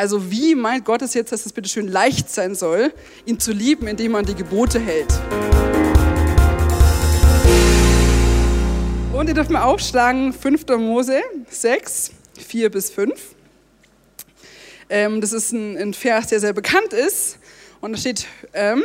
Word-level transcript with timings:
Also 0.00 0.30
wie 0.30 0.54
meint 0.54 0.86
Gott 0.86 1.02
es 1.02 1.12
jetzt, 1.12 1.30
dass 1.30 1.44
es 1.44 1.52
bitte 1.52 1.68
schön 1.68 1.86
leicht 1.86 2.30
sein 2.30 2.54
soll, 2.54 2.90
ihn 3.26 3.38
zu 3.38 3.52
lieben, 3.52 3.86
indem 3.86 4.12
man 4.12 4.24
die 4.24 4.34
Gebote 4.34 4.80
hält? 4.80 5.12
Und 9.12 9.28
ihr 9.28 9.34
dürft 9.34 9.50
mal 9.50 9.60
aufschlagen, 9.60 10.32
5. 10.32 10.68
Mose 10.78 11.20
6, 11.50 12.12
4 12.38 12.70
bis 12.70 12.90
5. 12.90 13.20
Ähm, 14.88 15.20
das 15.20 15.34
ist 15.34 15.52
ein, 15.52 15.76
ein, 15.76 15.92
Vers, 15.92 16.28
der 16.28 16.40
sehr 16.40 16.54
bekannt 16.54 16.94
ist. 16.94 17.36
Und 17.82 17.92
da 17.92 17.98
steht, 17.98 18.26
ähm, 18.54 18.82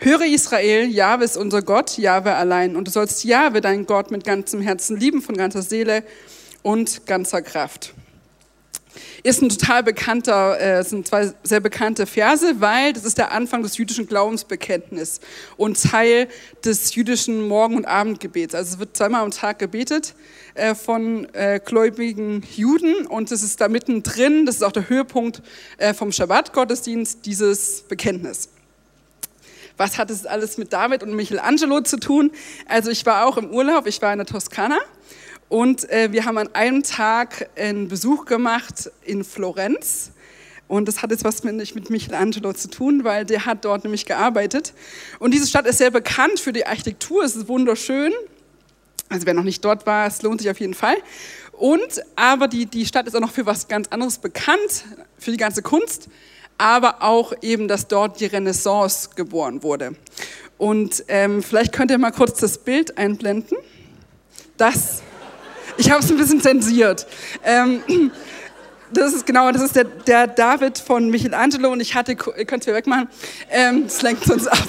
höre 0.00 0.26
Israel, 0.26 0.90
Jahwe 0.90 1.22
ist 1.22 1.36
unser 1.36 1.62
Gott, 1.62 1.96
Jahwe 1.96 2.34
allein. 2.34 2.74
Und 2.74 2.88
du 2.88 2.90
sollst 2.90 3.22
Jahwe, 3.22 3.60
dein 3.60 3.86
Gott, 3.86 4.10
mit 4.10 4.24
ganzem 4.24 4.62
Herzen 4.62 4.98
lieben, 4.98 5.22
von 5.22 5.36
ganzer 5.36 5.62
Seele 5.62 6.02
und 6.62 7.06
ganzer 7.06 7.40
Kraft. 7.40 7.94
Ist 9.22 9.40
ein 9.40 9.48
total 9.48 9.82
bekannter, 9.82 10.60
äh, 10.60 10.82
sind 10.84 11.06
zwei 11.06 11.32
sehr 11.42 11.60
bekannte 11.60 12.06
Verse, 12.06 12.60
weil 12.60 12.92
das 12.92 13.04
ist 13.04 13.18
der 13.18 13.32
Anfang 13.32 13.62
des 13.62 13.76
jüdischen 13.76 14.06
Glaubensbekenntnisses 14.06 15.20
und 15.56 15.82
Teil 15.82 16.28
des 16.64 16.94
jüdischen 16.94 17.46
Morgen- 17.46 17.76
und 17.76 17.84
Abendgebets. 17.84 18.54
Also 18.54 18.74
es 18.74 18.78
wird 18.78 18.96
zweimal 18.96 19.22
am 19.22 19.30
Tag 19.30 19.58
gebetet 19.58 20.14
äh, 20.54 20.74
von 20.74 21.32
äh, 21.34 21.60
gläubigen 21.64 22.42
Juden 22.54 23.06
und 23.06 23.30
es 23.30 23.42
ist 23.42 23.60
da 23.60 23.68
mittendrin, 23.68 24.44
das 24.46 24.56
ist 24.56 24.62
auch 24.62 24.72
der 24.72 24.88
Höhepunkt 24.88 25.42
äh, 25.78 25.94
vom 25.94 26.12
Schabbat-Gottesdienst, 26.12 27.24
dieses 27.24 27.82
Bekenntnis. 27.82 28.48
Was 29.76 29.98
hat 29.98 30.10
es 30.10 30.26
alles 30.26 30.58
mit 30.58 30.72
David 30.72 31.02
und 31.02 31.14
Michelangelo 31.14 31.80
zu 31.80 31.98
tun? 31.98 32.30
Also 32.68 32.90
ich 32.90 33.06
war 33.06 33.26
auch 33.26 33.38
im 33.38 33.50
Urlaub, 33.50 33.86
ich 33.86 34.02
war 34.02 34.12
in 34.12 34.18
der 34.18 34.26
Toskana 34.26 34.78
und 35.52 35.90
äh, 35.90 36.12
wir 36.12 36.24
haben 36.24 36.38
an 36.38 36.48
einem 36.54 36.82
Tag 36.82 37.50
einen 37.58 37.88
Besuch 37.88 38.24
gemacht 38.24 38.90
in 39.04 39.22
Florenz. 39.22 40.10
Und 40.66 40.88
das 40.88 41.02
hat 41.02 41.10
jetzt 41.10 41.24
was 41.24 41.44
mit, 41.44 41.74
mit 41.74 41.90
Michelangelo 41.90 42.54
zu 42.54 42.70
tun, 42.70 43.04
weil 43.04 43.26
der 43.26 43.44
hat 43.44 43.66
dort 43.66 43.84
nämlich 43.84 44.06
gearbeitet. 44.06 44.72
Und 45.18 45.34
diese 45.34 45.46
Stadt 45.46 45.66
ist 45.66 45.76
sehr 45.76 45.90
bekannt 45.90 46.40
für 46.40 46.54
die 46.54 46.66
Architektur. 46.66 47.22
Es 47.22 47.36
ist 47.36 47.48
wunderschön. 47.48 48.14
Also 49.10 49.26
wer 49.26 49.34
noch 49.34 49.42
nicht 49.42 49.62
dort 49.62 49.84
war, 49.84 50.06
es 50.06 50.22
lohnt 50.22 50.40
sich 50.40 50.48
auf 50.48 50.58
jeden 50.58 50.72
Fall. 50.72 50.96
Und 51.52 52.00
aber 52.16 52.48
die, 52.48 52.64
die 52.64 52.86
Stadt 52.86 53.06
ist 53.06 53.14
auch 53.14 53.20
noch 53.20 53.32
für 53.32 53.44
was 53.44 53.68
ganz 53.68 53.88
anderes 53.88 54.16
bekannt, 54.16 54.86
für 55.18 55.32
die 55.32 55.36
ganze 55.36 55.60
Kunst, 55.60 56.08
aber 56.56 57.02
auch 57.02 57.34
eben, 57.42 57.68
dass 57.68 57.88
dort 57.88 58.20
die 58.20 58.26
Renaissance 58.26 59.10
geboren 59.16 59.62
wurde. 59.62 59.96
Und 60.56 61.04
ähm, 61.08 61.42
vielleicht 61.42 61.72
könnt 61.72 61.90
ihr 61.90 61.98
mal 61.98 62.10
kurz 62.10 62.40
das 62.40 62.56
Bild 62.56 62.96
einblenden. 62.96 63.58
Das 64.56 65.02
ich 65.76 65.90
habe 65.90 66.02
es 66.02 66.10
ein 66.10 66.16
bisschen 66.16 66.40
zensiert. 66.40 67.06
Ähm, 67.44 68.10
das 68.92 69.14
ist 69.14 69.26
genau, 69.26 69.50
das 69.52 69.62
ist 69.62 69.76
der, 69.76 69.84
der, 69.84 70.26
David 70.26 70.78
von 70.78 71.08
Michelangelo 71.08 71.70
und 71.72 71.80
ich 71.80 71.94
hatte, 71.94 72.12
ihr 72.12 72.44
könnt 72.44 72.62
es 72.62 72.66
mir 72.66 72.74
wegmachen, 72.74 73.08
ähm, 73.50 73.84
das 73.84 74.02
lenkt 74.02 74.28
uns 74.30 74.46
ab. 74.46 74.68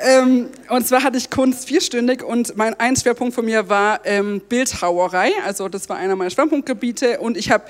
Ähm, 0.00 0.50
und 0.68 0.86
zwar 0.86 1.02
hatte 1.02 1.16
ich 1.16 1.30
Kunst 1.30 1.66
vierstündig 1.66 2.22
und 2.22 2.56
mein 2.56 2.78
ein 2.78 2.94
Schwerpunkt 2.94 3.34
von 3.34 3.44
mir 3.44 3.68
war 3.68 4.00
ähm, 4.04 4.40
Bildhauerei, 4.48 5.32
also 5.44 5.68
das 5.68 5.88
war 5.88 5.96
einer 5.96 6.14
meiner 6.14 6.30
Schwerpunktgebiete 6.30 7.18
und 7.18 7.36
ich 7.36 7.50
habe 7.50 7.64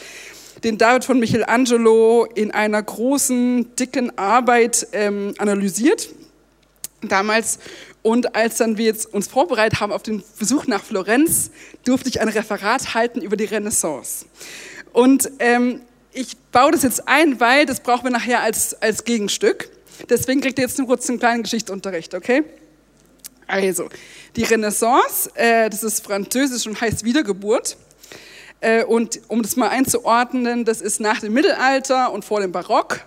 den 0.65 0.77
David 0.77 1.05
von 1.05 1.19
Michelangelo 1.19 2.27
in 2.35 2.51
einer 2.51 2.83
großen, 2.83 3.77
dicken 3.77 4.19
Arbeit 4.19 4.89
ähm, 4.93 5.35
analysiert 5.39 6.09
damals. 7.01 7.59
Und 8.09 8.35
als 8.35 8.57
dann 8.57 8.79
wir 8.79 8.87
jetzt 8.87 9.13
uns 9.13 9.29
vorbereitet 9.29 9.81
haben 9.81 9.93
auf 9.93 10.03
den 10.03 10.23
Besuch 10.39 10.67
nach 10.67 10.83
Florenz, 10.83 11.51
durfte 11.85 12.09
ich 12.09 12.23
ein 12.23 12.31
Referat 12.31 12.95
halten 12.95 13.21
über 13.21 13.37
die 13.37 13.45
Renaissance. 13.45 14.25
Und 14.95 15.31
ähm, 15.41 15.83
ich 16.15 16.39
baue 16.51 16.73
das 16.73 16.85
jetzt 16.85 17.07
ein, 17.07 17.39
weil 17.39 17.67
das 17.67 17.81
brauchen 17.81 18.05
wir 18.05 18.11
nachher 18.11 18.41
als, 18.41 18.81
als 18.81 19.05
Gegenstück. 19.05 19.69
Deswegen 20.09 20.41
kriegt 20.41 20.59
ihr 20.59 20.65
jetzt 20.65 20.79
nur 20.79 20.87
kurz 20.87 21.07
einen 21.11 21.19
kleinen 21.19 21.43
Geschichtsunterricht, 21.43 22.15
okay? 22.15 22.45
Also, 23.47 23.91
die 24.37 24.45
Renaissance, 24.45 25.31
äh, 25.35 25.69
das 25.69 25.83
ist 25.83 26.03
französisch 26.03 26.67
und 26.67 26.81
heißt 26.81 27.05
Wiedergeburt. 27.05 27.77
Äh, 28.63 28.85
und 28.85 29.21
um 29.29 29.43
das 29.43 29.55
mal 29.57 29.69
einzuordnen, 29.69 30.65
das 30.65 30.81
ist 30.81 30.99
nach 30.99 31.21
dem 31.21 31.35
Mittelalter 31.35 32.11
und 32.11 32.25
vor 32.25 32.41
dem 32.41 32.53
Barock. 32.53 33.01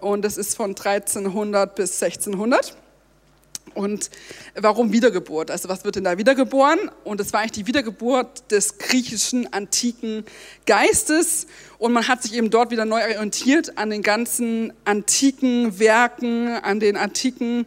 Und 0.00 0.24
das 0.24 0.36
ist 0.36 0.56
von 0.56 0.70
1300 0.70 1.76
bis 1.76 2.02
1600. 2.02 2.76
Und 3.74 4.10
warum 4.54 4.92
Wiedergeburt? 4.92 5.50
Also 5.50 5.68
was 5.68 5.84
wird 5.84 5.96
denn 5.96 6.04
da 6.04 6.18
wiedergeboren? 6.18 6.90
Und 7.04 7.20
es 7.20 7.32
war 7.32 7.40
eigentlich 7.40 7.52
die 7.52 7.66
Wiedergeburt 7.66 8.50
des 8.50 8.78
griechischen 8.78 9.52
antiken 9.52 10.24
Geistes. 10.66 11.46
Und 11.78 11.92
man 11.92 12.08
hat 12.08 12.22
sich 12.22 12.34
eben 12.34 12.50
dort 12.50 12.70
wieder 12.70 12.84
neu 12.84 13.02
orientiert 13.02 13.78
an 13.78 13.90
den 13.90 14.02
ganzen 14.02 14.72
antiken 14.84 15.78
Werken, 15.78 16.48
an 16.48 16.80
den 16.80 16.96
antiken 16.96 17.66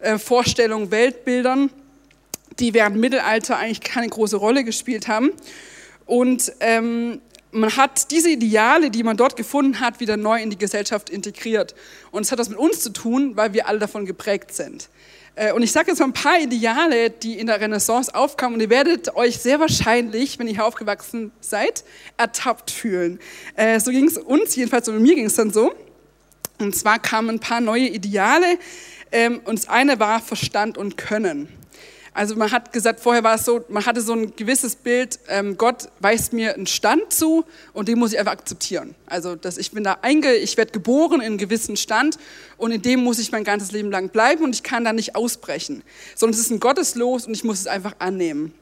äh, 0.00 0.18
Vorstellungen, 0.18 0.90
Weltbildern, 0.90 1.70
die 2.58 2.74
während 2.74 2.96
Mittelalter 2.96 3.56
eigentlich 3.56 3.80
keine 3.80 4.08
große 4.08 4.36
Rolle 4.36 4.64
gespielt 4.64 5.08
haben. 5.08 5.30
Und 6.06 6.52
ähm, 6.60 7.20
man 7.50 7.76
hat 7.76 8.10
diese 8.10 8.30
Ideale, 8.30 8.90
die 8.90 9.02
man 9.02 9.16
dort 9.16 9.36
gefunden 9.36 9.80
hat, 9.80 10.00
wieder 10.00 10.16
neu 10.16 10.40
in 10.40 10.50
die 10.50 10.58
Gesellschaft 10.58 11.10
integriert. 11.10 11.74
Und 12.10 12.22
es 12.22 12.32
hat 12.32 12.38
das 12.38 12.48
mit 12.48 12.58
uns 12.58 12.80
zu 12.80 12.90
tun, 12.90 13.36
weil 13.36 13.52
wir 13.52 13.68
alle 13.68 13.78
davon 13.78 14.06
geprägt 14.06 14.54
sind. 14.54 14.88
Äh, 15.38 15.52
und 15.52 15.62
ich 15.62 15.70
sage 15.70 15.90
jetzt 15.90 16.00
mal 16.00 16.06
ein 16.06 16.12
paar 16.12 16.40
Ideale, 16.40 17.10
die 17.10 17.38
in 17.38 17.46
der 17.46 17.60
Renaissance 17.60 18.12
aufkamen. 18.12 18.54
Und 18.54 18.60
ihr 18.60 18.70
werdet 18.70 19.14
euch 19.14 19.38
sehr 19.38 19.60
wahrscheinlich, 19.60 20.38
wenn 20.38 20.48
ihr 20.48 20.54
hier 20.54 20.66
aufgewachsen 20.66 21.30
seid, 21.40 21.84
ertappt 22.16 22.70
fühlen. 22.70 23.20
Äh, 23.54 23.78
so 23.78 23.92
ging 23.92 24.06
es 24.06 24.18
uns, 24.18 24.56
jedenfalls 24.56 24.88
und 24.88 25.00
mir 25.00 25.14
ging 25.14 25.26
es 25.26 25.36
dann 25.36 25.52
so. 25.52 25.72
Und 26.58 26.74
zwar 26.74 26.98
kamen 26.98 27.30
ein 27.30 27.40
paar 27.40 27.60
neue 27.60 27.86
Ideale. 27.86 28.58
Ähm, 29.12 29.40
und 29.44 29.60
das 29.60 29.68
eine 29.68 30.00
war 30.00 30.20
Verstand 30.20 30.76
und 30.76 30.96
Können. 30.96 31.48
Also 32.18 32.34
man 32.34 32.50
hat 32.50 32.72
gesagt, 32.72 32.98
vorher 32.98 33.22
war 33.22 33.36
es 33.36 33.44
so, 33.44 33.64
man 33.68 33.86
hatte 33.86 34.00
so 34.00 34.12
ein 34.12 34.34
gewisses 34.34 34.74
Bild, 34.74 35.20
ähm, 35.28 35.56
Gott 35.56 35.88
weist 36.00 36.32
mir 36.32 36.52
einen 36.52 36.66
Stand 36.66 37.12
zu 37.12 37.44
und 37.72 37.86
den 37.86 37.96
muss 37.96 38.12
ich 38.12 38.18
einfach 38.18 38.32
akzeptieren. 38.32 38.96
Also 39.06 39.36
dass 39.36 39.56
ich 39.56 39.70
bin 39.70 39.84
da 39.84 39.98
einge, 40.02 40.34
ich 40.34 40.56
werde 40.56 40.72
geboren 40.72 41.20
in 41.20 41.26
einem 41.26 41.38
gewissen 41.38 41.76
Stand 41.76 42.18
und 42.56 42.72
in 42.72 42.82
dem 42.82 43.04
muss 43.04 43.20
ich 43.20 43.30
mein 43.30 43.44
ganzes 43.44 43.70
Leben 43.70 43.92
lang 43.92 44.08
bleiben 44.08 44.42
und 44.42 44.52
ich 44.52 44.64
kann 44.64 44.82
da 44.82 44.92
nicht 44.92 45.14
ausbrechen. 45.14 45.84
Sondern 46.16 46.34
es 46.34 46.44
ist 46.44 46.50
ein 46.50 46.58
Gotteslos 46.58 47.24
und 47.24 47.34
ich 47.34 47.44
muss 47.44 47.60
es 47.60 47.68
einfach 47.68 47.94
annehmen. 48.00 48.52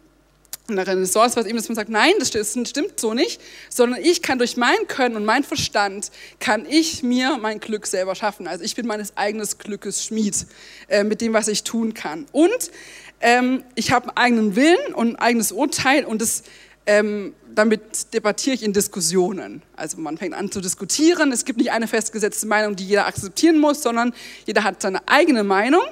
In 0.68 0.74
der 0.74 0.86
Renaissance 0.86 1.36
war 1.36 1.42
es 1.44 1.48
eben, 1.48 1.56
dass 1.56 1.68
man 1.68 1.76
sagt, 1.76 1.90
nein, 1.90 2.12
das 2.18 2.30
stimmt 2.30 2.98
so 2.98 3.14
nicht, 3.14 3.40
sondern 3.70 4.02
ich 4.02 4.20
kann 4.20 4.38
durch 4.38 4.56
mein 4.56 4.88
Können 4.88 5.14
und 5.14 5.24
mein 5.24 5.44
Verstand, 5.44 6.10
kann 6.40 6.66
ich 6.68 7.04
mir 7.04 7.38
mein 7.40 7.60
Glück 7.60 7.86
selber 7.86 8.16
schaffen. 8.16 8.48
Also 8.48 8.64
ich 8.64 8.74
bin 8.74 8.84
meines 8.84 9.16
eigenen 9.16 9.46
Glückes 9.58 10.04
Schmied 10.04 10.46
äh, 10.88 11.04
mit 11.04 11.20
dem, 11.20 11.34
was 11.34 11.46
ich 11.46 11.62
tun 11.62 11.94
kann. 11.94 12.26
Und 12.32 12.72
ähm, 13.20 13.62
ich 13.74 13.92
habe 13.92 14.08
einen 14.08 14.16
eigenen 14.16 14.56
Willen 14.56 14.94
und 14.94 15.14
ein 15.14 15.16
eigenes 15.16 15.52
Urteil 15.52 16.04
und 16.04 16.20
das, 16.20 16.42
ähm, 16.86 17.34
damit 17.54 18.12
debattiere 18.14 18.54
ich 18.54 18.62
in 18.62 18.72
Diskussionen. 18.72 19.62
Also 19.76 19.98
man 19.98 20.18
fängt 20.18 20.34
an 20.34 20.50
zu 20.50 20.60
diskutieren. 20.60 21.32
Es 21.32 21.44
gibt 21.44 21.58
nicht 21.58 21.72
eine 21.72 21.88
festgesetzte 21.88 22.46
Meinung, 22.46 22.76
die 22.76 22.86
jeder 22.86 23.06
akzeptieren 23.06 23.58
muss, 23.58 23.82
sondern 23.82 24.14
jeder 24.44 24.64
hat 24.64 24.82
seine 24.82 25.06
eigene 25.08 25.44
Meinung 25.44 25.82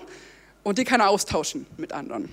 und 0.63 0.79
die 0.79 0.85
kann 0.85 1.01
er 1.01 1.09
austauschen 1.09 1.67
mit 1.77 1.93
anderen. 1.93 2.29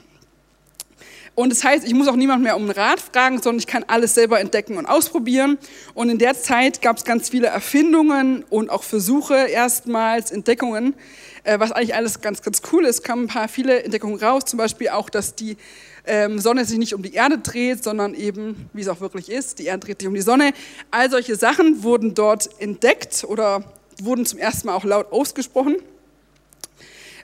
Und 1.34 1.50
das 1.50 1.64
heißt, 1.64 1.88
ich 1.88 1.94
muss 1.94 2.10
auch 2.10 2.18
niemand 2.18 2.44
mehr 2.44 2.58
um 2.58 2.64
einen 2.64 2.72
Rat 2.72 3.00
fragen, 3.00 3.42
sondern 3.42 3.60
ich 3.60 3.68
kann 3.68 3.86
alles 3.88 4.14
selber 4.14 4.42
entdecken 4.42 4.78
und 4.78 4.86
ausprobieren. 4.86 5.58
Und 5.94 6.10
in 6.10 6.18
der 6.18 6.38
Zeit 6.40 6.82
gab 6.82 6.98
es 6.98 7.06
ganz 7.06 7.30
viele 7.30 7.48
Erfindungen 7.48 8.44
und 8.50 8.70
auch 8.70 8.84
Versuche 8.84 9.36
erstmals, 9.36 10.32
Entdeckungen, 10.32 10.94
was 11.44 11.72
eigentlich 11.72 11.96
alles 11.96 12.22
ganz, 12.22 12.42
ganz 12.42 12.62
cool 12.72 12.86
ist, 12.86 13.04
kamen 13.04 13.24
ein 13.24 13.28
paar 13.28 13.48
viele 13.48 13.84
Entdeckungen 13.84 14.20
raus, 14.20 14.46
zum 14.46 14.58
Beispiel 14.58 14.90
auch, 14.90 15.10
dass 15.10 15.36
die 15.36 15.58
ähm, 16.06 16.40
Sonne 16.40 16.66
sich 16.66 16.78
nicht 16.78 16.94
um 16.94 17.02
die 17.02 17.14
Erde 17.14 17.38
dreht, 17.38 17.84
sondern 17.84 18.14
eben, 18.14 18.70
wie 18.74 18.82
es 18.82 18.88
auch 18.88 19.02
wirklich 19.02 19.30
ist, 19.30 19.60
die 19.60 19.66
Erde 19.66 19.86
dreht 19.86 20.00
sich 20.00 20.08
um 20.08 20.14
die 20.14 20.22
Sonne. 20.22 20.54
All 20.92 21.10
solche 21.10 21.36
Sachen 21.36 21.84
wurden 21.84 22.14
dort 22.14 22.50
entdeckt 22.60 23.24
oder 23.28 23.64
wurden 24.02 24.26
zum 24.26 24.40
ersten 24.40 24.68
Mal 24.68 24.76
auch 24.76 24.84
laut 24.84 25.12
ausgesprochen. 25.12 25.78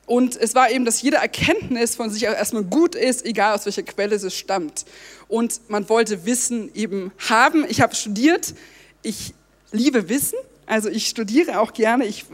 Und 0.06 0.38
es 0.38 0.56
war 0.56 0.72
eben, 0.72 0.86
dass 0.86 1.02
jede 1.02 1.18
Erkenntnis 1.18 1.96
von 1.96 2.10
sich 2.10 2.24
erstmal 2.24 2.64
gut 2.64 2.96
ist, 2.96 3.26
egal 3.26 3.56
aus 3.56 3.66
welcher 3.66 3.84
Quelle 3.84 4.18
sie 4.18 4.32
stammt. 4.32 4.86
Und 5.28 5.60
man 5.68 5.90
wollte 5.90 6.26
Wissen 6.26 6.74
eben 6.74 7.12
haben. 7.30 7.66
Ich 7.68 7.82
habe 7.82 7.94
studiert, 7.94 8.54
ich 9.02 9.34
liebe 9.72 10.08
Wissen 10.08 10.38
also 10.68 10.90
ich 10.90 11.08
studiere 11.08 11.60
auch 11.62 11.72
gerne, 11.74 12.06
ich 12.06 12.26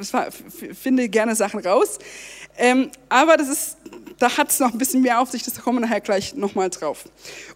finde 0.73 1.07
gerne 1.07 1.35
Sachen 1.35 1.59
raus. 1.59 1.99
Ähm, 2.57 2.89
aber 3.07 3.37
das 3.37 3.47
ist, 3.47 3.77
da 4.17 4.37
hat 4.37 4.49
es 4.49 4.59
noch 4.59 4.73
ein 4.73 4.77
bisschen 4.79 5.01
mehr 5.01 5.21
auf 5.21 5.29
sich, 5.29 5.43
das 5.43 5.55
kommen 5.61 5.77
wir 5.77 5.87
nachher 5.87 6.01
gleich 6.01 6.35
nochmal 6.35 6.69
drauf. 6.71 7.05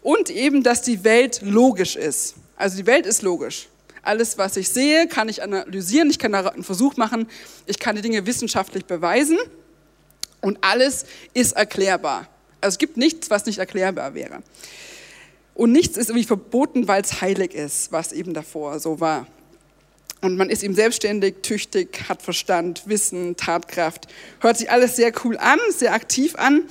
Und 0.01 0.29
eben, 0.29 0.63
dass 0.63 0.83
die 0.83 1.03
Welt 1.03 1.41
logisch 1.41 1.95
ist. 1.95 2.35
Also 2.55 2.77
die 2.77 2.85
Welt 2.85 3.07
ist 3.07 3.23
logisch. 3.23 3.67
Alles, 4.03 4.37
was 4.37 4.55
ich 4.55 4.69
sehe, 4.69 5.07
kann 5.07 5.29
ich 5.29 5.41
analysieren, 5.43 6.09
ich 6.09 6.19
kann 6.19 6.31
da 6.31 6.47
einen 6.47 6.63
Versuch 6.63 6.95
machen, 6.95 7.27
ich 7.65 7.79
kann 7.79 7.95
die 7.95 8.01
Dinge 8.01 8.25
wissenschaftlich 8.25 8.85
beweisen 8.85 9.37
und 10.41 10.59
alles 10.61 11.05
ist 11.33 11.53
erklärbar. 11.53 12.27
Also 12.61 12.75
es 12.75 12.77
gibt 12.77 12.97
nichts, 12.97 13.29
was 13.29 13.45
nicht 13.47 13.57
erklärbar 13.57 14.13
wäre. 14.13 14.43
Und 15.55 15.71
nichts 15.71 15.97
ist 15.97 16.09
irgendwie 16.09 16.27
verboten, 16.27 16.87
weil 16.87 17.01
es 17.01 17.19
heilig 17.19 17.55
ist, 17.55 17.91
was 17.91 18.11
eben 18.11 18.35
davor 18.35 18.79
so 18.79 18.99
war. 18.99 19.25
Und 20.21 20.35
man 20.35 20.49
ist 20.49 20.63
ihm 20.63 20.73
selbstständig, 20.73 21.35
tüchtig, 21.43 22.09
hat 22.09 22.21
Verstand, 22.21 22.83
Wissen, 22.85 23.35
Tatkraft. 23.35 24.07
Hört 24.39 24.57
sich 24.57 24.71
alles 24.71 24.95
sehr 24.95 25.11
cool 25.23 25.37
an, 25.37 25.59
sehr 25.69 25.93
aktiv 25.93 26.35
an. 26.35 26.63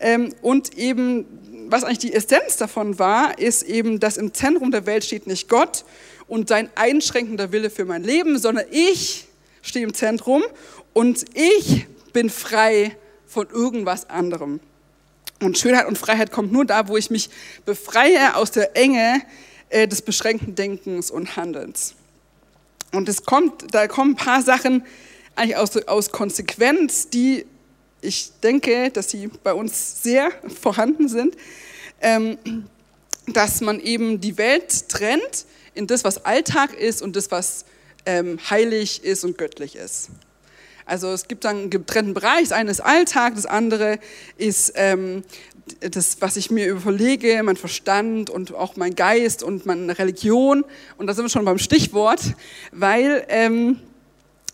Ähm, 0.00 0.34
und 0.40 0.76
eben, 0.78 1.26
was 1.68 1.84
eigentlich 1.84 1.98
die 1.98 2.14
Essenz 2.14 2.56
davon 2.56 2.98
war, 2.98 3.38
ist 3.38 3.62
eben, 3.62 4.00
dass 4.00 4.16
im 4.16 4.32
Zentrum 4.32 4.70
der 4.70 4.86
Welt 4.86 5.04
steht 5.04 5.26
nicht 5.26 5.48
Gott 5.48 5.84
und 6.26 6.48
sein 6.48 6.70
einschränkender 6.74 7.52
Wille 7.52 7.70
für 7.70 7.84
mein 7.84 8.02
Leben, 8.02 8.38
sondern 8.38 8.64
ich 8.70 9.26
stehe 9.62 9.84
im 9.84 9.94
Zentrum 9.94 10.42
und 10.92 11.24
ich 11.34 11.86
bin 12.12 12.30
frei 12.30 12.96
von 13.26 13.48
irgendwas 13.50 14.08
anderem. 14.08 14.60
Und 15.42 15.58
Schönheit 15.58 15.86
und 15.86 15.98
Freiheit 15.98 16.30
kommt 16.30 16.50
nur 16.52 16.64
da, 16.64 16.88
wo 16.88 16.96
ich 16.96 17.10
mich 17.10 17.28
befreie 17.66 18.36
aus 18.36 18.52
der 18.52 18.74
Enge 18.74 19.20
äh, 19.68 19.86
des 19.86 20.00
beschränkten 20.00 20.54
Denkens 20.54 21.10
und 21.10 21.36
Handelns. 21.36 21.95
Und 22.92 23.08
es 23.08 23.24
kommt, 23.24 23.74
da 23.74 23.86
kommen 23.88 24.12
ein 24.12 24.16
paar 24.16 24.42
Sachen 24.42 24.84
eigentlich 25.34 25.56
aus, 25.56 25.76
aus 25.86 26.10
Konsequenz, 26.10 27.08
die 27.10 27.46
ich 28.00 28.32
denke, 28.42 28.90
dass 28.90 29.10
sie 29.10 29.28
bei 29.42 29.52
uns 29.52 30.02
sehr 30.02 30.30
vorhanden 30.62 31.08
sind, 31.08 31.36
ähm, 32.00 32.38
dass 33.26 33.60
man 33.60 33.80
eben 33.80 34.20
die 34.20 34.38
Welt 34.38 34.88
trennt 34.88 35.46
in 35.74 35.86
das, 35.86 36.04
was 36.04 36.24
Alltag 36.24 36.74
ist 36.74 37.02
und 37.02 37.16
das, 37.16 37.30
was 37.30 37.64
ähm, 38.06 38.38
heilig 38.48 39.02
ist 39.04 39.24
und 39.24 39.36
göttlich 39.36 39.76
ist. 39.76 40.10
Also 40.84 41.08
es 41.08 41.26
gibt 41.26 41.44
dann 41.44 41.56
einen 41.56 41.70
getrennten 41.70 42.14
Bereich, 42.14 42.44
das 42.44 42.52
eine 42.52 42.70
ist 42.70 42.80
Alltag, 42.80 43.34
das 43.34 43.44
andere 43.44 43.98
ist 44.36 44.72
ähm, 44.76 45.24
das, 45.80 46.20
was 46.20 46.36
ich 46.36 46.50
mir 46.50 46.68
überlege, 46.68 47.42
mein 47.42 47.56
Verstand 47.56 48.30
und 48.30 48.54
auch 48.54 48.76
mein 48.76 48.94
Geist 48.94 49.42
und 49.42 49.66
meine 49.66 49.98
Religion. 49.98 50.64
Und 50.96 51.06
da 51.06 51.14
sind 51.14 51.24
wir 51.24 51.28
schon 51.28 51.44
beim 51.44 51.58
Stichwort, 51.58 52.20
weil 52.72 53.24
ähm, 53.28 53.80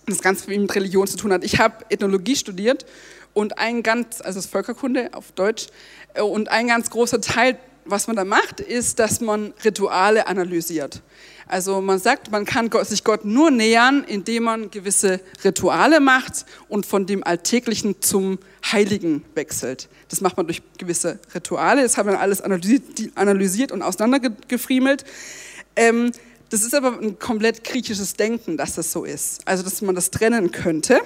das 0.06 0.20
ganz 0.20 0.44
viel 0.44 0.58
mit 0.58 0.74
Religion 0.74 1.06
zu 1.06 1.16
tun 1.16 1.32
hat. 1.32 1.44
Ich 1.44 1.58
habe 1.58 1.84
Ethnologie 1.90 2.36
studiert 2.36 2.86
und 3.34 3.58
ein 3.58 3.82
ganz, 3.82 4.20
also 4.20 4.38
das 4.38 4.46
Völkerkunde 4.46 5.10
auf 5.12 5.32
Deutsch, 5.32 5.68
äh, 6.14 6.22
und 6.22 6.48
ein 6.48 6.68
ganz 6.68 6.90
großer 6.90 7.20
Teil, 7.20 7.58
was 7.84 8.06
man 8.06 8.16
da 8.16 8.24
macht, 8.24 8.60
ist, 8.60 8.98
dass 8.98 9.20
man 9.20 9.52
Rituale 9.64 10.26
analysiert. 10.26 11.02
Also 11.46 11.80
man 11.80 11.98
sagt, 11.98 12.30
man 12.30 12.44
kann 12.44 12.70
sich 12.84 13.04
Gott 13.04 13.24
nur 13.24 13.50
nähern, 13.50 14.04
indem 14.04 14.44
man 14.44 14.70
gewisse 14.70 15.20
Rituale 15.44 16.00
macht 16.00 16.46
und 16.68 16.86
von 16.86 17.06
dem 17.06 17.24
Alltäglichen 17.24 18.00
zum 18.00 18.38
Heiligen 18.70 19.24
wechselt. 19.34 19.88
Das 20.08 20.20
macht 20.20 20.36
man 20.36 20.46
durch 20.46 20.62
gewisse 20.78 21.18
Rituale. 21.34 21.82
Das 21.82 21.96
haben 21.96 22.08
wir 22.08 22.20
alles 22.20 22.40
analysiert 22.40 23.72
und 23.72 23.82
auseinandergefriemelt. 23.82 25.04
Ähm, 25.76 26.12
das 26.50 26.62
ist 26.62 26.74
aber 26.74 26.98
ein 27.00 27.18
komplett 27.18 27.64
griechisches 27.64 28.14
Denken, 28.14 28.56
dass 28.56 28.74
das 28.74 28.92
so 28.92 29.04
ist. 29.04 29.40
Also 29.46 29.62
dass 29.62 29.80
man 29.80 29.94
das 29.94 30.10
trennen 30.10 30.52
könnte. 30.52 31.00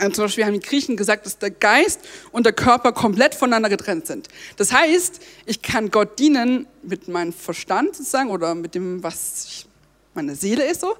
Also 0.00 0.12
zum 0.12 0.24
Beispiel 0.24 0.46
haben 0.46 0.54
die 0.54 0.60
Griechen 0.60 0.96
gesagt, 0.96 1.26
dass 1.26 1.38
der 1.38 1.50
Geist 1.50 2.00
und 2.32 2.46
der 2.46 2.54
Körper 2.54 2.92
komplett 2.92 3.34
voneinander 3.34 3.68
getrennt 3.68 4.06
sind. 4.06 4.28
Das 4.56 4.72
heißt, 4.72 5.20
ich 5.44 5.60
kann 5.60 5.90
Gott 5.90 6.18
dienen 6.18 6.66
mit 6.82 7.08
meinem 7.08 7.32
Verstand 7.34 7.94
sozusagen 7.94 8.30
oder 8.30 8.54
mit 8.54 8.74
dem, 8.74 9.02
was 9.02 9.44
ich, 9.44 9.66
meine 10.14 10.34
Seele 10.34 10.64
ist 10.64 10.80
so. 10.80 10.96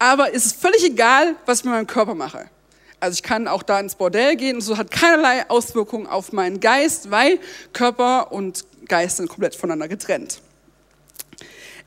Aber 0.00 0.34
es 0.34 0.46
ist 0.46 0.60
völlig 0.60 0.84
egal, 0.84 1.36
was 1.46 1.60
ich 1.60 1.64
mit 1.64 1.74
meinem 1.74 1.86
Körper 1.86 2.14
mache. 2.14 2.50
Also 2.98 3.14
ich 3.14 3.22
kann 3.22 3.46
auch 3.46 3.62
da 3.62 3.78
ins 3.78 3.94
Bordell 3.94 4.34
gehen 4.34 4.56
und 4.56 4.62
so 4.62 4.76
hat 4.76 4.90
keinerlei 4.90 5.48
Auswirkungen 5.48 6.06
auf 6.06 6.32
meinen 6.32 6.58
Geist, 6.58 7.10
weil 7.10 7.38
Körper 7.72 8.32
und 8.32 8.64
Geist 8.88 9.18
sind 9.18 9.28
komplett 9.28 9.54
voneinander 9.54 9.88
getrennt. 9.88 10.40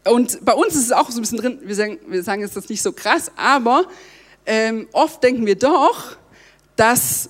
Und 0.05 0.45
bei 0.45 0.53
uns 0.53 0.75
ist 0.75 0.85
es 0.85 0.91
auch 0.91 1.09
so 1.09 1.17
ein 1.17 1.21
bisschen 1.21 1.39
drin, 1.39 1.59
wir 1.63 1.75
sagen, 1.75 1.99
wir 2.07 2.23
sagen 2.23 2.41
jetzt 2.41 2.55
das 2.55 2.69
nicht 2.69 2.81
so 2.81 2.94
krass, 2.94 3.31
aber 3.35 3.85
ähm, 4.45 4.88
oft 4.94 5.21
denken 5.21 5.45
wir 5.45 5.57
doch, 5.57 6.15
dass 6.77 7.29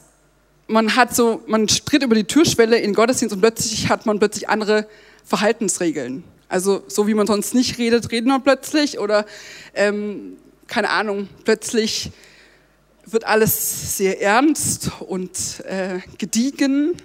man 0.67 0.95
hat 0.95 1.15
so, 1.15 1.41
man 1.47 1.65
tritt 1.67 2.03
über 2.03 2.13
die 2.13 2.25
Türschwelle 2.25 2.77
in 2.77 2.93
Gottesdienst 2.93 3.33
und 3.33 3.41
plötzlich 3.41 3.89
hat 3.89 4.05
man 4.05 4.19
plötzlich 4.19 4.49
andere 4.49 4.87
Verhaltensregeln. 5.23 6.23
Also 6.49 6.83
so 6.87 7.07
wie 7.07 7.13
man 7.13 7.27
sonst 7.27 7.55
nicht 7.55 7.77
redet, 7.77 8.11
redet 8.11 8.27
man 8.27 8.43
plötzlich 8.43 8.99
oder 8.99 9.25
ähm, 9.73 10.37
keine 10.67 10.89
Ahnung, 10.89 11.27
plötzlich 11.43 12.11
wird 13.05 13.25
alles 13.25 13.97
sehr 13.97 14.21
ernst 14.21 14.91
und 14.99 15.63
äh, 15.65 15.99
gediegen 16.17 16.95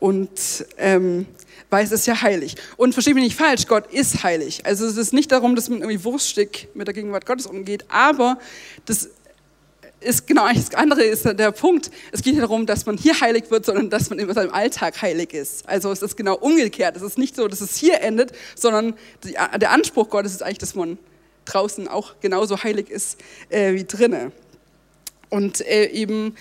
und 0.00 0.66
ähm, 0.76 1.26
weil 1.70 1.84
es 1.84 1.92
ist 1.92 2.06
ja 2.06 2.20
heilig. 2.22 2.56
Und 2.76 2.92
verstehe 2.92 3.14
mich 3.14 3.24
nicht 3.24 3.36
falsch, 3.36 3.66
Gott 3.66 3.92
ist 3.92 4.22
heilig. 4.22 4.64
Also 4.64 4.86
es 4.86 4.96
ist 4.96 5.12
nicht 5.12 5.32
darum, 5.32 5.56
dass 5.56 5.68
man 5.68 5.80
irgendwie 5.80 6.04
wurststick 6.04 6.68
mit 6.74 6.86
der 6.86 6.94
Gegenwart 6.94 7.26
Gottes 7.26 7.46
umgeht, 7.46 7.84
aber 7.88 8.38
das 8.84 9.10
ist 10.06 10.26
genau 10.26 10.46
das 10.52 10.74
andere 10.74 11.02
ist 11.02 11.24
der 11.24 11.52
Punkt. 11.52 11.90
Es 12.12 12.22
geht 12.22 12.34
nicht 12.34 12.42
darum, 12.42 12.66
dass 12.66 12.86
man 12.86 12.96
hier 12.96 13.20
heilig 13.20 13.50
wird, 13.50 13.66
sondern 13.66 13.90
dass 13.90 14.08
man 14.10 14.18
in 14.18 14.32
seinem 14.32 14.52
Alltag 14.52 15.00
heilig 15.02 15.34
ist. 15.34 15.68
Also 15.68 15.90
es 15.92 16.02
ist 16.02 16.16
genau 16.16 16.36
umgekehrt. 16.36 16.96
Es 16.96 17.02
ist 17.02 17.18
nicht 17.18 17.36
so, 17.36 17.48
dass 17.48 17.60
es 17.60 17.76
hier 17.76 18.00
endet, 18.00 18.32
sondern 18.54 18.94
der 19.24 19.70
Anspruch 19.70 20.08
Gottes 20.08 20.32
ist 20.32 20.42
eigentlich, 20.42 20.58
dass 20.58 20.74
man 20.74 20.98
draußen 21.44 21.88
auch 21.88 22.14
genauso 22.20 22.62
heilig 22.62 22.90
ist 22.90 23.18
äh, 23.50 23.74
wie 23.74 23.84
drinnen. 23.84 24.32
Und 25.28 25.60
äh, 25.66 25.86
eben 25.86 26.36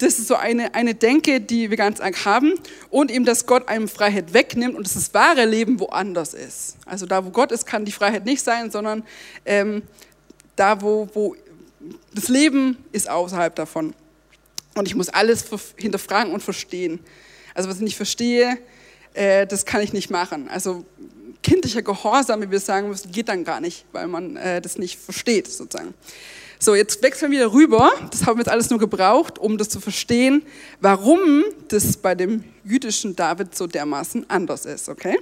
das 0.00 0.18
ist 0.18 0.28
so 0.28 0.34
eine, 0.34 0.74
eine 0.74 0.94
Denke, 0.94 1.42
die 1.42 1.68
wir 1.68 1.76
ganz 1.76 2.00
arg 2.00 2.24
haben. 2.24 2.54
Und 2.88 3.10
eben, 3.10 3.26
dass 3.26 3.46
Gott 3.46 3.68
einem 3.68 3.86
Freiheit 3.86 4.32
wegnimmt 4.32 4.74
und 4.74 4.86
dass 4.86 4.94
das 4.94 5.12
wahre 5.12 5.44
Leben 5.44 5.78
woanders 5.78 6.32
ist. 6.32 6.78
Also 6.86 7.04
da, 7.04 7.24
wo 7.24 7.30
Gott 7.30 7.52
ist, 7.52 7.66
kann 7.66 7.84
die 7.84 7.92
Freiheit 7.92 8.24
nicht 8.24 8.42
sein, 8.42 8.70
sondern 8.70 9.04
ähm, 9.44 9.82
da, 10.56 10.80
wo, 10.80 11.08
wo 11.12 11.36
das 12.14 12.28
Leben 12.28 12.76
ist 12.92 13.08
außerhalb 13.08 13.54
davon. 13.54 13.94
Und 14.74 14.86
ich 14.86 14.94
muss 14.94 15.08
alles 15.08 15.44
hinterfragen 15.76 16.32
und 16.32 16.42
verstehen. 16.42 17.00
Also 17.54 17.68
was 17.68 17.76
ich 17.76 17.82
nicht 17.82 17.96
verstehe, 17.96 18.58
äh, 19.14 19.46
das 19.46 19.64
kann 19.64 19.82
ich 19.82 19.92
nicht 19.92 20.10
machen. 20.10 20.48
Also 20.48 20.84
kindlicher 21.42 21.82
Gehorsam, 21.82 22.42
wie 22.42 22.50
wir 22.50 22.60
sagen 22.60 22.88
müssen, 22.88 23.10
geht 23.10 23.28
dann 23.28 23.44
gar 23.44 23.60
nicht, 23.60 23.84
weil 23.92 24.06
man 24.06 24.36
äh, 24.36 24.60
das 24.60 24.78
nicht 24.78 24.98
versteht 24.98 25.48
sozusagen. 25.48 25.94
So, 26.58 26.74
jetzt 26.74 27.02
wechseln 27.02 27.32
wir 27.32 27.38
wieder 27.38 27.52
rüber. 27.52 27.90
Das 28.10 28.26
haben 28.26 28.36
wir 28.36 28.42
jetzt 28.42 28.50
alles 28.50 28.68
nur 28.68 28.78
gebraucht, 28.78 29.38
um 29.38 29.56
das 29.56 29.70
zu 29.70 29.80
verstehen, 29.80 30.42
warum 30.80 31.44
das 31.68 31.96
bei 31.96 32.14
dem 32.14 32.44
jüdischen 32.64 33.16
David 33.16 33.56
so 33.56 33.66
dermaßen 33.66 34.28
anders 34.28 34.66
ist, 34.66 34.90
okay? 34.90 35.18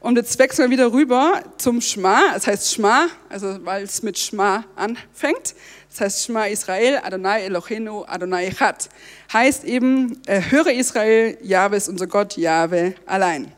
Und 0.00 0.16
jetzt 0.16 0.38
wechseln 0.38 0.70
wir 0.70 0.78
wieder 0.78 0.92
rüber 0.94 1.42
zum 1.58 1.82
Schma. 1.82 2.32
Es 2.34 2.46
heißt 2.46 2.72
Schma, 2.72 3.08
also 3.28 3.58
weil 3.64 3.84
es 3.84 4.02
mit 4.02 4.18
Schma 4.18 4.64
anfängt. 4.74 5.54
Das 5.90 6.00
heißt 6.00 6.24
Schma 6.24 6.46
Israel, 6.46 7.00
Adonai 7.04 7.42
Eloheinu, 7.42 8.04
Adonai 8.06 8.46
Echad. 8.46 8.88
Heißt 9.30 9.64
eben, 9.64 10.18
äh, 10.26 10.40
höre 10.40 10.72
Israel, 10.72 11.36
Jahwe 11.42 11.76
ist 11.76 11.90
unser 11.90 12.06
Gott, 12.06 12.38
Jahwe 12.38 12.94
allein. 13.04 13.52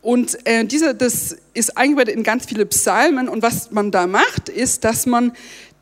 Und 0.00 0.38
äh, 0.46 0.64
diese, 0.64 0.94
das 0.94 1.36
ist 1.52 1.76
eingebettet 1.76 2.14
in 2.14 2.22
ganz 2.22 2.46
viele 2.46 2.64
Psalmen. 2.64 3.28
Und 3.28 3.42
was 3.42 3.70
man 3.72 3.90
da 3.90 4.06
macht, 4.06 4.48
ist, 4.48 4.84
dass 4.84 5.04
man 5.04 5.32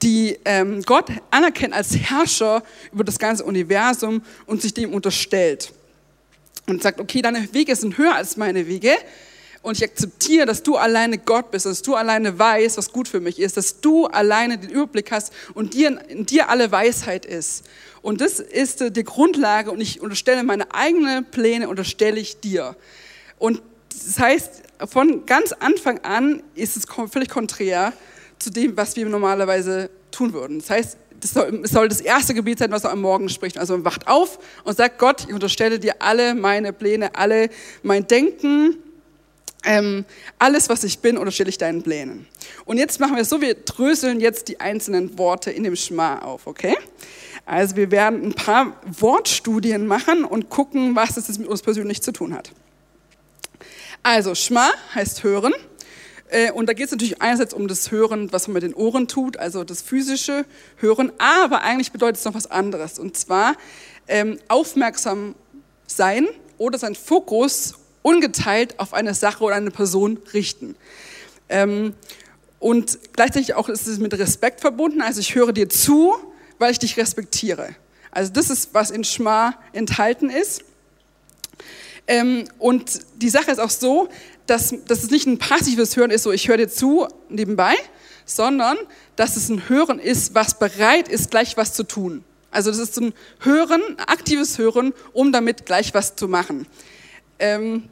die 0.02 0.37
ähm, 0.45 0.83
Gott 0.83 1.11
anerkennt 1.31 1.75
als 1.75 1.97
Herrscher 1.97 2.64
über 2.93 3.05
das 3.05 3.21
ganze 3.21 3.45
Universum 3.45 4.23
und 4.47 4.62
sich 4.62 4.75
dem 4.75 4.93
unterstellt 4.93 5.73
und 6.66 6.83
sagt, 6.83 7.00
okay, 7.00 7.23
deine 7.23 7.52
Wege 7.52 7.75
sind 7.76 7.99
höher 7.99 8.14
als 8.14 8.37
meine 8.37 8.66
Wege 8.66 8.92
und 9.62 9.76
ich 9.76 9.85
akzeptiere, 9.85 10.45
dass 10.45 10.62
du 10.62 10.76
alleine 10.76 11.19
Gott 11.19 11.52
bist, 11.52 11.66
dass 11.66 11.83
du 11.83 11.95
alleine 11.95 12.38
weißt, 12.38 12.76
was 12.78 12.92
gut 12.92 13.07
für 13.07 13.21
mich 13.21 13.38
ist, 13.38 13.57
dass 13.57 13.81
du 13.81 14.07
alleine 14.07 14.59
den 14.59 14.71
Überblick 14.71 15.12
hast 15.12 15.33
und 15.54 15.75
dir, 15.75 16.00
in 16.09 16.26
dir 16.26 16.49
alle 16.50 16.73
Weisheit 16.73 17.25
ist. 17.25 17.64
Und 18.02 18.21
das 18.21 18.40
ist 18.40 18.97
die 18.97 19.04
Grundlage 19.04 19.71
und 19.71 19.81
ich 19.81 20.00
unterstelle 20.00 20.42
meine 20.42 20.75
eigenen 20.75 21.25
Pläne, 21.25 21.69
unterstelle 21.69 22.19
ich 22.19 22.40
dir. 22.40 22.75
Und 23.38 23.62
das 23.88 24.19
heißt, 24.19 24.62
von 24.87 25.26
ganz 25.26 25.52
Anfang 25.52 26.00
an 26.00 26.42
ist 26.57 26.76
es 26.76 26.87
völlig 27.11 27.28
konträr 27.28 27.92
zu 28.40 28.50
dem, 28.50 28.76
was 28.76 28.97
wir 28.97 29.07
normalerweise 29.07 29.90
tun 30.11 30.33
würden. 30.33 30.59
Das 30.59 30.71
heißt, 30.71 30.97
das 31.23 31.31
soll, 31.31 31.67
soll 31.67 31.88
das 31.88 32.00
erste 32.00 32.35
Gebet 32.35 32.59
sein, 32.59 32.71
was 32.73 32.85
er 32.85 32.91
am 32.91 33.00
Morgen 33.00 33.29
spricht. 33.29 33.57
Also 33.57 33.75
man 33.75 33.85
wacht 33.85 34.09
auf 34.09 34.38
und 34.64 34.76
sagt, 34.76 34.99
Gott, 34.99 35.25
ich 35.29 35.33
unterstelle 35.33 35.79
dir 35.79 35.95
alle 36.00 36.35
meine 36.35 36.73
Pläne, 36.73 37.14
alle 37.14 37.49
mein 37.83 38.07
Denken, 38.07 38.76
ähm, 39.64 40.05
alles, 40.41 40.69
was 40.69 40.83
ich 40.83 40.99
bin, 40.99 41.17
unterstelle 41.17 41.49
ich 41.49 41.59
deinen 41.59 41.83
Plänen. 41.83 42.26
Und 42.64 42.79
jetzt 42.79 42.99
machen 42.99 43.14
wir 43.14 43.23
es 43.23 43.29
so, 43.29 43.41
wir 43.41 43.55
dröseln 43.55 44.21
jetzt 44.21 44.49
die 44.49 44.59
einzelnen 44.59 45.17
Worte 45.17 45.52
in 45.52 45.62
dem 45.62 45.76
Schma 45.76 46.19
auf, 46.19 46.49
okay? 46.49 46.76
Also 47.47 47.76
wir 47.76 47.93
werden 47.93 48.25
ein 48.25 48.35
paar 48.35 48.76
Wortstudien 48.85 49.87
machen 49.87 50.25
und 50.25 50.49
gucken, 50.50 50.97
was 50.97 51.17
es 51.17 51.38
mit 51.38 51.47
uns 51.47 51.62
persönlich 51.62 52.02
zu 52.02 52.11
tun 52.11 52.35
hat. 52.35 52.50
Also 54.02 54.35
Schma 54.35 54.69
heißt 54.95 55.23
hören. 55.23 55.52
Äh, 56.33 56.51
und 56.51 56.67
da 56.67 56.73
geht 56.73 56.87
es 56.87 56.91
natürlich 56.93 57.21
einerseits 57.21 57.53
um 57.53 57.69
das 57.69 57.91
Hören, 57.91 58.33
was 58.33 58.49
man 58.49 58.55
mit 58.55 58.62
den 58.62 58.75
Ohren 58.75 59.07
tut, 59.07 59.37
also 59.37 59.65
das 59.65 59.83
physische 59.83 60.45
Hören, 60.79 61.12
aber 61.19 61.62
eigentlich 61.62 61.93
bedeutet 61.93 62.17
es 62.17 62.25
noch 62.25 62.35
was 62.35 62.51
anderes. 62.51 62.99
Und 62.99 63.17
zwar 63.17 63.55
ähm, 64.09 64.39
aufmerksam 64.49 65.35
sein 65.87 66.27
oder 66.59 66.79
sein 66.79 66.95
Fokus 66.95 67.75
ungeteilt 68.01 68.81
auf 68.81 68.95
eine 68.95 69.15
Sache 69.15 69.45
oder 69.45 69.57
eine 69.57 69.71
Person 69.71 70.19
richten. 70.33 70.75
Ähm, 71.49 71.95
Und 72.59 72.99
gleichzeitig 73.12 73.55
auch 73.55 73.69
ist 73.69 73.87
es 73.87 73.99
mit 73.99 74.15
Respekt 74.15 74.61
verbunden. 74.61 75.03
Also 75.03 75.21
ich 75.21 75.35
höre 75.35 75.53
dir 75.53 75.69
zu, 75.69 76.15
weil 76.59 76.73
ich 76.73 76.79
dich 76.79 76.97
respektiere. 76.97 77.75
Also 78.11 78.33
das 78.33 78.51
ist, 78.51 78.73
was 78.73 78.91
in 78.91 79.05
Schma 79.05 79.55
enthalten 79.73 80.31
ist. 80.31 80.62
Ähm, 82.07 82.45
und 82.59 83.01
die 83.17 83.31
Sache 83.31 83.51
ist 83.51 83.59
auch 83.59 83.71
so, 83.71 84.09
dass, 84.47 84.75
dass 84.87 85.03
es 85.03 85.11
nicht 85.11 85.27
ein 85.27 85.39
passives 85.39 85.97
Hören 85.97 86.11
ist, 86.11 86.25
so 86.25 86.33
ich 86.33 86.49
höre 86.49 86.57
dir 86.57 86.69
zu 86.69 87.09
nebenbei, 87.29 87.75
sondern 88.25 88.77
dass 89.17 89.37
es 89.37 89.49
ein 89.49 89.69
Hören 89.69 89.99
ist, 89.99 90.35
was 90.35 90.59
bereit 90.59 91.09
ist, 91.09 91.31
gleich 91.31 91.57
was 91.57 91.75
zu 91.75 91.85
tun. 91.85 92.25
Also 92.51 92.71
das 92.71 92.79
ist 92.79 92.99
ein 93.01 93.15
Hören, 93.41 93.83
aktives 93.99 94.59
Hören, 94.59 94.93
um 95.13 95.33
damit 95.33 95.65
gleich 95.65 95.95
was 95.95 96.17
zu 96.17 96.29
machen. 96.29 96.67
Ähm, 97.39 97.89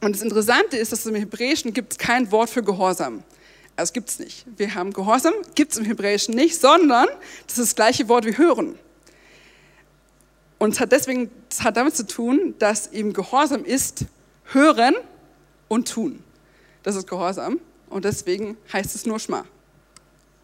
und 0.00 0.14
das 0.14 0.22
Interessante 0.22 0.76
ist, 0.76 0.92
dass 0.92 1.04
im 1.06 1.14
Hebräischen 1.14 1.74
gibt 1.74 1.92
es 1.92 1.98
kein 1.98 2.30
Wort 2.32 2.50
für 2.50 2.62
Gehorsam. 2.62 3.22
Also 3.76 3.92
gibt 3.92 4.08
es 4.10 4.18
nicht. 4.18 4.46
Wir 4.56 4.74
haben 4.74 4.92
Gehorsam, 4.92 5.34
gibt 5.54 5.72
es 5.72 5.78
im 5.78 5.84
Hebräischen 5.84 6.34
nicht, 6.34 6.60
sondern 6.60 7.08
das 7.46 7.58
ist 7.58 7.70
das 7.70 7.74
gleiche 7.74 8.08
Wort 8.08 8.24
wie 8.24 8.36
Hören. 8.36 8.78
Und 10.58 10.74
es 10.74 10.80
hat 10.80 10.92
deswegen, 10.92 11.30
das 11.48 11.62
hat 11.62 11.76
damit 11.76 11.96
zu 11.96 12.06
tun, 12.06 12.54
dass 12.58 12.92
eben 12.92 13.12
Gehorsam 13.12 13.64
ist 13.64 14.04
Hören 14.44 14.94
und 15.70 15.88
Tun. 15.88 16.22
Das 16.82 16.96
ist 16.96 17.08
Gehorsam. 17.08 17.60
Und 17.88 18.04
deswegen 18.04 18.58
heißt 18.72 18.94
es 18.94 19.06
nur 19.06 19.18
Schma. 19.18 19.44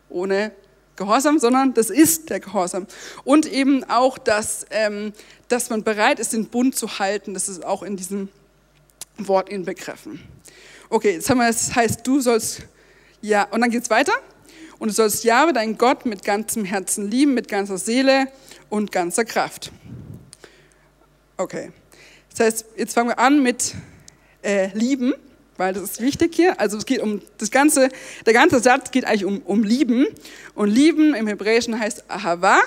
Ohne 0.08 0.52
Gehorsam, 0.94 1.38
sondern 1.38 1.74
das 1.74 1.90
ist 1.90 2.30
der 2.30 2.40
Gehorsam. 2.40 2.86
Und 3.24 3.44
eben 3.46 3.84
auch, 3.84 4.18
dass, 4.18 4.66
ähm, 4.70 5.12
dass 5.48 5.68
man 5.68 5.82
bereit 5.82 6.20
ist, 6.20 6.32
den 6.32 6.46
Bund 6.46 6.76
zu 6.76 6.98
halten. 6.98 7.34
Das 7.34 7.48
ist 7.48 7.64
auch 7.64 7.82
in 7.82 7.96
diesem 7.96 8.28
Wort 9.18 9.48
inbegriffen. 9.48 10.22
Okay, 10.88 11.14
jetzt 11.14 11.28
haben 11.28 11.38
wir, 11.38 11.48
das 11.48 11.74
heißt, 11.74 12.06
du 12.06 12.20
sollst, 12.20 12.62
ja, 13.20 13.44
und 13.50 13.60
dann 13.60 13.70
geht 13.70 13.82
es 13.82 13.90
weiter. 13.90 14.12
Und 14.78 14.88
du 14.88 14.94
sollst 14.94 15.24
Jahwe, 15.24 15.52
dein 15.52 15.76
Gott, 15.76 16.06
mit 16.06 16.24
ganzem 16.24 16.64
Herzen 16.64 17.10
lieben, 17.10 17.34
mit 17.34 17.48
ganzer 17.48 17.78
Seele 17.78 18.28
und 18.70 18.92
ganzer 18.92 19.24
Kraft. 19.24 19.72
Okay. 21.36 21.72
Das 22.30 22.46
heißt, 22.46 22.66
jetzt 22.76 22.94
fangen 22.94 23.08
wir 23.08 23.18
an 23.18 23.42
mit 23.42 23.74
äh, 24.46 24.68
Lieben, 24.74 25.12
weil 25.56 25.74
das 25.74 25.82
ist 25.82 26.00
wichtig 26.00 26.34
hier. 26.34 26.60
Also 26.60 26.76
es 26.76 26.86
geht 26.86 27.00
um 27.00 27.20
das 27.38 27.50
ganze, 27.50 27.88
der 28.24 28.32
ganze 28.32 28.60
Satz 28.60 28.90
geht 28.90 29.04
eigentlich 29.04 29.24
um, 29.24 29.40
um 29.40 29.64
Lieben. 29.64 30.06
Und 30.54 30.68
Lieben 30.68 31.14
im 31.14 31.26
Hebräischen 31.26 31.78
heißt 31.78 32.04
Ahava. 32.08 32.60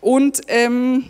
Und 0.00 0.42
ähm, 0.48 1.06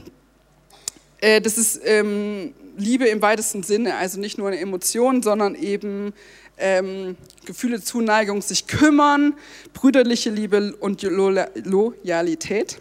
äh, 1.21 1.41
das 1.41 1.59
ist 1.59 1.81
ähm, 1.85 2.55
Liebe 2.79 3.07
im 3.07 3.21
weitesten 3.23 3.63
Sinne, 3.63 3.97
also 3.97 4.21
nicht 4.21 4.39
nur 4.39 4.49
eine 4.49 4.59
Emotion, 4.59 5.23
sondern 5.23 5.55
eben 5.55 6.13
ähm, 6.59 7.17
Gefühle, 7.45 7.83
Zuneigung, 7.83 8.43
sich 8.43 8.67
kümmern, 8.67 9.35
brüderliche 9.75 10.31
Liebe 10.31 10.75
und 10.79 11.03
Loyalität. 11.03 12.79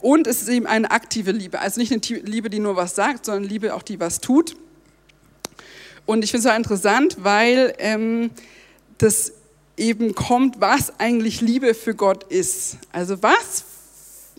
Und 0.00 0.26
es 0.26 0.42
ist 0.42 0.48
eben 0.48 0.66
eine 0.66 0.90
aktive 0.90 1.30
Liebe. 1.30 1.60
Also 1.60 1.80
nicht 1.80 1.92
eine 1.92 2.20
Liebe, 2.22 2.50
die 2.50 2.58
nur 2.58 2.76
was 2.76 2.94
sagt, 2.94 3.26
sondern 3.26 3.44
Liebe 3.44 3.74
auch, 3.74 3.82
die 3.82 4.00
was 4.00 4.20
tut. 4.20 4.56
Und 6.06 6.24
ich 6.24 6.30
finde 6.30 6.48
es 6.48 6.52
so 6.52 6.56
interessant, 6.56 7.16
weil 7.20 7.74
ähm, 7.78 8.30
das 8.98 9.32
eben 9.76 10.14
kommt, 10.14 10.60
was 10.60 10.98
eigentlich 10.98 11.40
Liebe 11.40 11.74
für 11.74 11.94
Gott 11.94 12.24
ist. 12.24 12.78
Also 12.92 13.22
was, 13.22 13.64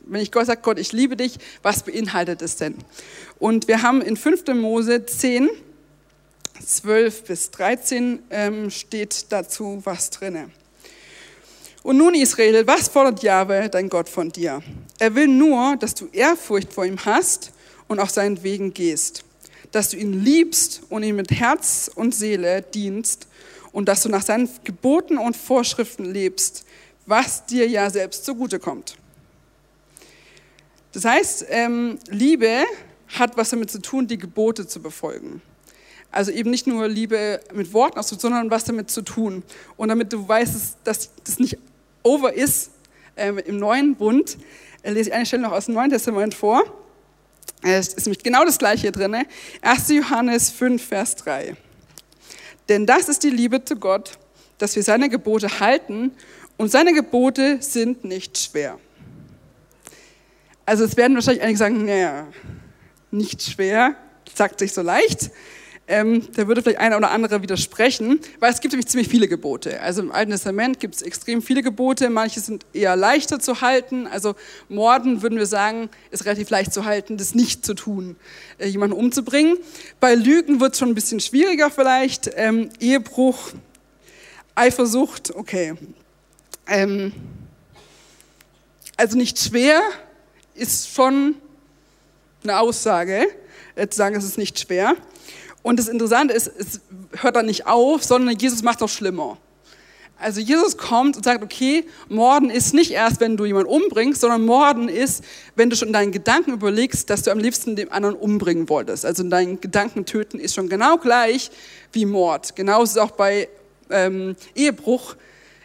wenn 0.05 0.21
ich 0.21 0.31
Gott 0.31 0.47
sage, 0.47 0.61
Gott, 0.61 0.79
ich 0.79 0.91
liebe 0.91 1.15
dich, 1.15 1.37
was 1.61 1.83
beinhaltet 1.83 2.41
es 2.41 2.57
denn? 2.57 2.75
Und 3.39 3.67
wir 3.67 3.81
haben 3.81 4.01
in 4.01 4.17
5. 4.17 4.47
Mose 4.55 5.05
10, 5.05 5.49
12 6.65 7.23
bis 7.23 7.51
13 7.51 8.19
ähm, 8.29 8.69
steht 8.69 9.31
dazu 9.31 9.81
was 9.83 10.09
drinne. 10.09 10.49
Und 11.83 11.97
nun, 11.97 12.15
Israel, 12.15 12.65
was 12.65 12.87
fordert 12.87 13.23
Jahwe, 13.23 13.67
dein 13.69 13.89
Gott, 13.89 14.07
von 14.07 14.31
dir? 14.31 14.63
Er 14.99 15.15
will 15.15 15.27
nur, 15.27 15.75
dass 15.75 15.93
du 15.93 16.07
Ehrfurcht 16.13 16.71
vor 16.71 16.85
ihm 16.85 17.03
hast 17.03 17.51
und 17.89 17.99
auf 17.99 18.09
seinen 18.09 18.41
Wegen 18.43 18.73
gehst, 18.73 19.25
dass 19.73 19.89
du 19.89 19.97
ihn 19.97 20.23
liebst 20.23 20.83
und 20.89 21.03
ihm 21.03 21.17
mit 21.17 21.31
Herz 21.31 21.91
und 21.93 22.15
Seele 22.15 22.61
dienst 22.61 23.27
und 23.73 23.89
dass 23.89 24.03
du 24.03 24.09
nach 24.09 24.21
seinen 24.21 24.47
Geboten 24.63 25.17
und 25.17 25.35
Vorschriften 25.35 26.05
lebst, 26.05 26.63
was 27.05 27.45
dir 27.47 27.67
ja 27.67 27.89
selbst 27.89 28.23
zugute 28.23 28.59
kommt. 28.59 28.95
Das 30.93 31.05
heißt, 31.05 31.47
ähm, 31.49 31.97
Liebe 32.07 32.63
hat 33.07 33.35
was 33.35 33.49
damit 33.49 33.71
zu 33.71 33.81
tun, 33.81 34.07
die 34.07 34.19
Gebote 34.19 34.67
zu 34.67 34.79
befolgen. 34.79 35.41
Also 36.11 36.31
eben 36.31 36.51
nicht 36.51 36.67
nur 36.67 36.87
Liebe 36.87 37.39
mit 37.51 37.73
Worten 37.73 38.01
sondern 38.03 38.51
was 38.51 38.65
damit 38.65 38.91
zu 38.91 39.01
tun. 39.01 39.41
Und 39.75 39.89
damit 39.89 40.13
du 40.13 40.27
weißt, 40.27 40.77
dass 40.83 41.09
das 41.23 41.39
nicht 41.39 41.57
over 42.03 42.31
ist 42.31 42.69
äh, 43.15 43.33
im 43.45 43.57
neuen 43.57 43.95
Bund, 43.95 44.37
äh, 44.83 44.91
lese 44.91 45.09
ich 45.09 45.15
eine 45.15 45.25
Stelle 45.25 45.41
noch 45.41 45.51
aus 45.51 45.65
dem 45.65 45.73
Neuen 45.73 45.89
Testament 45.89 46.35
vor. 46.35 46.61
Es 47.63 47.89
ist 47.89 48.05
nämlich 48.05 48.21
genau 48.23 48.43
das 48.43 48.57
gleiche 48.59 48.91
drin. 48.91 49.15
1. 49.61 49.89
Johannes 49.89 50.49
5, 50.49 50.85
Vers 50.85 51.15
3. 51.15 51.55
Denn 52.67 52.85
das 52.85 53.07
ist 53.07 53.23
die 53.23 53.29
Liebe 53.29 53.63
zu 53.63 53.77
Gott, 53.77 54.17
dass 54.57 54.75
wir 54.75 54.83
seine 54.83 55.09
Gebote 55.09 55.59
halten 55.59 56.11
und 56.57 56.71
seine 56.71 56.93
Gebote 56.93 57.61
sind 57.61 58.03
nicht 58.03 58.37
schwer. 58.37 58.79
Also 60.65 60.83
es 60.83 60.97
werden 60.97 61.15
wahrscheinlich 61.15 61.43
einige 61.43 61.57
sagen, 61.57 61.85
naja, 61.85 62.27
nicht 63.11 63.41
schwer, 63.41 63.95
sagt 64.33 64.59
sich 64.59 64.73
so 64.73 64.81
leicht. 64.81 65.31
Ähm, 65.85 66.25
da 66.33 66.47
würde 66.47 66.61
vielleicht 66.61 66.79
einer 66.79 66.95
oder 66.95 67.11
andere 67.11 67.41
widersprechen, 67.41 68.21
weil 68.39 68.53
es 68.53 68.61
gibt 68.61 68.71
nämlich 68.71 68.87
ziemlich 68.87 69.09
viele 69.09 69.27
Gebote. 69.27 69.81
Also 69.81 70.01
im 70.01 70.13
Alten 70.13 70.31
Testament 70.31 70.79
gibt 70.79 70.95
es 70.95 71.01
extrem 71.01 71.41
viele 71.41 71.61
Gebote, 71.61 72.09
manche 72.09 72.39
sind 72.39 72.65
eher 72.71 72.95
leichter 72.95 73.39
zu 73.41 73.59
halten. 73.59 74.07
Also 74.07 74.35
Morden 74.69 75.21
würden 75.21 75.37
wir 75.37 75.45
sagen, 75.45 75.89
ist 76.09 76.23
relativ 76.23 76.49
leicht 76.49 76.73
zu 76.73 76.85
halten, 76.85 77.17
das 77.17 77.35
nicht 77.35 77.65
zu 77.65 77.73
tun, 77.73 78.15
äh, 78.59 78.67
jemanden 78.67 78.95
umzubringen. 78.95 79.57
Bei 79.99 80.15
Lügen 80.15 80.61
wird 80.61 80.71
es 80.71 80.79
schon 80.79 80.87
ein 80.87 80.95
bisschen 80.95 81.19
schwieriger 81.19 81.69
vielleicht. 81.69 82.31
Ähm, 82.35 82.69
Ehebruch, 82.79 83.51
Eifersucht, 84.55 85.35
okay. 85.35 85.73
Ähm, 86.65 87.11
also 88.95 89.17
nicht 89.17 89.37
schwer 89.37 89.81
ist 90.55 90.93
schon 90.93 91.35
eine 92.43 92.59
Aussage, 92.59 93.25
äh, 93.75 93.87
zu 93.89 93.97
sagen, 93.97 94.15
es 94.15 94.23
ist 94.23 94.37
nicht 94.37 94.57
schwer. 94.57 94.95
Und 95.63 95.79
das 95.79 95.87
Interessante 95.87 96.33
ist, 96.33 96.51
es 96.57 96.81
hört 97.21 97.37
dann 97.37 97.47
nicht 97.47 97.65
auf, 97.65 98.03
sondern 98.03 98.37
Jesus 98.37 98.61
macht 98.61 98.75
es 98.75 98.81
noch 98.81 98.89
schlimmer. 98.89 99.37
Also 100.19 100.39
Jesus 100.39 100.77
kommt 100.77 101.17
und 101.17 101.23
sagt, 101.23 101.43
okay, 101.43 101.85
Morden 102.07 102.49
ist 102.49 102.73
nicht 102.73 102.91
erst, 102.91 103.19
wenn 103.19 103.35
du 103.35 103.45
jemanden 103.45 103.69
umbringst, 103.69 104.21
sondern 104.21 104.45
Morden 104.45 104.87
ist, 104.87 105.23
wenn 105.55 105.69
du 105.69 105.75
schon 105.75 105.89
in 105.89 105.93
deinen 105.93 106.11
Gedanken 106.11 106.53
überlegst, 106.53 107.09
dass 107.09 107.23
du 107.23 107.31
am 107.31 107.39
liebsten 107.39 107.75
den 107.75 107.91
anderen 107.91 108.15
umbringen 108.15 108.69
wolltest. 108.69 109.05
Also 109.05 109.23
in 109.23 109.29
deinen 109.29 109.59
Gedanken 109.59 110.05
töten 110.05 110.39
ist 110.39 110.55
schon 110.55 110.69
genau 110.69 110.97
gleich 110.97 111.49
wie 111.91 112.05
Mord. 112.05 112.55
Genauso 112.55 112.83
ist 112.83 112.91
es 112.91 112.97
auch 112.97 113.11
bei 113.11 113.49
ähm, 113.89 114.35
Ehebruch, 114.55 115.15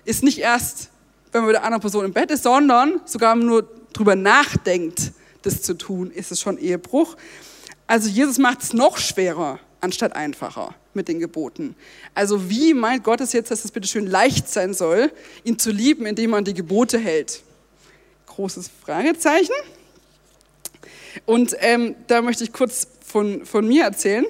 ist 0.05 0.25
nicht 0.25 0.39
erst, 0.39 0.91
wenn 1.31 1.43
man 1.43 1.49
mit 1.49 1.57
der 1.57 1.65
anderen 1.65 1.81
Person 1.81 2.05
im 2.05 2.13
Bett 2.13 2.31
ist, 2.31 2.43
sondern 2.43 3.01
sogar 3.05 3.37
nur 3.37 3.69
drüber 3.93 4.17
nachdenkt, 4.17 5.13
das 5.43 5.63
zu 5.63 5.75
tun, 5.75 6.11
ist 6.11 6.33
es 6.33 6.41
schon 6.41 6.59
Ehebruch. 6.59 7.17
Also 7.87 8.09
Jesus 8.09 8.39
macht 8.39 8.63
es 8.63 8.73
noch 8.73 8.99
schwerer 8.99 9.61
anstatt 9.81 10.15
einfacher 10.15 10.75
mit 10.95 11.09
den 11.09 11.21
Geboten. 11.21 11.75
Also 12.15 12.51
wie 12.51 12.75
meint 12.75 13.05
Gott 13.05 13.21
es 13.21 13.33
jetzt, 13.33 13.51
dass 13.51 13.65
es 13.65 13.71
bitte 13.71 13.89
schön 13.89 14.07
leicht 14.07 14.49
sein 14.49 14.75
soll, 14.75 15.13
ihn 15.45 15.59
zu 15.59 15.71
lieben, 15.71 16.07
indem 16.07 16.31
man 16.31 16.45
die 16.45 16.55
Gebote 16.55 16.99
hält? 16.99 17.43
Großes 18.27 18.71
Fragezeichen. 18.83 19.55
Und 21.27 21.57
ähm, 21.61 21.95
da 22.07 22.23
möchte 22.23 22.45
ich 22.45 22.53
kurz 22.53 22.87
von, 23.05 23.45
von 23.47 23.67
mir 23.67 23.85
erzählen. 23.85 24.27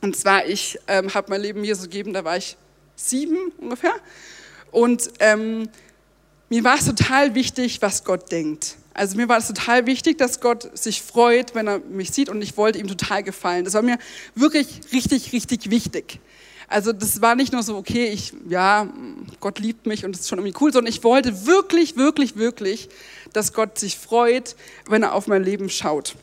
Und 0.00 0.16
zwar, 0.16 0.46
ich 0.46 0.78
ähm, 0.88 1.12
habe 1.14 1.30
mein 1.30 1.40
Leben 1.40 1.64
Jesus 1.64 1.84
gegeben, 1.84 2.12
da 2.12 2.24
war 2.24 2.36
ich 2.36 2.56
sieben 2.96 3.52
ungefähr. 3.58 3.94
Und 4.70 5.10
ähm, 5.20 5.68
mir 6.48 6.64
war 6.64 6.76
es 6.76 6.86
total 6.86 7.34
wichtig, 7.34 7.80
was 7.82 8.04
Gott 8.04 8.30
denkt. 8.32 8.76
Also 8.94 9.16
mir 9.16 9.28
war 9.28 9.38
es 9.38 9.46
total 9.46 9.86
wichtig, 9.86 10.18
dass 10.18 10.40
Gott 10.40 10.76
sich 10.76 11.02
freut, 11.02 11.54
wenn 11.54 11.66
er 11.66 11.78
mich 11.78 12.10
sieht 12.10 12.28
und 12.28 12.42
ich 12.42 12.56
wollte 12.56 12.78
ihm 12.78 12.88
total 12.88 13.22
gefallen. 13.22 13.64
Das 13.64 13.74
war 13.74 13.82
mir 13.82 13.98
wirklich 14.34 14.80
richtig, 14.92 15.32
richtig 15.32 15.70
wichtig. 15.70 16.20
Also 16.68 16.92
das 16.92 17.20
war 17.20 17.34
nicht 17.34 17.52
nur 17.52 17.62
so, 17.62 17.76
okay, 17.76 18.06
ich, 18.06 18.32
ja, 18.48 18.88
Gott 19.40 19.58
liebt 19.58 19.86
mich 19.86 20.04
und 20.04 20.12
das 20.12 20.22
ist 20.22 20.28
schon 20.28 20.38
irgendwie 20.38 20.56
cool, 20.60 20.72
sondern 20.72 20.92
ich 20.92 21.04
wollte 21.04 21.46
wirklich, 21.46 21.96
wirklich, 21.96 22.36
wirklich, 22.36 22.88
dass 23.32 23.52
Gott 23.52 23.78
sich 23.78 23.98
freut, 23.98 24.56
wenn 24.88 25.02
er 25.02 25.14
auf 25.14 25.26
mein 25.26 25.44
Leben 25.44 25.68
schaut. 25.68 26.14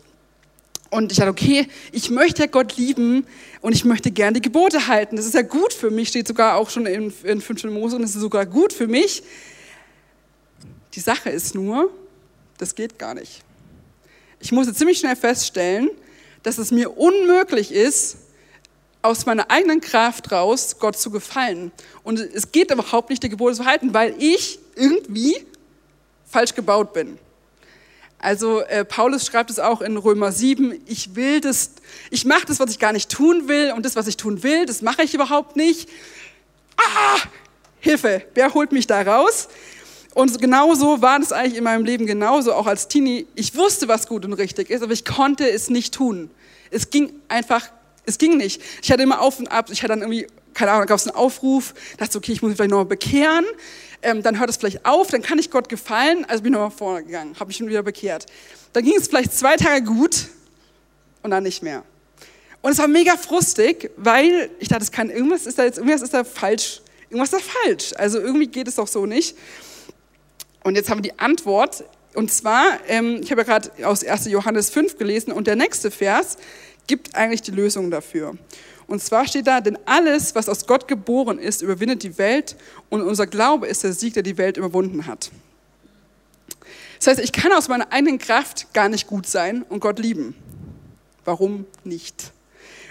Und 0.89 1.11
ich 1.11 1.19
dachte, 1.19 1.29
okay, 1.29 1.67
ich 1.91 2.09
möchte 2.09 2.41
ja 2.41 2.47
Gott 2.47 2.77
lieben 2.77 3.27
und 3.61 3.73
ich 3.73 3.85
möchte 3.85 4.09
gern 4.09 4.33
die 4.33 4.41
Gebote 4.41 4.87
halten. 4.87 5.17
Das 5.17 5.25
ist 5.27 5.35
ja 5.35 5.43
gut 5.43 5.71
für 5.71 5.91
mich, 5.91 6.09
steht 6.09 6.27
sogar 6.27 6.55
auch 6.55 6.71
schon 6.71 6.87
in, 6.87 7.13
in 7.23 7.41
5. 7.41 7.65
Mose 7.65 7.95
und 7.95 8.01
das 8.01 8.15
ist 8.15 8.21
sogar 8.21 8.47
gut 8.47 8.73
für 8.73 8.87
mich. 8.87 9.21
Die 10.95 10.99
Sache 10.99 11.29
ist 11.29 11.53
nur, 11.53 11.91
das 12.59 12.75
geht 12.75 12.99
gar 12.99 13.15
nicht. 13.15 13.41
Ich 14.39 14.51
musste 14.51 14.73
ziemlich 14.73 14.99
schnell 14.99 15.15
feststellen, 15.15 15.89
dass 16.43 16.59
es 16.59 16.71
mir 16.71 16.97
unmöglich 16.97 17.71
ist, 17.71 18.17
aus 19.01 19.25
meiner 19.25 19.49
eigenen 19.49 19.81
Kraft 19.81 20.31
raus, 20.31 20.75
Gott 20.77 20.97
zu 20.97 21.09
gefallen. 21.09 21.71
Und 22.03 22.19
es 22.19 22.51
geht 22.51 22.69
überhaupt 22.69 23.09
nicht, 23.09 23.23
der 23.23 23.29
Gebote 23.29 23.55
zu 23.55 23.65
halten, 23.65 23.93
weil 23.93 24.13
ich 24.19 24.59
irgendwie 24.75 25.37
falsch 26.29 26.53
gebaut 26.53 26.93
bin. 26.93 27.17
Also 28.19 28.59
äh, 28.61 28.83
Paulus 28.83 29.25
schreibt 29.25 29.49
es 29.49 29.59
auch 29.59 29.79
in 29.79 29.95
Römer 29.95 30.33
7, 30.33 30.81
ich 30.85 31.15
will 31.15 31.39
das, 31.39 31.71
ich 32.11 32.25
mache 32.25 32.45
das, 32.45 32.59
was 32.59 32.69
ich 32.71 32.79
gar 32.79 32.91
nicht 32.91 33.09
tun 33.09 33.47
will 33.47 33.71
und 33.71 33.85
das, 33.85 33.95
was 33.95 34.07
ich 34.07 34.17
tun 34.17 34.43
will, 34.43 34.65
das 34.65 34.81
mache 34.81 35.03
ich 35.03 35.13
überhaupt 35.13 35.55
nicht. 35.55 35.87
Ah, 36.75 37.19
Hilfe, 37.79 38.25
wer 38.33 38.53
holt 38.53 38.73
mich 38.73 38.87
da 38.87 39.01
raus? 39.01 39.47
Und 40.13 40.41
genauso 40.41 41.01
war 41.01 41.19
das 41.19 41.31
eigentlich 41.31 41.57
in 41.57 41.63
meinem 41.63 41.85
Leben 41.85 42.05
genauso, 42.05 42.53
auch 42.53 42.67
als 42.67 42.87
Teenie. 42.87 43.27
Ich 43.35 43.55
wusste, 43.55 43.87
was 43.87 44.07
gut 44.07 44.25
und 44.25 44.33
richtig 44.33 44.69
ist, 44.69 44.81
aber 44.81 44.93
ich 44.93 45.05
konnte 45.05 45.49
es 45.49 45.69
nicht 45.69 45.93
tun. 45.93 46.29
Es 46.71 46.89
ging 46.89 47.13
einfach, 47.27 47.69
es 48.05 48.17
ging 48.17 48.37
nicht. 48.37 48.61
Ich 48.81 48.91
hatte 48.91 49.03
immer 49.03 49.21
auf 49.21 49.39
und 49.39 49.47
ab, 49.47 49.69
ich 49.71 49.83
hatte 49.83 49.89
dann 49.89 50.01
irgendwie, 50.01 50.27
keine 50.53 50.71
Ahnung, 50.71 50.87
gab 50.87 50.97
es 50.97 51.07
einen 51.07 51.15
Aufruf, 51.15 51.73
dachte, 51.97 52.17
okay, 52.17 52.31
ich 52.31 52.41
muss 52.41 52.49
mich 52.49 52.57
vielleicht 52.57 52.71
nochmal 52.71 52.85
bekehren 52.85 53.45
ähm, 54.01 54.23
dann 54.23 54.39
hört 54.39 54.49
es 54.49 54.57
vielleicht 54.57 54.85
auf, 54.85 55.09
dann 55.09 55.21
kann 55.21 55.39
ich 55.39 55.51
Gott 55.51 55.69
gefallen. 55.69 56.25
Also 56.25 56.43
bin 56.43 56.53
ich 56.53 56.59
nochmal 56.59 56.75
vorne 56.75 57.03
gegangen, 57.03 57.35
habe 57.39 57.47
mich 57.47 57.57
schon 57.57 57.67
wieder 57.67 57.83
bekehrt. 57.83 58.25
Dann 58.73 58.83
ging 58.83 58.95
es 58.97 59.07
vielleicht 59.07 59.33
zwei 59.33 59.55
Tage 59.55 59.83
gut 59.83 60.27
und 61.23 61.31
dann 61.31 61.43
nicht 61.43 61.63
mehr. 61.63 61.83
Und 62.61 62.71
es 62.71 62.77
war 62.77 62.87
mega 62.87 63.15
frustig, 63.17 63.91
weil 63.97 64.49
ich 64.59 64.67
dachte, 64.67 64.83
es 64.83 64.91
kann 64.91 65.09
irgendwas 65.09 65.45
ist 65.45 65.57
da 65.57 65.63
jetzt 65.63 65.77
irgendwas 65.77 66.01
ist 66.01 66.13
da 66.13 66.23
falsch, 66.23 66.81
irgendwas 67.09 67.33
ist 67.33 67.41
da 67.41 67.51
falsch. 67.63 67.93
Also 67.95 68.19
irgendwie 68.19 68.47
geht 68.47 68.67
es 68.67 68.75
doch 68.75 68.87
so 68.87 69.05
nicht. 69.05 69.35
Und 70.63 70.75
jetzt 70.75 70.89
haben 70.89 70.97
wir 71.03 71.11
die 71.11 71.19
Antwort. 71.19 71.83
Und 72.15 72.31
zwar, 72.31 72.79
ähm, 72.87 73.19
ich 73.21 73.31
habe 73.31 73.41
ja 73.41 73.45
gerade 73.45 73.85
aus 73.85 74.03
1. 74.03 74.25
Johannes 74.25 74.69
5 74.69 74.97
gelesen 74.97 75.31
und 75.31 75.47
der 75.47 75.55
nächste 75.55 75.91
Vers 75.91 76.37
gibt 76.87 77.15
eigentlich 77.15 77.41
die 77.41 77.51
Lösung 77.51 77.91
dafür. 77.91 78.37
Und 78.87 79.03
zwar 79.03 79.27
steht 79.27 79.45
da, 79.45 79.61
denn 79.61 79.77
alles, 79.85 80.33
was 80.33 80.49
aus 80.49 80.65
Gott 80.65 80.87
geboren 80.87 81.37
ist, 81.37 81.61
überwindet 81.61 82.01
die 82.01 82.17
Welt 82.17 82.55
und 82.89 83.03
unser 83.03 83.27
Glaube 83.27 83.67
ist 83.67 83.83
der 83.83 83.93
Sieg, 83.93 84.15
der 84.15 84.23
die 84.23 84.37
Welt 84.39 84.57
überwunden 84.57 85.05
hat. 85.05 85.29
Das 86.97 87.07
heißt, 87.07 87.19
ich 87.19 87.31
kann 87.31 87.51
aus 87.53 87.67
meiner 87.67 87.91
eigenen 87.93 88.17
Kraft 88.17 88.73
gar 88.73 88.89
nicht 88.89 89.05
gut 89.05 89.27
sein 89.27 89.63
und 89.69 89.79
Gott 89.79 89.99
lieben. 89.99 90.35
Warum 91.23 91.65
nicht? 91.83 92.33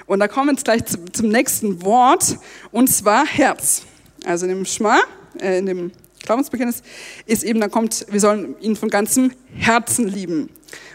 Und 0.07 0.21
da 0.21 0.29
kommen 0.29 0.47
wir 0.47 0.53
jetzt 0.53 0.65
gleich 0.65 0.83
zum 0.85 1.29
nächsten 1.29 1.83
Wort, 1.83 2.39
und 2.71 2.89
zwar 2.89 3.27
Herz. 3.27 3.83
Also 4.25 4.47
in 4.47 4.53
dem 4.55 4.65
Schma, 4.65 5.01
äh, 5.41 5.59
in 5.59 5.67
dem 5.67 5.93
Glaubensbekenntnis 6.29 6.83
ist 7.25 7.43
eben, 7.43 7.59
da 7.59 7.69
kommt, 7.69 8.07
wir 8.11 8.21
sollen 8.21 8.55
ihn 8.61 8.77
von 8.77 8.91
ganzem 8.91 9.33
Herzen 9.55 10.07
lieben. 10.07 10.51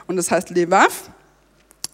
Und 0.05 0.15
das 0.15 0.29
heißt 0.29 0.51
Levav. 0.51 1.09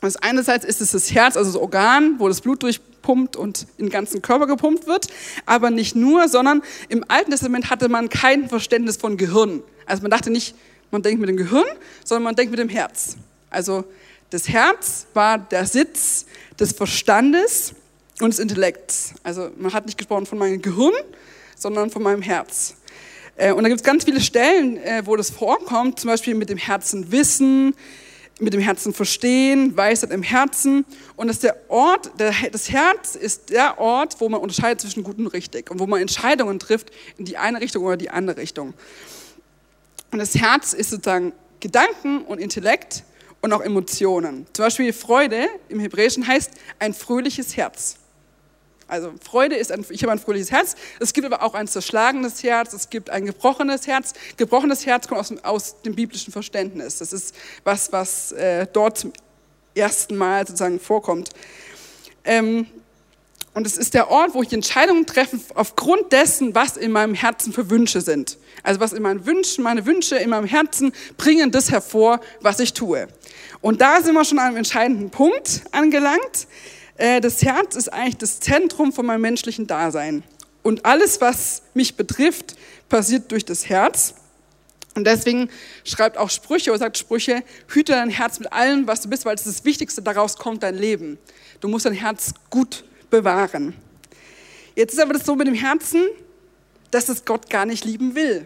Das 0.01 0.17
einerseits 0.17 0.65
ist 0.65 0.81
es 0.81 0.91
das 0.91 1.13
Herz, 1.13 1.38
also 1.38 1.53
das 1.53 1.62
Organ, 1.62 2.19
wo 2.19 2.27
das 2.27 2.41
Blut 2.41 2.63
durchpumpt 2.63 3.38
und 3.38 3.65
in 3.77 3.86
den 3.86 3.91
ganzen 3.91 4.22
Körper 4.22 4.46
gepumpt 4.46 4.88
wird. 4.88 5.08
Aber 5.46 5.72
nicht 5.72 5.96
nur, 5.96 6.27
sondern 6.27 6.62
im 6.89 7.05
Alten 7.08 7.31
Testament 7.31 7.69
hatte 7.69 7.88
man 7.88 8.10
kein 8.10 8.50
Verständnis 8.50 8.98
von 8.98 9.15
Gehirn. 9.15 9.63
Also 9.86 10.01
man 10.01 10.12
dachte 10.12 10.29
nicht, 10.29 10.53
man 10.91 11.01
denkt 11.01 11.22
mit 11.22 11.29
dem 11.29 11.38
Gehirn, 11.38 11.65
sondern 12.03 12.24
man 12.24 12.36
denkt 12.36 12.51
mit 12.51 12.60
dem 12.60 12.69
Herz. 12.69 13.15
Also 13.50 13.86
das 14.31 14.50
Herz 14.50 15.08
war 15.13 15.38
der 15.38 15.65
Sitz 15.65 16.25
des 16.60 16.74
Verstandes 16.74 17.74
und 18.19 18.31
des 18.31 18.39
Intellekts. 18.39 19.13
Also 19.24 19.50
man 19.58 19.72
hat 19.72 19.86
nicht 19.86 19.98
gesprochen 19.98 20.25
von 20.25 20.38
meinem 20.38 20.62
Gehirn, 20.62 20.93
sondern 21.55 21.89
von 21.89 22.03
meinem 22.03 22.22
Herz. 22.22 22.75
Äh, 23.39 23.53
und 23.53 23.63
da 23.63 23.69
gibt 23.69 23.79
es 23.79 23.86
ganz 23.86 24.03
viele 24.03 24.19
Stellen, 24.19 24.77
äh, 24.77 25.01
wo 25.05 25.15
das 25.15 25.29
vorkommt, 25.31 26.00
zum 26.00 26.10
Beispiel 26.10 26.36
mit 26.36 26.50
dem 26.50 26.58
Herzen 26.58 27.12
wissen, 27.12 27.74
mit 28.39 28.53
dem 28.53 28.60
Herzen 28.60 28.93
verstehen, 28.93 29.75
Weisheit 29.75 30.12
im 30.12 30.24
Herzen. 30.24 30.86
Und 31.15 31.27
dass 31.27 31.39
der 31.39 31.55
Ort, 31.69 32.12
das 32.17 32.69
Herz 32.69 33.15
ist 33.15 33.50
der 33.50 33.79
Ort, 33.79 34.19
wo 34.19 34.29
man 34.29 34.41
unterscheidet 34.41 34.81
zwischen 34.81 35.03
gut 35.03 35.17
und 35.17 35.27
richtig 35.27 35.72
und 35.72 35.79
wo 35.79 35.88
man 35.88 36.01
Entscheidungen 36.01 36.60
trifft 36.60 36.91
in 37.17 37.25
die 37.25 37.38
eine 37.38 37.62
Richtung 37.62 37.84
oder 37.86 37.98
die 37.98 38.10
andere 38.10 38.38
Richtung. 38.38 38.74
Und 40.12 40.19
das 40.19 40.36
Herz 40.36 40.74
ist 40.74 40.89
sozusagen 40.89 41.34
Gedanken 41.60 42.24
und 42.24 42.39
Intellekt 42.39 43.03
und 43.41 43.53
auch 43.53 43.62
Emotionen. 43.62 44.47
Zum 44.54 44.65
Beispiel 44.65 44.91
Freude 44.91 45.47
im 45.69 45.80
Hebräischen 45.80 46.28
heißt 46.28 46.52
ein 46.80 46.93
fröhliches 46.93 47.56
Herz. 47.56 47.97
Also 48.89 49.13
Freude 49.23 49.56
ist 49.56 49.71
ein, 49.71 49.86
ich 49.89 50.04
habe 50.04 50.12
ein 50.12 50.19
fröhliches 50.19 50.52
Herz. 50.52 50.75
Es 50.99 51.13
gibt 51.13 51.25
aber 51.25 51.43
auch 51.43 51.54
ein 51.54 51.67
zerschlagenes 51.67 52.43
Herz. 52.43 52.73
Es 52.73 52.89
gibt 52.89 53.10
ein 53.10 53.25
gebrochenes 53.25 53.88
Herz. 53.88 54.13
Gebrochenes 54.36 54.86
Herz 54.86 55.08
kommt 55.08 55.21
aus, 55.21 55.34
aus 55.43 55.82
dem 55.84 55.95
biblischen 55.95 56.34
Verständnis. 56.34 56.97
Das 56.97 57.13
ist 57.13 57.36
was, 57.63 57.91
was 57.91 58.32
äh, 58.34 58.67
dort 58.71 58.97
zum 58.97 59.13
ersten 59.75 60.15
Mal 60.15 60.45
sozusagen 60.45 60.80
vorkommt. 60.80 61.30
Ähm, 62.25 62.67
und 63.54 63.65
es 63.65 63.78
ist 63.78 63.93
der 63.93 64.10
Ort, 64.10 64.34
wo 64.34 64.43
ich 64.43 64.54
Entscheidungen 64.54 65.06
treffe 65.06 65.39
aufgrund 65.56 66.12
dessen, 66.12 66.54
was 66.56 66.78
in 66.78 66.91
meinem 66.91 67.13
Herzen 67.13 67.52
für 67.52 67.69
Wünsche 67.69 68.02
sind. 68.02 68.38
Also 68.63 68.80
was 68.80 68.93
in 68.93 69.02
meinen 69.02 69.25
Wünschen, 69.25 69.63
meine 69.63 69.86
Wünsche 69.86 70.17
in 70.17 70.30
meinem 70.30 70.45
Herzen 70.45 70.93
bringen 71.17 71.52
das 71.52 71.71
hervor, 71.71 72.19
was 72.41 72.60
ich 72.60 72.73
tue. 72.73 73.08
Und 73.62 73.82
da 73.82 74.02
sind 74.02 74.13
wir 74.13 74.23
schon 74.23 74.39
an 74.39 74.47
einem 74.47 74.58
entscheidenden 74.58 75.10
Punkt 75.10 75.63
angelangt. 75.71 76.47
Äh, 77.00 77.22
das 77.22 77.42
Herz 77.42 77.78
ist 77.78 77.92
eigentlich 77.92 78.18
das 78.18 78.42
Zentrum 78.42 78.92
von 78.92 79.06
meinem 79.06 79.22
menschlichen 79.22 79.66
Dasein. 79.66 80.24
Und 80.64 80.86
alles, 80.86 81.22
was 81.22 81.64
mich 81.74 81.96
betrifft, 81.96 82.58
passiert 82.90 83.32
durch 83.32 83.46
das 83.46 83.70
Herz. 83.70 84.16
Und 84.96 85.06
deswegen 85.08 85.50
schreibt 85.86 86.18
auch 86.18 86.30
Sprüche 86.30 86.72
oder 86.72 86.80
sagt 86.80 86.98
Sprüche, 86.98 87.44
hüte 87.70 87.94
dein 87.94 88.10
Herz 88.10 88.40
mit 88.40 88.52
allem, 88.52 88.86
was 88.86 89.00
du 89.00 89.10
bist, 89.10 89.24
weil 89.24 89.36
es 89.36 89.46
ist 89.46 89.60
das 89.60 89.66
Wichtigste, 89.66 90.02
daraus 90.02 90.36
kommt 90.36 90.62
dein 90.62 90.76
Leben. 90.76 91.18
Du 91.62 91.70
musst 91.70 91.86
dein 91.86 91.94
Herz 91.94 92.34
gut 92.50 92.84
bewahren. 93.10 93.74
Jetzt 94.76 94.94
ist 94.94 95.00
aber 95.00 95.14
das 95.14 95.26
so 95.26 95.36
mit 95.36 95.48
dem 95.48 95.54
Herzen, 95.56 96.04
dass 96.92 97.08
es 97.08 97.24
Gott 97.24 97.50
gar 97.50 97.66
nicht 97.66 97.86
lieben 97.86 98.14
will. 98.14 98.46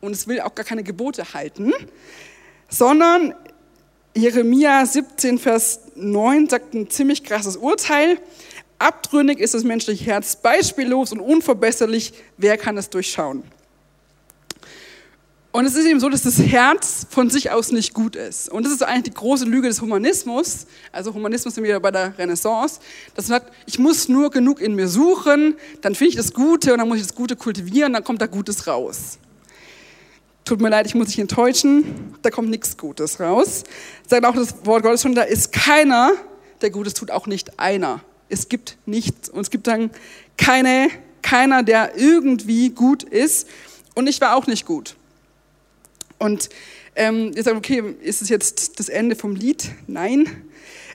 Und 0.00 0.12
es 0.12 0.28
will 0.28 0.40
auch 0.40 0.54
gar 0.54 0.64
keine 0.64 0.84
Gebote 0.84 1.34
halten, 1.34 1.72
sondern 2.68 3.34
Jeremia 4.20 4.84
17, 4.84 5.38
Vers 5.38 5.80
9 5.94 6.48
sagt 6.48 6.74
ein 6.74 6.90
ziemlich 6.90 7.24
krasses 7.24 7.56
Urteil. 7.56 8.18
Abtrünnig 8.78 9.38
ist 9.38 9.54
das 9.54 9.64
menschliche 9.64 10.04
Herz, 10.04 10.36
beispiellos 10.36 11.12
und 11.12 11.20
unverbesserlich. 11.20 12.12
Wer 12.36 12.58
kann 12.58 12.76
es 12.76 12.90
durchschauen? 12.90 13.42
Und 15.52 15.64
es 15.64 15.74
ist 15.74 15.86
eben 15.86 15.98
so, 15.98 16.08
dass 16.08 16.22
das 16.22 16.38
Herz 16.38 17.06
von 17.10 17.28
sich 17.28 17.50
aus 17.50 17.72
nicht 17.72 17.94
gut 17.94 18.14
ist. 18.14 18.50
Und 18.50 18.64
das 18.64 18.72
ist 18.72 18.82
eigentlich 18.82 19.14
die 19.14 19.14
große 19.14 19.46
Lüge 19.46 19.68
des 19.68 19.80
Humanismus. 19.80 20.66
Also 20.92 21.12
Humanismus 21.12 21.54
sind 21.54 21.64
wir 21.64 21.80
bei 21.80 21.90
der 21.90 22.16
Renaissance. 22.18 22.78
Das 23.14 23.26
sagt, 23.26 23.52
ich 23.66 23.78
muss 23.78 24.08
nur 24.08 24.30
genug 24.30 24.60
in 24.60 24.74
mir 24.74 24.86
suchen, 24.86 25.56
dann 25.80 25.94
finde 25.94 26.10
ich 26.10 26.16
das 26.16 26.34
Gute 26.34 26.72
und 26.72 26.78
dann 26.78 26.88
muss 26.88 26.98
ich 26.98 27.04
das 27.04 27.14
Gute 27.14 27.36
kultivieren, 27.36 27.94
dann 27.94 28.04
kommt 28.04 28.20
da 28.20 28.26
Gutes 28.26 28.66
raus. 28.66 29.18
Tut 30.50 30.60
mir 30.60 30.68
leid, 30.68 30.84
ich 30.84 30.96
muss 30.96 31.06
dich 31.06 31.20
enttäuschen, 31.20 32.12
da 32.22 32.30
kommt 32.30 32.50
nichts 32.50 32.76
Gutes 32.76 33.20
raus. 33.20 33.62
Sagt 34.08 34.24
auch 34.24 34.34
das 34.34 34.66
Wort 34.66 34.82
Gottes 34.82 35.02
schon, 35.02 35.14
da 35.14 35.22
ist 35.22 35.52
keiner, 35.52 36.10
der 36.60 36.70
Gutes 36.70 36.94
tut, 36.94 37.12
auch 37.12 37.28
nicht 37.28 37.60
einer. 37.60 38.00
Es 38.28 38.48
gibt 38.48 38.76
nichts 38.84 39.28
und 39.28 39.42
es 39.42 39.50
gibt 39.50 39.68
dann 39.68 39.92
keine, 40.36 40.88
keiner, 41.22 41.62
der 41.62 41.96
irgendwie 41.96 42.70
gut 42.70 43.04
ist 43.04 43.46
und 43.94 44.08
ich 44.08 44.20
war 44.20 44.34
auch 44.34 44.48
nicht 44.48 44.66
gut. 44.66 44.96
Und 46.18 46.48
ähm, 46.96 47.30
ihr 47.36 47.44
sagt, 47.44 47.56
okay, 47.56 47.84
ist 48.00 48.20
es 48.20 48.28
jetzt 48.28 48.80
das 48.80 48.88
Ende 48.88 49.14
vom 49.14 49.36
Lied? 49.36 49.70
Nein. 49.86 50.48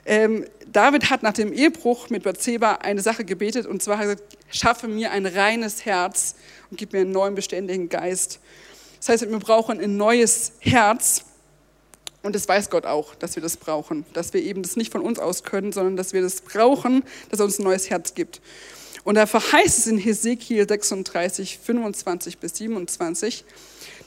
Ähm, 0.04 0.44
David 0.70 1.08
hat 1.08 1.22
nach 1.22 1.32
dem 1.32 1.54
Ehebruch 1.54 2.10
mit 2.10 2.24
Bathseba 2.24 2.72
eine 2.82 3.00
Sache 3.00 3.24
gebetet 3.24 3.64
und 3.64 3.82
zwar 3.82 3.96
hat 3.96 4.04
er 4.04 4.16
gesagt, 4.16 4.36
schaffe 4.50 4.86
mir 4.86 5.12
ein 5.12 5.24
reines 5.24 5.86
Herz 5.86 6.34
und 6.70 6.76
gib 6.76 6.92
mir 6.92 7.00
einen 7.00 7.12
neuen 7.12 7.34
beständigen 7.34 7.88
Geist. 7.88 8.38
Das 9.06 9.22
heißt, 9.22 9.30
wir 9.30 9.38
brauchen 9.38 9.78
ein 9.78 9.96
neues 9.96 10.50
Herz. 10.58 11.22
Und 12.24 12.34
das 12.34 12.48
weiß 12.48 12.70
Gott 12.70 12.86
auch, 12.86 13.14
dass 13.14 13.36
wir 13.36 13.42
das 13.42 13.56
brauchen. 13.56 14.04
Dass 14.14 14.32
wir 14.32 14.42
eben 14.42 14.64
das 14.64 14.74
nicht 14.74 14.90
von 14.90 15.00
uns 15.00 15.20
aus 15.20 15.44
können, 15.44 15.70
sondern 15.70 15.96
dass 15.96 16.12
wir 16.12 16.22
das 16.22 16.40
brauchen, 16.40 17.04
dass 17.30 17.38
er 17.38 17.44
uns 17.44 17.60
ein 17.60 17.62
neues 17.62 17.88
Herz 17.88 18.14
gibt. 18.14 18.40
Und 19.04 19.14
da 19.14 19.26
verheißt 19.26 19.78
es 19.78 19.86
in 19.86 19.98
Hesekiel 19.98 20.66
36, 20.66 21.60
25 21.62 22.38
bis 22.38 22.56
27, 22.56 23.44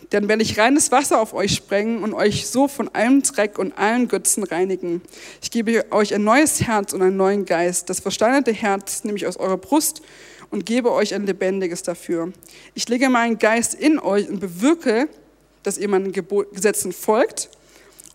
dann 0.09 0.27
werde 0.27 0.43
ich 0.43 0.57
reines 0.57 0.91
Wasser 0.91 1.21
auf 1.21 1.33
euch 1.33 1.55
sprengen 1.55 2.03
und 2.03 2.13
euch 2.13 2.47
so 2.47 2.67
von 2.67 2.93
allem 2.93 3.23
Dreck 3.23 3.57
und 3.57 3.77
allen 3.77 4.09
Götzen 4.09 4.43
reinigen. 4.43 5.01
Ich 5.41 5.49
gebe 5.49 5.85
euch 5.91 6.13
ein 6.13 6.25
neues 6.25 6.59
Herz 6.63 6.91
und 6.91 7.01
einen 7.01 7.15
neuen 7.15 7.45
Geist. 7.45 7.89
Das 7.89 8.01
versteinerte 8.01 8.51
Herz 8.51 9.05
nehme 9.05 9.17
ich 9.17 9.27
aus 9.27 9.37
eurer 9.37 9.57
Brust 9.57 10.01
und 10.51 10.65
gebe 10.65 10.91
euch 10.91 11.13
ein 11.13 11.25
lebendiges 11.25 11.83
dafür. 11.83 12.31
Ich 12.73 12.87
lege 12.89 13.09
meinen 13.09 13.37
Geist 13.37 13.73
in 13.73 13.99
euch 13.99 14.27
und 14.29 14.39
bewirke, 14.39 15.09
dass 15.63 15.77
ihr 15.77 15.89
meinen 15.89 16.11
Gesetzen 16.11 16.91
folgt 16.91 17.49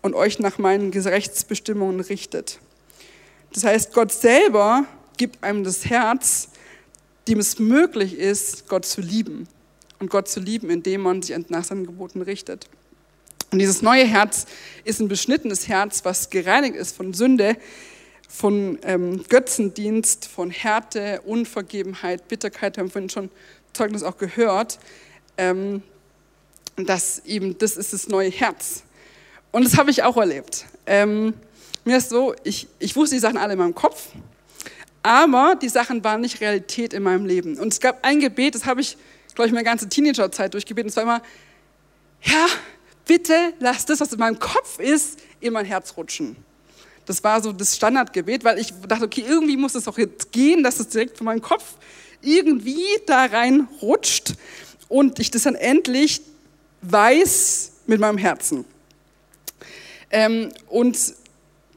und 0.01 0.13
euch 0.13 0.39
nach 0.39 0.57
meinen 0.57 0.91
Rechtsbestimmungen 0.91 1.99
richtet. 1.99 2.59
Das 3.53 3.63
heißt, 3.63 3.93
Gott 3.93 4.11
selber 4.11 4.85
gibt 5.17 5.43
einem 5.43 5.63
das 5.63 5.85
Herz, 5.85 6.49
dem 7.27 7.39
es 7.39 7.59
möglich 7.59 8.17
ist, 8.17 8.67
Gott 8.67 8.85
zu 8.85 9.01
lieben. 9.01 9.47
Und 9.99 10.09
Gott 10.09 10.27
zu 10.27 10.41
lieben, 10.41 10.69
indem 10.69 11.01
man 11.01 11.21
sich 11.21 11.35
nach 11.49 11.63
seinen 11.63 11.85
Geboten 11.85 12.21
richtet. 12.21 12.67
Und 13.51 13.59
dieses 13.59 13.81
neue 13.81 14.05
Herz 14.05 14.45
ist 14.83 14.99
ein 14.99 15.07
beschnittenes 15.07 15.69
Herz, 15.69 16.03
was 16.03 16.29
gereinigt 16.29 16.75
ist 16.75 16.95
von 16.95 17.13
Sünde, 17.13 17.55
von 18.27 18.79
ähm, 18.83 19.23
Götzendienst, 19.29 20.27
von 20.27 20.51
Härte, 20.51 21.21
Unvergebenheit, 21.25 22.27
Bitterkeit, 22.27 22.77
haben 22.77 22.87
wir 22.87 22.91
vorhin 22.91 23.09
schon 23.09 23.29
Zeugnis 23.73 24.03
auch 24.03 24.17
gehört, 24.17 24.79
ähm, 25.37 25.83
dass 26.75 27.19
eben 27.25 27.57
das 27.57 27.77
ist 27.77 27.93
das 27.93 28.07
neue 28.07 28.29
Herz. 28.29 28.83
Und 29.51 29.63
das 29.63 29.77
habe 29.77 29.89
ich 29.89 30.03
auch 30.03 30.17
erlebt. 30.17 30.65
Ähm, 30.85 31.33
mir 31.85 31.97
ist 31.97 32.09
so, 32.09 32.35
ich, 32.43 32.67
ich 32.79 32.95
wusste 32.95 33.15
die 33.15 33.21
Sachen 33.21 33.37
alle 33.37 33.53
in 33.53 33.59
meinem 33.59 33.75
Kopf, 33.75 34.09
aber 35.03 35.55
die 35.61 35.69
Sachen 35.69 36.03
waren 36.03 36.21
nicht 36.21 36.41
Realität 36.41 36.93
in 36.93 37.03
meinem 37.03 37.25
Leben. 37.25 37.57
Und 37.57 37.71
es 37.71 37.79
gab 37.79 38.03
ein 38.03 38.19
Gebet, 38.19 38.55
das 38.55 38.65
habe 38.65 38.81
ich, 38.81 38.97
glaube 39.35 39.47
ich, 39.47 39.53
meine 39.53 39.63
ganze 39.63 39.87
Teenagerzeit 39.87 40.53
durchgebeten. 40.53 40.89
Es 40.89 40.95
war 40.95 41.03
immer, 41.03 41.21
Herr, 42.19 42.47
bitte 43.05 43.53
lass 43.59 43.85
das, 43.85 43.99
was 43.99 44.11
in 44.11 44.19
meinem 44.19 44.39
Kopf 44.39 44.79
ist, 44.79 45.19
in 45.39 45.53
mein 45.53 45.65
Herz 45.65 45.95
rutschen. 45.95 46.35
Das 47.05 47.23
war 47.23 47.41
so 47.41 47.51
das 47.51 47.75
Standardgebet, 47.75 48.43
weil 48.43 48.57
ich 48.59 48.73
dachte, 48.87 49.05
okay, 49.05 49.23
irgendwie 49.27 49.57
muss 49.57 49.75
es 49.75 49.83
doch 49.83 49.97
jetzt 49.97 50.31
gehen, 50.31 50.63
dass 50.63 50.79
es 50.79 50.89
direkt 50.89 51.17
von 51.17 51.25
meinem 51.25 51.41
Kopf 51.41 51.75
irgendwie 52.21 52.83
da 53.05 53.25
rein 53.25 53.67
rutscht 53.81 54.33
und 54.87 55.19
ich 55.19 55.31
das 55.31 55.43
dann 55.43 55.55
endlich 55.55 56.21
weiß 56.81 57.71
mit 57.85 57.99
meinem 57.99 58.17
Herzen. 58.17 58.65
Ähm, 60.09 60.49
und 60.67 60.97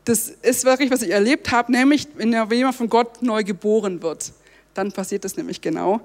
das 0.04 0.28
ist 0.28 0.64
wirklich, 0.64 0.90
was 0.90 1.02
ich 1.02 1.10
erlebt 1.10 1.50
habe, 1.50 1.70
nämlich 1.72 2.08
wenn 2.14 2.32
jemand 2.32 2.76
von 2.76 2.88
Gott 2.88 3.22
neu 3.22 3.44
geboren 3.44 4.02
wird, 4.02 4.32
dann 4.72 4.92
passiert 4.92 5.24
das 5.24 5.36
nämlich 5.36 5.60
genau. 5.60 6.00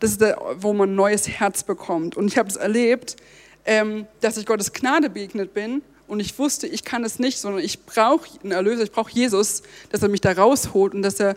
Das 0.00 0.12
ist 0.12 0.20
der, 0.20 0.40
wo 0.56 0.72
man 0.72 0.90
ein 0.90 0.94
neues 0.94 1.28
Herz 1.28 1.62
bekommt. 1.62 2.16
Und 2.16 2.28
ich 2.28 2.38
habe 2.38 2.48
es 2.48 2.56
erlebt, 2.56 3.16
ähm, 3.64 4.06
dass 4.20 4.36
ich 4.36 4.46
Gottes 4.46 4.72
Gnade 4.72 5.10
begegnet 5.10 5.54
bin 5.54 5.82
und 6.06 6.20
ich 6.20 6.38
wusste, 6.38 6.66
ich 6.66 6.84
kann 6.84 7.04
es 7.04 7.18
nicht, 7.18 7.38
sondern 7.38 7.62
ich 7.62 7.84
brauche 7.84 8.28
einen 8.42 8.52
Erlöser, 8.52 8.82
ich 8.82 8.92
brauche 8.92 9.12
Jesus, 9.12 9.62
dass 9.90 10.02
er 10.02 10.08
mich 10.08 10.20
da 10.20 10.32
rausholt 10.32 10.94
und 10.94 11.02
dass 11.02 11.20
er 11.20 11.36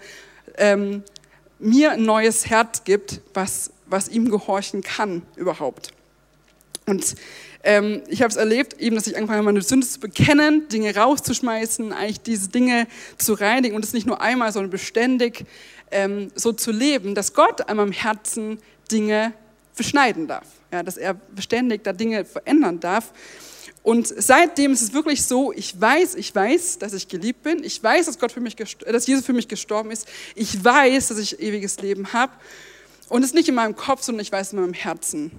ähm, 0.58 1.04
mir 1.60 1.92
ein 1.92 2.04
neues 2.04 2.48
Herz 2.48 2.84
gibt, 2.84 3.22
was, 3.34 3.72
was 3.86 4.10
ihm 4.10 4.30
gehorchen 4.30 4.82
kann 4.82 5.22
überhaupt. 5.36 5.92
Und 6.86 7.16
ähm, 7.64 8.04
ich 8.08 8.22
habe 8.22 8.30
es 8.30 8.36
erlebt, 8.36 8.80
eben, 8.80 8.96
dass 8.96 9.08
ich 9.08 9.16
angefangen 9.16 9.38
habe, 9.38 9.46
meine 9.46 9.62
Sünde 9.62 9.88
zu 9.88 10.00
bekennen, 10.00 10.68
Dinge 10.68 10.96
rauszuschmeißen, 10.96 11.94
eigentlich 11.94 12.22
diese 12.22 12.50
Dinge 12.50 12.88
zu 13.18 13.34
reinigen 13.34 13.76
und 13.76 13.84
es 13.84 13.94
nicht 13.94 14.06
nur 14.06 14.22
einmal, 14.22 14.52
sondern 14.52 14.70
beständig 14.70 15.46
ähm, 15.90 16.32
so 16.36 16.52
zu 16.52 16.72
leben, 16.72 17.16
dass 17.16 17.34
Gott 17.34 17.68
an 17.68 17.78
meinem 17.78 17.92
Herzen 17.92 18.60
Dinge 18.92 19.34
beschneiden 19.76 20.28
darf, 20.28 20.46
ja, 20.72 20.84
dass 20.84 20.98
er 20.98 21.16
beständig 21.16 21.84
da 21.84 21.92
Dinge 21.92 22.24
verändern 22.24 22.80
darf. 22.80 23.12
Und 23.86 24.08
seitdem 24.08 24.74
ist 24.74 24.82
es 24.82 24.94
wirklich 24.94 25.26
so, 25.26 25.54
ich 25.54 25.80
weiß, 25.80 26.16
ich 26.16 26.34
weiß, 26.34 26.80
dass 26.80 26.94
ich 26.94 27.08
geliebt 27.08 27.44
bin. 27.44 27.64
Ich 27.64 27.84
weiß, 27.84 28.08
dass, 28.08 28.18
Gott 28.18 28.32
für 28.32 28.40
mich 28.40 28.56
dass 28.56 29.06
Jesus 29.06 29.24
für 29.24 29.32
mich 29.32 29.48
gestorben 29.48 29.92
ist. 29.92 30.08
Ich 30.34 30.64
weiß, 30.64 31.10
dass 31.10 31.20
ich 31.20 31.40
ewiges 31.40 31.80
Leben 31.80 32.12
habe. 32.12 32.34
Und 33.10 33.22
es 33.22 33.28
ist 33.30 33.36
nicht 33.36 33.48
in 33.48 33.54
meinem 33.54 33.76
Kopf, 33.76 34.02
sondern 34.02 34.24
ich 34.24 34.32
weiß 34.32 34.48
es 34.48 34.54
in 34.54 34.60
meinem 34.60 34.74
Herzen. 34.74 35.30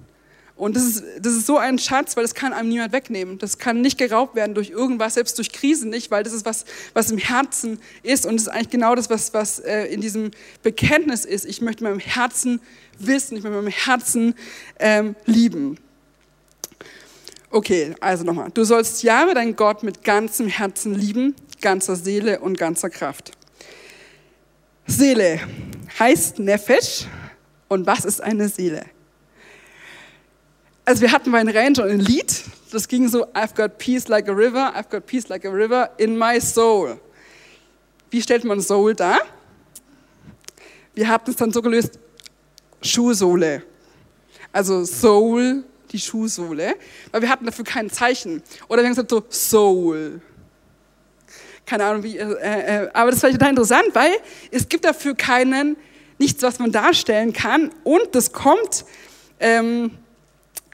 Und 0.54 0.76
das 0.76 0.84
ist, 0.84 1.04
das 1.20 1.34
ist 1.34 1.46
so 1.46 1.58
ein 1.58 1.80
Schatz, 1.80 2.16
weil 2.16 2.22
das 2.22 2.36
kann 2.36 2.52
einem 2.52 2.68
niemand 2.68 2.92
wegnehmen. 2.92 3.38
Das 3.38 3.58
kann 3.58 3.80
nicht 3.80 3.98
geraubt 3.98 4.36
werden 4.36 4.54
durch 4.54 4.70
irgendwas, 4.70 5.14
selbst 5.14 5.36
durch 5.38 5.50
Krisen 5.50 5.90
nicht, 5.90 6.12
weil 6.12 6.22
das 6.22 6.32
ist 6.32 6.46
was, 6.46 6.66
was 6.94 7.10
im 7.10 7.18
Herzen 7.18 7.80
ist. 8.04 8.26
Und 8.26 8.36
das 8.36 8.42
ist 8.42 8.48
eigentlich 8.48 8.70
genau 8.70 8.94
das, 8.94 9.10
was, 9.10 9.34
was 9.34 9.58
äh, 9.58 9.86
in 9.86 10.00
diesem 10.00 10.30
Bekenntnis 10.62 11.24
ist. 11.24 11.46
Ich 11.46 11.62
möchte 11.62 11.82
meinem 11.82 11.98
Herzen 11.98 12.60
wissen, 12.96 13.36
ich 13.36 13.42
möchte 13.42 13.56
meinem 13.60 13.72
Herzen 13.72 14.36
ähm, 14.78 15.16
lieben. 15.24 15.80
Okay, 17.56 17.94
also 18.00 18.22
nochmal. 18.22 18.50
Du 18.52 18.64
sollst 18.64 19.02
Jahwe, 19.02 19.32
dein 19.32 19.56
Gott, 19.56 19.82
mit 19.82 20.04
ganzem 20.04 20.46
Herzen 20.46 20.94
lieben, 20.94 21.34
ganzer 21.62 21.96
Seele 21.96 22.40
und 22.40 22.58
ganzer 22.58 22.90
Kraft. 22.90 23.32
Seele 24.86 25.40
heißt 25.98 26.38
Nefesh. 26.38 27.06
Und 27.68 27.86
was 27.86 28.04
ist 28.04 28.20
eine 28.20 28.50
Seele? 28.50 28.84
also 30.84 31.00
wir 31.00 31.12
hatten 31.12 31.32
bei 31.32 31.42
den 31.42 31.48
Ranger 31.56 31.84
ein 31.84 31.98
Lied, 31.98 32.44
das 32.70 32.86
ging 32.88 33.08
so, 33.08 33.24
I've 33.32 33.54
got 33.54 33.78
peace 33.78 34.06
like 34.06 34.28
a 34.28 34.32
river, 34.32 34.72
I've 34.76 34.90
got 34.90 35.06
peace 35.06 35.28
like 35.30 35.46
a 35.46 35.50
river 35.50 35.88
in 35.96 36.18
my 36.18 36.38
soul. 36.38 36.98
Wie 38.10 38.20
stellt 38.20 38.44
man 38.44 38.60
Soul 38.60 38.94
dar? 38.94 39.18
Wir 40.94 41.08
hatten 41.08 41.30
es 41.30 41.36
dann 41.36 41.52
so 41.52 41.62
gelöst, 41.62 41.98
Schuhsohle. 42.82 43.62
Also 44.52 44.84
Soul, 44.84 45.64
die 45.92 45.98
Schuhsohle, 45.98 46.74
weil 47.12 47.22
wir 47.22 47.28
hatten 47.28 47.46
dafür 47.46 47.64
kein 47.64 47.90
Zeichen. 47.90 48.42
Oder 48.68 48.82
wir 48.82 48.88
haben 48.88 48.94
gesagt 48.94 49.10
so 49.10 49.24
Soul. 49.28 50.20
Keine 51.64 51.84
Ahnung 51.84 52.02
wie, 52.02 52.16
äh, 52.16 52.84
äh, 52.84 52.90
aber 52.92 53.10
das 53.10 53.22
war 53.22 53.30
total 53.30 53.50
interessant, 53.50 53.88
weil 53.92 54.12
es 54.50 54.68
gibt 54.68 54.84
dafür 54.84 55.14
keinen, 55.14 55.76
nichts, 56.18 56.42
was 56.42 56.58
man 56.58 56.70
darstellen 56.70 57.32
kann. 57.32 57.70
Und 57.82 58.14
das 58.14 58.32
kommt, 58.32 58.84
ähm, 59.40 59.90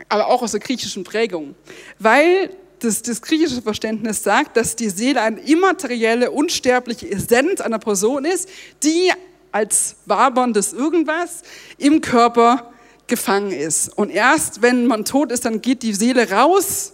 aber 0.09 0.27
auch 0.27 0.43
aus 0.43 0.53
der 0.53 0.61
griechischen 0.61 1.05
Prägung, 1.05 1.55
weil 1.99 2.51
das, 2.81 3.01
das, 3.03 3.23
griechische 3.23 3.63
Verständnis 3.63 4.23
sagt, 4.23 4.57
dass 4.57 4.75
die 4.75 4.91
Seele 4.91 5.23
eine 5.23 5.41
immaterielle, 5.41 6.31
unsterbliche 6.31 7.11
Essenz 7.11 7.61
einer 7.61 7.79
Person 7.79 8.25
ist, 8.25 8.49
die 8.83 9.13
als 9.53 9.97
waberndes 10.07 10.73
Irgendwas 10.73 11.43
im 11.79 12.01
Körper 12.01 12.73
gefangen 13.07 13.53
ist. 13.53 13.89
Und 13.97 14.11
erst 14.11 14.63
wenn 14.63 14.87
man 14.87 15.05
tot 15.05 15.33
ist, 15.33 15.45
dann 15.45 15.61
geht 15.61 15.83
die 15.83 15.95
Seele 15.95 16.31
raus, 16.31 16.93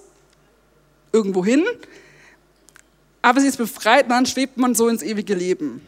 irgendwo 1.12 1.44
hin, 1.44 1.64
aber 3.22 3.40
sie 3.40 3.48
ist 3.48 3.56
befreit 3.56 4.04
und 4.04 4.10
dann 4.10 4.26
schwebt 4.26 4.56
man 4.56 4.74
so 4.74 4.88
ins 4.88 5.02
ewige 5.02 5.34
Leben. 5.34 5.82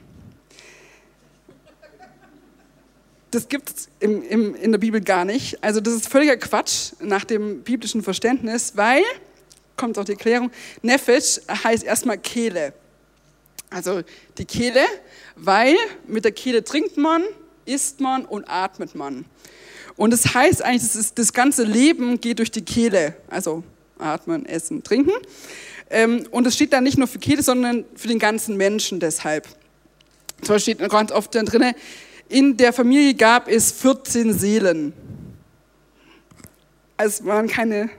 das 3.31 3.49
gibt 3.49 3.71
es 3.71 3.89
in 4.01 4.73
der 4.73 4.79
Bibel 4.79 5.01
gar 5.01 5.25
nicht. 5.25 5.63
Also 5.63 5.81
das 5.81 5.95
ist 5.95 6.09
völliger 6.09 6.37
Quatsch 6.37 6.93
nach 7.01 7.25
dem 7.25 7.63
biblischen 7.63 8.03
Verständnis, 8.03 8.73
weil, 8.77 9.03
kommt 9.77 9.99
auch 9.99 10.05
die 10.05 10.13
Erklärung, 10.13 10.51
Nefesh 10.83 11.41
heißt 11.49 11.85
erstmal 11.85 12.19
Kehle. 12.19 12.73
Also 13.71 14.03
die 14.37 14.45
Kehle, 14.45 14.85
weil 15.37 15.77
mit 16.09 16.25
der 16.25 16.33
Kehle 16.33 16.65
trinkt 16.65 16.97
man, 16.97 17.23
isst 17.67 18.01
man 18.01 18.25
und 18.25 18.49
atmet 18.49 18.97
man. 18.97 19.25
Und 19.97 20.13
das 20.13 20.35
heißt 20.35 20.63
eigentlich, 20.65 20.83
das, 20.83 20.97
ist, 20.97 21.19
das 21.19 21.33
ganze 21.33 21.65
Leben 21.65 22.21
geht 22.21 22.39
durch 22.39 22.51
die 22.51 22.63
Kehle. 22.63 23.17
Also 23.29 23.65
atmen, 23.99 24.47
essen, 24.47 24.83
trinken. 24.83 25.13
Ähm, 25.91 26.27
und 26.31 26.47
es 26.47 26.55
steht 26.55 26.73
da 26.73 26.81
nicht 26.81 26.99
nur 26.99 27.09
für 27.09 27.19
Kehle, 27.19 27.43
sondern 27.43 27.85
für 27.97 28.09
den 28.09 28.19
ganzen 28.19 28.57
Menschen 28.57 29.01
deshalb. 29.01 29.47
Zum 30.43 30.55
Beispiel 30.55 30.77
steht 30.77 30.91
ganz 30.91 31.13
oft 31.13 31.35
drin, 31.35 31.75
in 32.29 32.57
der 32.57 32.73
Familie 32.73 33.15
gab 33.15 33.49
es 33.49 33.73
14 33.73 34.33
Seelen. 34.33 34.93
Also 36.97 37.23
es 37.23 37.27
waren 37.27 37.49
keine 37.49 37.91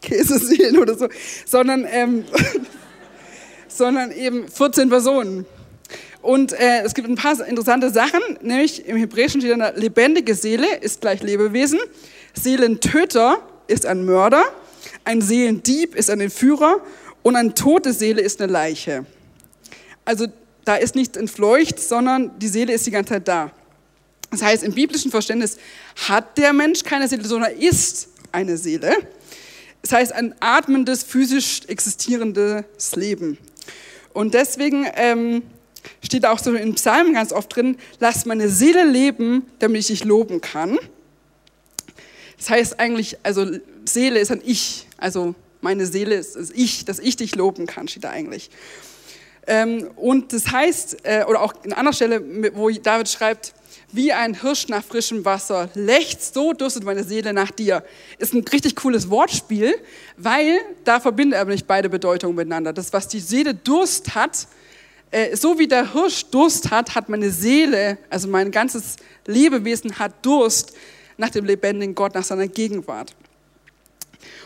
Käseseelen 0.00 0.78
oder 0.78 0.96
so, 0.96 1.08
sondern, 1.44 1.86
ähm, 1.90 2.24
sondern 3.68 4.12
eben 4.12 4.48
14 4.48 4.88
Personen. 4.88 5.44
Und 6.22 6.52
äh, 6.52 6.82
es 6.82 6.94
gibt 6.94 7.08
ein 7.08 7.14
paar 7.14 7.46
interessante 7.46 7.90
Sachen, 7.90 8.20
nämlich 8.42 8.86
im 8.86 8.96
Hebräischen 8.96 9.40
steht 9.40 9.52
eine 9.52 9.72
lebendige 9.76 10.34
Seele 10.34 10.76
ist 10.76 11.00
gleich 11.00 11.22
Lebewesen, 11.22 11.78
Seelentöter 12.34 13.38
ist 13.68 13.86
ein 13.86 14.04
Mörder, 14.04 14.44
ein 15.04 15.22
Seelendieb 15.22 15.94
ist 15.94 16.10
ein 16.10 16.20
Entführer 16.20 16.80
und 17.22 17.36
eine 17.36 17.54
tote 17.54 17.92
Seele 17.92 18.20
ist 18.20 18.40
eine 18.40 18.52
Leiche. 18.52 19.06
Also 20.04 20.26
da 20.64 20.76
ist 20.76 20.94
nichts 20.94 21.16
entfleucht, 21.16 21.80
sondern 21.80 22.38
die 22.38 22.48
Seele 22.48 22.72
ist 22.72 22.86
die 22.86 22.90
ganze 22.90 23.14
Zeit 23.14 23.28
da. 23.28 23.50
Das 24.30 24.42
heißt, 24.42 24.62
im 24.62 24.74
biblischen 24.74 25.10
Verständnis 25.10 25.56
hat 26.08 26.36
der 26.38 26.52
Mensch 26.52 26.84
keine 26.84 27.08
Seele, 27.08 27.24
sondern 27.24 27.52
ist 27.52 28.08
eine 28.30 28.56
Seele. 28.56 28.92
Das 29.82 29.92
heißt, 29.92 30.12
ein 30.12 30.34
atmendes, 30.40 31.02
physisch 31.02 31.62
existierendes 31.66 32.94
Leben. 32.94 33.38
Und 34.12 34.34
deswegen 34.34 34.86
ähm, 34.94 35.42
steht 36.02 36.26
auch 36.26 36.38
so 36.38 36.54
in 36.54 36.74
Psalmen 36.74 37.14
ganz 37.14 37.32
oft 37.32 37.54
drin, 37.54 37.76
lass 37.98 38.26
meine 38.26 38.48
Seele 38.48 38.84
leben, 38.84 39.46
damit 39.58 39.80
ich 39.80 39.86
dich 39.88 40.04
loben 40.04 40.40
kann. 40.40 40.78
Das 42.36 42.50
heißt 42.50 42.80
eigentlich, 42.80 43.18
also 43.22 43.46
Seele 43.84 44.18
ist 44.18 44.30
ein 44.30 44.40
Ich, 44.44 44.86
also 44.96 45.34
meine 45.60 45.86
Seele 45.86 46.14
ist 46.14 46.36
das 46.36 46.50
Ich, 46.50 46.84
dass 46.84 46.98
ich 46.98 47.16
dich 47.16 47.34
loben 47.36 47.66
kann, 47.66 47.88
steht 47.88 48.04
da 48.04 48.10
eigentlich. 48.10 48.50
Ähm, 49.46 49.90
und 49.96 50.32
das 50.32 50.50
heißt, 50.50 50.98
äh, 51.02 51.24
oder 51.24 51.42
auch 51.42 51.54
an 51.64 51.72
anderer 51.72 51.92
Stelle, 51.92 52.22
wo 52.54 52.70
David 52.70 53.08
schreibt, 53.08 53.54
wie 53.92 54.12
ein 54.12 54.40
Hirsch 54.40 54.68
nach 54.68 54.84
frischem 54.84 55.24
Wasser, 55.24 55.68
lechzt, 55.74 56.34
so 56.34 56.52
dürstet 56.52 56.84
meine 56.84 57.02
Seele 57.02 57.32
nach 57.32 57.50
dir. 57.50 57.82
Ist 58.18 58.32
ein 58.32 58.44
richtig 58.44 58.76
cooles 58.76 59.10
Wortspiel, 59.10 59.74
weil 60.16 60.58
da 60.84 61.00
verbindet 61.00 61.38
er 61.38 61.44
nicht 61.46 61.66
beide 61.66 61.88
Bedeutungen 61.88 62.36
miteinander. 62.36 62.72
Das, 62.72 62.92
was 62.92 63.08
die 63.08 63.20
Seele 63.20 63.54
Durst 63.54 64.14
hat, 64.14 64.46
äh, 65.10 65.36
so 65.36 65.58
wie 65.58 65.66
der 65.66 65.92
Hirsch 65.92 66.26
Durst 66.26 66.70
hat, 66.70 66.94
hat 66.94 67.08
meine 67.08 67.30
Seele, 67.30 67.98
also 68.08 68.28
mein 68.28 68.50
ganzes 68.50 68.96
Lebewesen 69.26 69.98
hat 69.98 70.24
Durst 70.24 70.74
nach 71.16 71.30
dem 71.30 71.44
lebendigen 71.44 71.94
Gott, 71.94 72.14
nach 72.14 72.24
seiner 72.24 72.48
Gegenwart. 72.48 73.14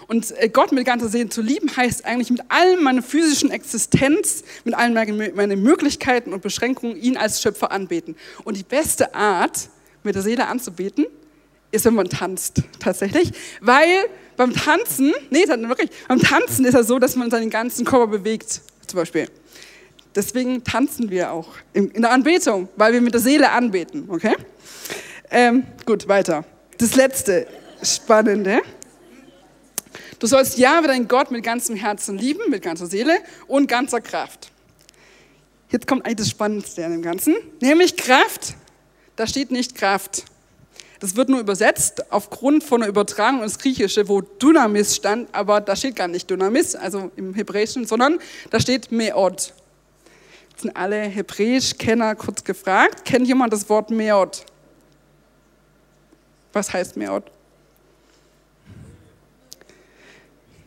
Und 0.06 0.36
äh, 0.38 0.48
Gott 0.48 0.72
mit 0.72 0.84
ganzer 0.86 1.08
Seele 1.08 1.28
zu 1.28 1.42
lieben 1.42 1.74
heißt 1.74 2.04
eigentlich 2.04 2.30
mit 2.30 2.42
all 2.48 2.76
meiner 2.78 3.02
physischen 3.02 3.50
Existenz, 3.50 4.44
mit 4.64 4.74
allen 4.74 4.94
meinen 5.34 5.62
Möglichkeiten 5.62 6.32
und 6.32 6.42
Beschränkungen 6.42 6.96
ihn 6.96 7.16
als 7.16 7.40
Schöpfer 7.42 7.70
anbeten. 7.72 8.16
Und 8.44 8.56
die 8.56 8.62
beste 8.62 9.14
Art, 9.14 9.68
mit 10.02 10.14
der 10.14 10.22
Seele 10.22 10.46
anzubeten, 10.48 11.06
ist, 11.70 11.84
wenn 11.86 11.94
man 11.94 12.08
tanzt, 12.08 12.62
tatsächlich. 12.78 13.32
Weil 13.60 14.04
beim 14.36 14.52
Tanzen, 14.52 15.12
nee, 15.30 15.46
wirklich, 15.46 15.90
beim 16.08 16.20
Tanzen 16.20 16.64
ist 16.64 16.74
es 16.74 16.86
so, 16.86 16.98
dass 16.98 17.16
man 17.16 17.30
seinen 17.30 17.50
ganzen 17.50 17.84
Körper 17.84 18.06
bewegt, 18.06 18.60
zum 18.86 18.98
Beispiel. 18.98 19.28
Deswegen 20.14 20.62
tanzen 20.62 21.10
wir 21.10 21.32
auch 21.32 21.48
in 21.72 21.90
der 22.00 22.10
Anbetung, 22.10 22.68
weil 22.76 22.92
wir 22.92 23.00
mit 23.00 23.14
der 23.14 23.20
Seele 23.20 23.50
anbeten, 23.50 24.08
okay? 24.08 24.34
Ähm, 25.30 25.64
gut, 25.84 26.06
weiter. 26.06 26.44
Das 26.78 26.94
letzte 26.94 27.46
Spannende. 27.82 28.60
Du 30.20 30.26
sollst 30.26 30.58
Jahwe, 30.58 30.86
dein 30.86 31.08
Gott, 31.08 31.30
mit 31.30 31.44
ganzem 31.44 31.74
Herzen 31.74 32.16
lieben, 32.16 32.48
mit 32.48 32.62
ganzer 32.62 32.86
Seele 32.86 33.18
und 33.48 33.66
ganzer 33.66 34.00
Kraft. 34.00 34.50
Jetzt 35.70 35.88
kommt 35.88 36.06
eigentlich 36.06 36.18
das 36.18 36.30
Spannendste 36.30 36.84
an 36.84 36.92
dem 36.92 37.02
Ganzen, 37.02 37.34
nämlich 37.60 37.96
Kraft. 37.96 38.54
Da 39.16 39.26
steht 39.26 39.50
nicht 39.50 39.74
Kraft. 39.74 40.24
Das 41.00 41.16
wird 41.16 41.28
nur 41.28 41.40
übersetzt 41.40 42.12
aufgrund 42.12 42.62
von 42.62 42.82
einer 42.82 42.88
Übertragung 42.88 43.42
ins 43.42 43.58
Griechische, 43.58 44.08
wo 44.08 44.20
Dynamis 44.20 44.94
stand, 44.94 45.28
aber 45.34 45.60
da 45.60 45.74
steht 45.74 45.96
gar 45.96 46.08
nicht 46.08 46.30
Dynamis, 46.30 46.76
also 46.76 47.10
im 47.16 47.34
Hebräischen, 47.34 47.86
sondern 47.86 48.20
da 48.50 48.60
steht 48.60 48.92
Meod. 48.92 49.52
Sind 50.64 50.78
alle 50.78 50.96
Hebräisch-Kenner 51.02 52.14
kurz 52.14 52.42
gefragt. 52.42 53.04
Kennt 53.04 53.28
jemand 53.28 53.52
das 53.52 53.68
Wort 53.68 53.90
Meod? 53.90 54.46
Was 56.54 56.72
heißt 56.72 56.96
Meod? 56.96 57.24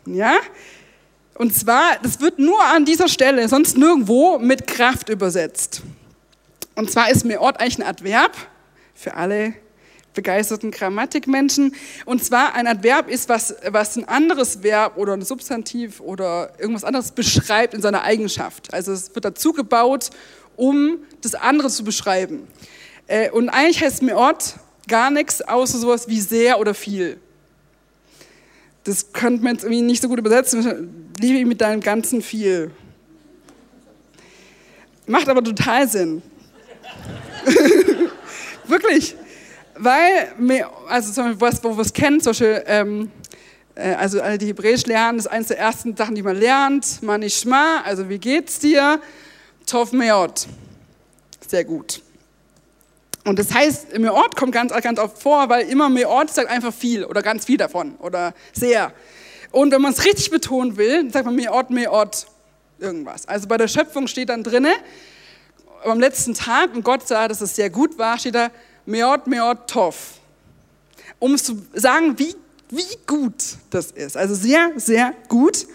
Ja? 0.06 0.36
Und 1.34 1.56
zwar, 1.56 1.98
das 2.04 2.22
wird 2.22 2.38
nur 2.38 2.64
an 2.64 2.86
dieser 2.86 3.08
Stelle, 3.08 3.50
sonst 3.50 3.76
nirgendwo 3.76 4.38
mit 4.38 4.68
Kraft 4.68 5.10
übersetzt. 5.10 5.82
Und 6.76 6.92
zwar 6.92 7.10
ist 7.10 7.26
Meod 7.26 7.60
eigentlich 7.60 7.80
ein 7.80 7.88
Adverb 7.88 8.38
für 8.94 9.16
alle 9.16 9.56
begeisterten 10.18 10.72
Grammatikmenschen. 10.72 11.76
Und 12.06 12.24
zwar 12.24 12.56
ein 12.56 12.68
Adverb 12.68 13.08
ist, 13.08 13.30
was, 13.30 13.56
was 13.70 13.96
ein 13.96 14.06
anderes 14.06 14.64
Verb 14.64 14.98
oder 14.98 15.14
ein 15.14 15.22
Substantiv 15.22 16.02
oder 16.02 16.52
irgendwas 16.60 16.84
anderes 16.84 17.12
beschreibt 17.12 17.74
in 17.74 17.82
seiner 17.82 18.02
Eigenschaft. 18.02 18.74
Also 18.74 18.92
es 18.92 19.14
wird 19.16 19.24
dazu 19.24 19.54
gebaut, 19.54 20.10
um 20.58 20.98
das 21.22 21.36
andere 21.36 21.70
zu 21.70 21.84
beschreiben. 21.84 22.48
Äh, 23.06 23.30
und 23.30 23.50
eigentlich 23.50 23.82
heißt 23.82 24.02
Meot 24.02 24.56
gar 24.88 25.12
nichts 25.12 25.42
außer 25.42 25.78
sowas 25.78 26.08
wie 26.10 26.20
sehr 26.20 26.60
oder 26.60 26.74
viel. 26.74 27.20
Das 28.84 29.14
könnte 29.14 29.44
man 29.44 29.54
jetzt 29.54 29.64
irgendwie 29.64 29.84
nicht 29.84 30.02
so 30.02 30.08
gut 30.10 30.18
übersetzen. 30.18 31.12
Liebe 31.20 31.38
ich 31.38 31.46
mit 31.46 31.62
deinem 31.62 31.82
ganzen 31.82 32.22
viel. 32.22 32.72
Macht 35.06 35.30
aber 35.30 35.44
total 35.44 35.88
Sinn. 35.88 36.24
Wirklich. 38.68 39.16
Weil, 39.80 40.66
also 40.88 41.12
zum 41.12 41.26
Beispiel, 41.26 41.42
was, 41.42 41.64
wo 41.64 41.76
wir 41.76 41.82
es 41.82 41.94
kennen, 41.94 42.20
zum 42.20 42.32
Beispiel, 42.32 42.64
ähm, 42.66 43.12
äh, 43.76 43.94
also 43.94 44.22
alle, 44.22 44.38
die 44.38 44.48
Hebräisch 44.48 44.86
lernen, 44.86 45.20
ist 45.20 45.28
eines 45.28 45.48
der 45.48 45.60
ersten 45.60 45.96
Sachen, 45.96 46.16
die 46.16 46.24
man 46.24 46.36
lernt. 46.36 47.02
Manishma, 47.04 47.82
also 47.84 48.10
wie 48.10 48.18
geht's 48.18 48.60
dir? 48.60 49.00
Tov 49.66 49.92
Meot. 49.92 50.48
Sehr 51.48 51.64
gut. 51.64 52.02
Und 53.26 53.38
das 53.40 53.54
heißt, 53.54 53.98
Meot 54.00 54.36
kommt 54.38 54.54
ganz, 54.54 54.72
ganz 54.82 55.00
oft 55.00 55.22
vor, 55.22 55.50
weil 55.50 55.68
immer 55.68 55.90
Meot 55.90 56.34
sagt 56.34 56.50
einfach 56.50 56.74
viel 56.74 57.04
oder 57.04 57.22
ganz 57.22 57.46
viel 57.46 57.58
davon 57.58 57.96
oder 57.98 58.34
sehr. 58.54 58.94
Und 59.52 59.72
wenn 59.72 59.82
man 59.82 59.92
es 59.92 60.06
richtig 60.06 60.30
betonen 60.30 60.78
will, 60.78 61.12
sagt 61.12 61.26
man 61.26 61.36
Meot, 61.36 61.70
Meot, 61.70 62.26
irgendwas. 62.80 63.28
Also 63.28 63.48
bei 63.48 63.58
der 63.58 63.68
Schöpfung 63.68 64.08
steht 64.08 64.30
dann 64.30 64.44
drinne, 64.44 64.72
am 65.84 66.00
letzten 66.00 66.34
Tag, 66.34 66.74
und 66.74 66.84
Gott 66.84 67.08
sah, 67.08 67.28
dass 67.28 67.42
es 67.42 67.56
sehr 67.56 67.70
gut 67.70 67.98
war, 67.98 68.18
steht 68.18 68.36
da 68.36 68.50
Meot, 68.88 69.28
Meot, 69.28 69.68
Tov. 69.68 70.14
Um 71.20 71.38
zu 71.38 71.62
sagen, 71.74 72.18
wie, 72.18 72.36
wie 72.70 72.98
gut 73.06 73.34
das 73.70 73.92
ist. 73.92 74.16
Also 74.16 74.34
sehr, 74.34 74.72
sehr 74.78 75.14
gut. 75.28 75.68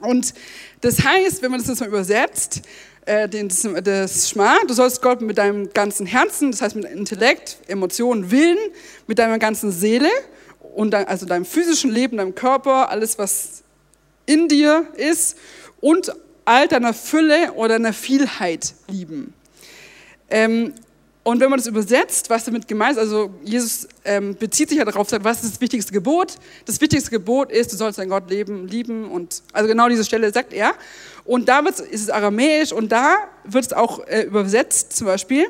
Und 0.00 0.34
das 0.80 1.04
heißt, 1.04 1.40
wenn 1.40 1.52
man 1.52 1.60
das 1.60 1.68
jetzt 1.68 1.80
mal 1.80 1.88
übersetzt, 1.88 2.62
äh, 3.06 3.28
das, 3.28 4.28
Schma, 4.28 4.56
du 4.66 4.74
sollst 4.74 5.02
Gott 5.02 5.20
mit 5.20 5.38
deinem 5.38 5.72
ganzen 5.72 6.04
Herzen, 6.04 6.50
das 6.50 6.62
heißt 6.62 6.74
mit 6.74 6.84
Intellekt, 6.86 7.58
Emotionen, 7.68 8.30
Willen, 8.32 8.58
mit 9.06 9.20
deiner 9.20 9.38
ganzen 9.38 9.70
Seele 9.70 10.10
und 10.74 10.90
dein, 10.90 11.06
also 11.06 11.26
deinem 11.26 11.44
physischen 11.44 11.92
Leben, 11.92 12.16
deinem 12.16 12.34
Körper, 12.34 12.90
alles 12.90 13.18
was 13.18 13.62
in 14.26 14.48
dir 14.48 14.88
ist 14.96 15.36
und 15.80 16.12
all 16.44 16.66
deiner 16.66 16.92
Fülle 16.92 17.52
oder 17.52 17.74
deiner 17.74 17.92
Vielheit 17.92 18.74
lieben. 18.88 19.32
Ähm, 20.28 20.74
und 21.30 21.38
wenn 21.38 21.48
man 21.48 21.60
das 21.60 21.68
übersetzt, 21.68 22.28
was 22.28 22.44
damit 22.44 22.66
gemeint 22.66 22.96
ist, 22.96 22.98
also 22.98 23.30
Jesus 23.44 23.86
ähm, 24.04 24.34
bezieht 24.34 24.68
sich 24.68 24.78
ja 24.78 24.84
darauf, 24.84 25.08
sagt, 25.08 25.22
was 25.22 25.44
ist 25.44 25.54
das 25.54 25.60
wichtigste 25.60 25.92
Gebot? 25.92 26.34
Das 26.66 26.80
wichtigste 26.80 27.10
Gebot 27.10 27.52
ist, 27.52 27.72
du 27.72 27.76
sollst 27.76 28.00
deinen 28.00 28.08
Gott 28.08 28.28
leben, 28.28 28.66
lieben 28.66 29.08
und 29.08 29.44
also 29.52 29.68
genau 29.68 29.88
diese 29.88 30.04
Stelle 30.04 30.32
sagt 30.32 30.52
er. 30.52 30.74
Und 31.24 31.48
da 31.48 31.60
ist 31.60 31.80
es 31.92 32.10
aramäisch 32.10 32.72
und 32.72 32.90
da 32.90 33.28
wird 33.44 33.66
es 33.66 33.72
auch 33.72 34.04
äh, 34.08 34.22
übersetzt 34.22 34.96
zum 34.96 35.06
Beispiel 35.06 35.46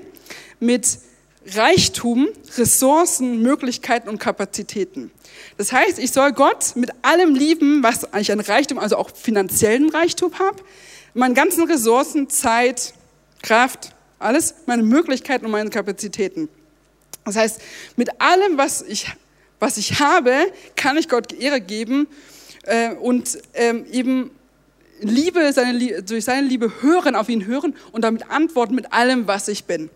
mit 0.58 0.98
Reichtum, 1.46 2.28
Ressourcen, 2.58 3.40
Möglichkeiten 3.40 4.10
und 4.10 4.18
Kapazitäten. 4.18 5.10
Das 5.56 5.72
heißt, 5.72 5.98
ich 5.98 6.12
soll 6.12 6.32
Gott 6.32 6.76
mit 6.76 6.90
allem 7.00 7.34
lieben, 7.34 7.82
was 7.82 8.04
eigentlich 8.12 8.32
ein 8.32 8.40
Reichtum, 8.40 8.78
also 8.78 8.96
auch 8.96 9.10
finanziellen 9.16 9.88
Reichtum 9.88 10.38
habe, 10.38 10.62
meinen 11.14 11.34
ganzen 11.34 11.64
Ressourcen, 11.64 12.28
Zeit, 12.28 12.92
Kraft, 13.40 13.94
alles 14.20 14.54
meine 14.66 14.82
Möglichkeiten 14.82 15.46
und 15.46 15.50
meine 15.50 15.70
Kapazitäten. 15.70 16.48
Das 17.24 17.36
heißt, 17.36 17.60
mit 17.96 18.20
allem, 18.20 18.56
was 18.56 18.82
ich, 18.82 19.06
was 19.58 19.76
ich 19.76 20.00
habe, 20.00 20.34
kann 20.76 20.96
ich 20.96 21.08
Gott 21.08 21.32
Ehre 21.32 21.60
geben 21.60 22.06
äh, 22.64 22.94
und 22.94 23.38
ähm, 23.54 23.84
eben 23.90 24.30
Liebe, 25.00 25.52
seine, 25.52 26.02
durch 26.02 26.24
seine 26.24 26.46
Liebe 26.46 26.82
hören, 26.82 27.16
auf 27.16 27.28
ihn 27.28 27.46
hören 27.46 27.74
und 27.92 28.02
damit 28.02 28.30
antworten 28.30 28.74
mit 28.74 28.92
allem, 28.92 29.26
was 29.26 29.48
ich 29.48 29.64
bin. 29.64 29.90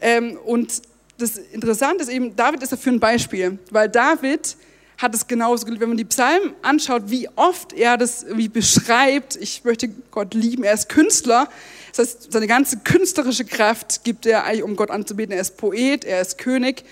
Ähm, 0.00 0.38
und 0.44 0.82
das 1.18 1.36
Interessante 1.36 2.04
ist 2.04 2.10
eben, 2.10 2.36
David 2.36 2.62
ist 2.62 2.72
dafür 2.72 2.92
ein 2.92 3.00
Beispiel, 3.00 3.58
weil 3.70 3.88
David 3.88 4.56
hat 4.98 5.14
es 5.14 5.26
genauso, 5.26 5.66
wenn 5.66 5.88
man 5.88 5.96
die 5.96 6.04
Psalmen 6.04 6.54
anschaut, 6.62 7.04
wie 7.06 7.28
oft 7.36 7.72
er 7.72 7.96
das 7.96 8.26
wie 8.32 8.48
beschreibt, 8.48 9.36
ich 9.36 9.64
möchte 9.64 9.88
Gott 10.10 10.34
lieben, 10.34 10.64
er 10.64 10.74
ist 10.74 10.88
Künstler, 10.88 11.48
das 11.98 12.14
heißt, 12.14 12.32
seine 12.32 12.46
ganze 12.46 12.78
künstlerische 12.78 13.44
Kraft 13.44 14.04
gibt 14.04 14.24
er 14.24 14.44
eigentlich, 14.44 14.62
um 14.62 14.76
Gott 14.76 14.90
anzubeten. 14.90 15.32
Er 15.32 15.40
ist 15.40 15.56
Poet, 15.56 16.04
er 16.04 16.20
ist 16.20 16.38
König. 16.38 16.84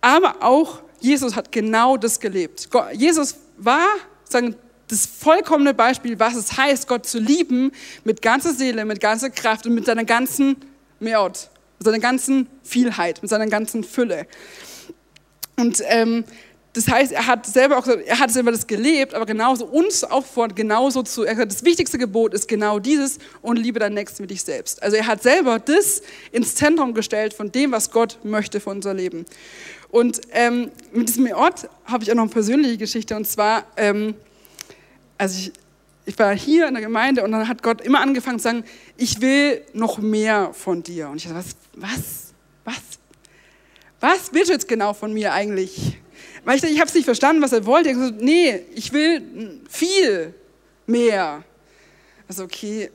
Aber 0.00 0.36
auch 0.40 0.80
Jesus 1.00 1.34
hat 1.34 1.50
genau 1.50 1.96
das 1.96 2.20
gelebt. 2.20 2.68
Jesus 2.92 3.36
war 3.56 3.86
sagen, 4.24 4.54
das 4.88 5.04
vollkommene 5.04 5.74
Beispiel, 5.74 6.20
was 6.20 6.36
es 6.36 6.56
heißt, 6.56 6.86
Gott 6.86 7.06
zu 7.06 7.18
lieben 7.18 7.72
mit 8.04 8.22
ganzer 8.22 8.52
Seele, 8.52 8.84
mit 8.84 9.00
ganzer 9.00 9.30
Kraft 9.30 9.66
und 9.66 9.74
mit 9.74 9.84
seiner 9.84 10.04
ganzen 10.04 10.56
Meot, 11.00 11.50
mit 11.78 11.84
seiner 11.84 11.98
ganzen 11.98 12.46
Vielheit, 12.62 13.20
mit 13.22 13.30
seiner 13.30 13.48
ganzen 13.48 13.82
Fülle. 13.82 14.28
Und 15.56 15.82
ähm, 15.86 16.24
das 16.76 16.88
heißt, 16.88 17.12
er 17.12 17.26
hat 17.26 17.46
selber 17.46 17.78
auch 17.78 17.86
er 17.86 18.18
hat 18.18 18.30
selber 18.30 18.52
das 18.52 18.66
gelebt, 18.66 19.14
aber 19.14 19.24
genauso 19.24 19.64
uns 19.64 20.04
auffordert, 20.04 20.56
genauso 20.56 21.02
zu, 21.02 21.24
er 21.24 21.34
hat 21.34 21.50
das 21.50 21.64
wichtigste 21.64 21.96
Gebot 21.96 22.34
ist 22.34 22.48
genau 22.48 22.78
dieses 22.78 23.18
und 23.40 23.56
liebe 23.56 23.78
deinen 23.78 23.94
Nächsten 23.94 24.22
wie 24.22 24.26
dich 24.26 24.42
selbst. 24.42 24.82
Also 24.82 24.96
er 24.96 25.06
hat 25.06 25.22
selber 25.22 25.58
das 25.58 26.02
ins 26.32 26.54
Zentrum 26.54 26.92
gestellt 26.92 27.32
von 27.32 27.50
dem, 27.50 27.72
was 27.72 27.90
Gott 27.90 28.18
möchte 28.24 28.60
für 28.60 28.68
unser 28.68 28.92
Leben. 28.92 29.24
Und 29.88 30.20
ähm, 30.32 30.70
mit 30.92 31.08
diesem 31.08 31.26
Ort 31.32 31.70
habe 31.86 32.04
ich 32.04 32.10
auch 32.10 32.14
noch 32.14 32.24
eine 32.24 32.30
persönliche 32.30 32.76
Geschichte 32.76 33.16
und 33.16 33.26
zwar, 33.26 33.64
ähm, 33.78 34.14
also 35.16 35.38
ich, 35.38 35.52
ich 36.04 36.18
war 36.18 36.36
hier 36.36 36.68
in 36.68 36.74
der 36.74 36.82
Gemeinde 36.82 37.24
und 37.24 37.32
dann 37.32 37.48
hat 37.48 37.62
Gott 37.62 37.80
immer 37.80 38.00
angefangen 38.00 38.38
zu 38.38 38.42
sagen, 38.42 38.64
ich 38.98 39.22
will 39.22 39.62
noch 39.72 39.96
mehr 39.96 40.52
von 40.52 40.82
dir. 40.82 41.08
Und 41.08 41.16
ich 41.16 41.24
dachte, 41.24 41.36
was, 41.38 41.56
was, 41.74 42.34
was, 42.66 42.82
was 43.98 44.34
willst 44.34 44.50
du 44.50 44.52
jetzt 44.52 44.68
genau 44.68 44.92
von 44.92 45.14
mir 45.14 45.32
eigentlich? 45.32 45.96
Weil 46.46 46.58
ich, 46.58 46.62
ich 46.62 46.78
habe 46.78 46.86
es 46.86 46.94
nicht 46.94 47.04
verstanden, 47.04 47.42
was 47.42 47.52
er 47.52 47.66
wollte. 47.66 47.90
Ich 47.90 47.96
so, 47.96 48.08
nee, 48.20 48.62
ich 48.72 48.92
will 48.92 49.60
viel 49.68 50.32
mehr. 50.86 51.42
Also 52.28 52.44
okay, 52.44 52.88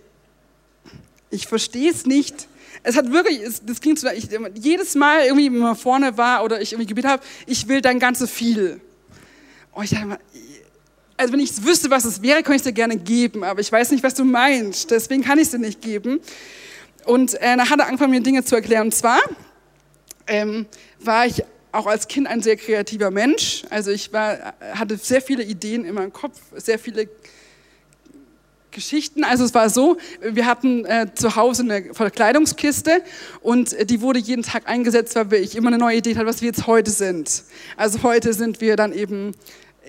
ich 1.29 1.47
verstehe 1.47 1.91
es 1.91 2.05
nicht. 2.05 2.47
Es 2.81 2.95
hat 2.95 3.11
wirklich, 3.11 3.41
es, 3.41 3.61
das 3.65 3.81
ging 3.81 3.97
zu, 3.97 4.09
ich, 4.13 4.29
jedes 4.55 4.95
Mal 4.95 5.25
irgendwie, 5.25 5.51
wenn 5.51 5.59
man 5.59 5.75
vorne 5.75 6.17
war 6.17 6.45
oder 6.45 6.61
ich 6.61 6.71
irgendwie 6.71 6.87
gebetet 6.87 7.11
habe, 7.11 7.23
ich 7.45 7.67
will 7.67 7.81
dein 7.81 7.99
ganzes 7.99 8.31
viel. 8.31 8.79
Oh, 9.75 9.81
ich 9.81 9.89
dachte 9.89 10.05
mal, 10.05 10.19
also 11.17 11.33
wenn 11.33 11.41
ich 11.41 11.61
wüsste, 11.65 11.89
was 11.89 12.05
es 12.05 12.21
wäre, 12.21 12.43
könnte 12.43 12.55
ich 12.55 12.61
dir 12.61 12.71
gerne 12.71 12.95
geben, 12.95 13.43
aber 13.43 13.59
ich 13.59 13.69
weiß 13.69 13.91
nicht, 13.91 14.01
was 14.01 14.13
du 14.13 14.23
meinst, 14.23 14.91
deswegen 14.91 15.23
kann 15.23 15.37
ich 15.37 15.47
es 15.47 15.51
dir 15.51 15.59
nicht 15.59 15.81
geben. 15.81 16.21
Und 17.03 17.33
äh, 17.33 17.57
dann 17.57 17.69
hat 17.69 17.79
er 17.79 17.87
angefangen, 17.87 18.11
mir 18.11 18.21
Dinge 18.21 18.45
zu 18.45 18.55
erklären. 18.55 18.87
Und 18.87 18.95
zwar 18.95 19.19
ähm, 20.25 20.67
war 21.01 21.25
ich 21.25 21.43
auch 21.71 21.87
als 21.87 22.07
Kind 22.07 22.27
ein 22.27 22.41
sehr 22.41 22.57
kreativer 22.57 23.11
Mensch. 23.11 23.63
Also 23.69 23.91
ich 23.91 24.11
war, 24.13 24.53
hatte 24.73 24.97
sehr 24.97 25.21
viele 25.21 25.43
Ideen 25.43 25.85
in 25.85 25.95
meinem 25.95 26.13
Kopf, 26.13 26.37
sehr 26.55 26.79
viele 26.79 27.07
Geschichten. 28.71 29.23
Also 29.23 29.43
es 29.43 29.53
war 29.53 29.69
so, 29.69 29.97
wir 30.21 30.45
hatten 30.45 30.85
äh, 30.85 31.07
zu 31.13 31.35
Hause 31.35 31.63
eine 31.63 31.93
Verkleidungskiste 31.93 33.03
und 33.41 33.73
äh, 33.73 33.85
die 33.85 34.01
wurde 34.01 34.19
jeden 34.19 34.43
Tag 34.43 34.67
eingesetzt, 34.67 35.15
weil 35.15 35.35
ich 35.35 35.55
immer 35.55 35.67
eine 35.67 35.77
neue 35.77 35.97
Idee 35.97 36.15
hatte, 36.15 36.25
was 36.25 36.41
wir 36.41 36.47
jetzt 36.47 36.67
heute 36.67 36.89
sind. 36.89 37.43
Also 37.77 38.03
heute 38.03 38.33
sind 38.33 38.61
wir 38.61 38.75
dann 38.75 38.93
eben 38.93 39.33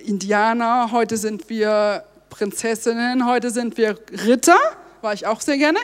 Indianer, 0.04 0.90
heute 0.92 1.16
sind 1.16 1.48
wir 1.48 2.04
Prinzessinnen, 2.30 3.26
heute 3.26 3.50
sind 3.50 3.76
wir 3.76 3.96
Ritter, 4.26 4.58
war 5.00 5.12
ich 5.12 5.26
auch 5.26 5.40
sehr 5.40 5.58
gerne. 5.58 5.78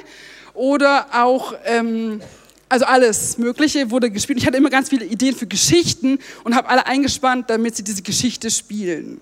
Oder 0.54 1.06
auch, 1.12 1.54
ähm, 1.66 2.20
also 2.68 2.85
alles 2.85 3.38
Mögliche 3.38 3.90
wurde 3.90 4.11
gespielt. 4.11 4.38
Ich 4.38 4.46
hatte 4.46 4.57
immer 4.57 4.70
ganz 4.70 4.90
viele 4.90 5.04
Ideen 5.04 5.35
für 5.35 5.46
Geschichten 5.46 6.18
und 6.44 6.54
habe 6.54 6.68
alle 6.68 6.87
eingespannt, 6.87 7.48
damit 7.48 7.76
sie 7.76 7.85
diese 7.85 8.02
Geschichte 8.02 8.50
spielen. 8.50 9.20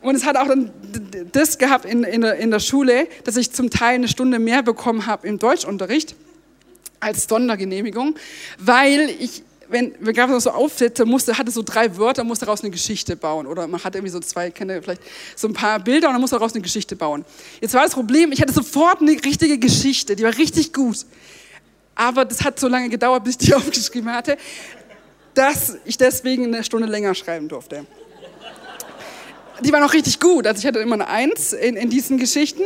Und 0.00 0.16
es 0.16 0.24
hat 0.24 0.36
auch 0.36 0.48
dann 0.48 0.72
das 1.30 1.58
gehabt 1.58 1.84
in, 1.84 2.02
in, 2.02 2.22
der, 2.22 2.36
in 2.36 2.50
der 2.50 2.58
Schule, 2.58 3.06
dass 3.24 3.36
ich 3.36 3.52
zum 3.52 3.70
Teil 3.70 3.94
eine 3.94 4.08
Stunde 4.08 4.38
mehr 4.38 4.62
bekommen 4.62 5.06
habe 5.06 5.28
im 5.28 5.38
Deutschunterricht 5.38 6.16
als 6.98 7.28
Sondergenehmigung, 7.28 8.16
weil 8.58 9.10
ich, 9.18 9.42
wenn 9.68 9.92
wir 10.00 10.12
gab 10.12 10.30
so 10.40 10.50
Aufsätze, 10.50 11.04
musste, 11.04 11.38
hatte 11.38 11.50
so 11.50 11.62
drei 11.62 11.96
Wörter, 11.96 12.24
musste 12.24 12.46
daraus 12.46 12.62
eine 12.62 12.70
Geschichte 12.70 13.16
bauen. 13.16 13.46
Oder 13.46 13.66
man 13.66 13.82
hatte 13.82 13.98
irgendwie 13.98 14.12
so 14.12 14.20
zwei, 14.20 14.50
kenne 14.50 14.82
vielleicht 14.82 15.02
so 15.36 15.48
ein 15.48 15.52
paar 15.52 15.78
Bilder 15.78 16.08
und 16.08 16.14
dann 16.14 16.20
musste 16.20 16.36
daraus 16.36 16.52
eine 16.52 16.62
Geschichte 16.62 16.96
bauen. 16.96 17.24
Jetzt 17.60 17.74
war 17.74 17.82
das 17.82 17.92
Problem, 17.92 18.32
ich 18.32 18.40
hatte 18.40 18.52
sofort 18.52 19.00
eine 19.00 19.12
richtige 19.12 19.58
Geschichte, 19.58 20.16
die 20.16 20.24
war 20.24 20.36
richtig 20.36 20.72
gut. 20.72 21.06
Aber 21.94 22.24
das 22.24 22.42
hat 22.42 22.58
so 22.58 22.68
lange 22.68 22.88
gedauert, 22.88 23.24
bis 23.24 23.36
ich 23.40 23.46
die 23.46 23.54
aufgeschrieben 23.54 24.12
hatte, 24.12 24.36
dass 25.34 25.78
ich 25.84 25.96
deswegen 25.96 26.46
eine 26.46 26.64
Stunde 26.64 26.86
länger 26.86 27.14
schreiben 27.14 27.48
durfte 27.48 27.86
die 29.62 29.72
war 29.72 29.80
noch 29.80 29.92
richtig 29.92 30.20
gut. 30.20 30.46
Also 30.46 30.60
ich 30.60 30.66
hatte 30.66 30.80
immer 30.80 30.94
eine 30.94 31.08
Eins 31.08 31.52
in, 31.52 31.76
in 31.76 31.90
diesen 31.90 32.18
Geschichten. 32.18 32.62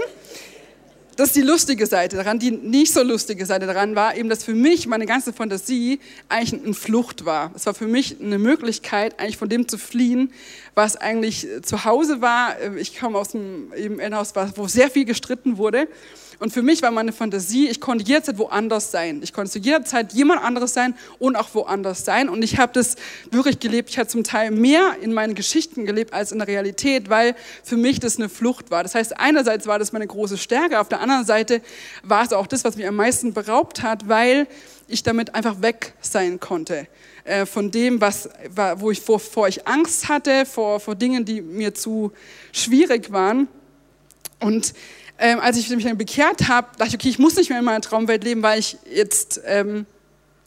Das 1.16 1.28
ist 1.28 1.36
die 1.36 1.42
lustige 1.42 1.86
Seite 1.86 2.16
daran. 2.16 2.38
Die 2.38 2.50
nicht 2.50 2.92
so 2.92 3.02
lustige 3.02 3.46
Seite 3.46 3.66
daran 3.66 3.94
war 3.94 4.16
eben, 4.16 4.28
dass 4.28 4.44
für 4.44 4.54
mich 4.54 4.86
meine 4.86 5.06
ganze 5.06 5.32
Fantasie 5.32 5.98
eigentlich 6.28 6.62
eine 6.62 6.74
Flucht 6.74 7.24
war. 7.24 7.52
Es 7.54 7.64
war 7.64 7.72
für 7.72 7.86
mich 7.86 8.20
eine 8.20 8.38
Möglichkeit, 8.38 9.18
eigentlich 9.18 9.38
von 9.38 9.48
dem 9.48 9.66
zu 9.66 9.78
fliehen, 9.78 10.30
was 10.74 10.96
eigentlich 10.96 11.46
zu 11.62 11.84
Hause 11.84 12.20
war. 12.20 12.56
Ich 12.76 12.98
komme 12.98 13.18
aus 13.18 13.34
einem 13.34 13.72
Elternhaus, 13.72 14.34
wo 14.56 14.68
sehr 14.68 14.90
viel 14.90 15.06
gestritten 15.06 15.56
wurde. 15.56 15.88
Und 16.38 16.52
für 16.52 16.62
mich 16.62 16.82
war 16.82 16.90
meine 16.90 17.12
Fantasie, 17.12 17.68
ich 17.68 17.80
konnte 17.80 18.04
jederzeit 18.04 18.38
woanders 18.38 18.90
sein. 18.90 19.20
Ich 19.22 19.32
konnte 19.32 19.50
zu 19.52 19.58
jeder 19.58 19.84
Zeit 19.84 20.12
jemand 20.12 20.42
anderes 20.42 20.74
sein 20.74 20.94
und 21.18 21.36
auch 21.36 21.54
woanders 21.54 22.04
sein. 22.04 22.28
Und 22.28 22.42
ich 22.42 22.58
habe 22.58 22.72
das 22.74 22.96
wirklich 23.30 23.58
gelebt. 23.58 23.90
Ich 23.90 23.98
habe 23.98 24.08
zum 24.08 24.22
Teil 24.22 24.50
mehr 24.50 24.96
in 25.00 25.12
meinen 25.14 25.34
Geschichten 25.34 25.86
gelebt 25.86 26.12
als 26.12 26.32
in 26.32 26.38
der 26.38 26.48
Realität, 26.48 27.08
weil 27.08 27.34
für 27.62 27.76
mich 27.76 28.00
das 28.00 28.16
eine 28.16 28.28
Flucht 28.28 28.70
war. 28.70 28.82
Das 28.82 28.94
heißt, 28.94 29.18
einerseits 29.18 29.66
war 29.66 29.78
das 29.78 29.92
meine 29.92 30.06
große 30.06 30.36
Stärke, 30.36 30.80
auf 30.80 30.88
der 30.88 31.00
anderen 31.00 31.24
Seite 31.24 31.62
war 32.02 32.24
es 32.24 32.32
auch 32.32 32.46
das, 32.46 32.64
was 32.64 32.76
mich 32.76 32.86
am 32.86 32.96
meisten 32.96 33.32
beraubt 33.32 33.82
hat, 33.82 34.08
weil 34.08 34.46
ich 34.88 35.02
damit 35.02 35.34
einfach 35.34 35.62
weg 35.62 35.94
sein 36.00 36.38
konnte 36.38 36.86
äh, 37.24 37.46
von 37.46 37.70
dem, 37.70 38.00
was, 38.00 38.28
wo 38.76 38.90
ich 38.90 39.00
vor, 39.00 39.48
ich 39.48 39.66
Angst 39.66 40.08
hatte, 40.08 40.46
vor, 40.46 40.80
vor 40.80 40.94
Dingen, 40.94 41.24
die 41.24 41.40
mir 41.40 41.74
zu 41.74 42.12
schwierig 42.52 43.12
waren. 43.12 43.48
Und 44.40 44.74
ähm, 45.18 45.40
als 45.40 45.56
ich 45.56 45.68
mich 45.70 45.84
dann 45.84 45.98
bekehrt 45.98 46.48
habe, 46.48 46.68
dachte 46.76 46.90
ich, 46.90 46.94
okay, 46.94 47.08
ich 47.08 47.18
muss 47.18 47.36
nicht 47.36 47.48
mehr 47.48 47.58
in 47.58 47.64
meiner 47.64 47.80
Traumwelt 47.80 48.24
leben, 48.24 48.42
weil 48.42 48.58
ich 48.58 48.76
jetzt 48.92 49.40
ähm, 49.46 49.86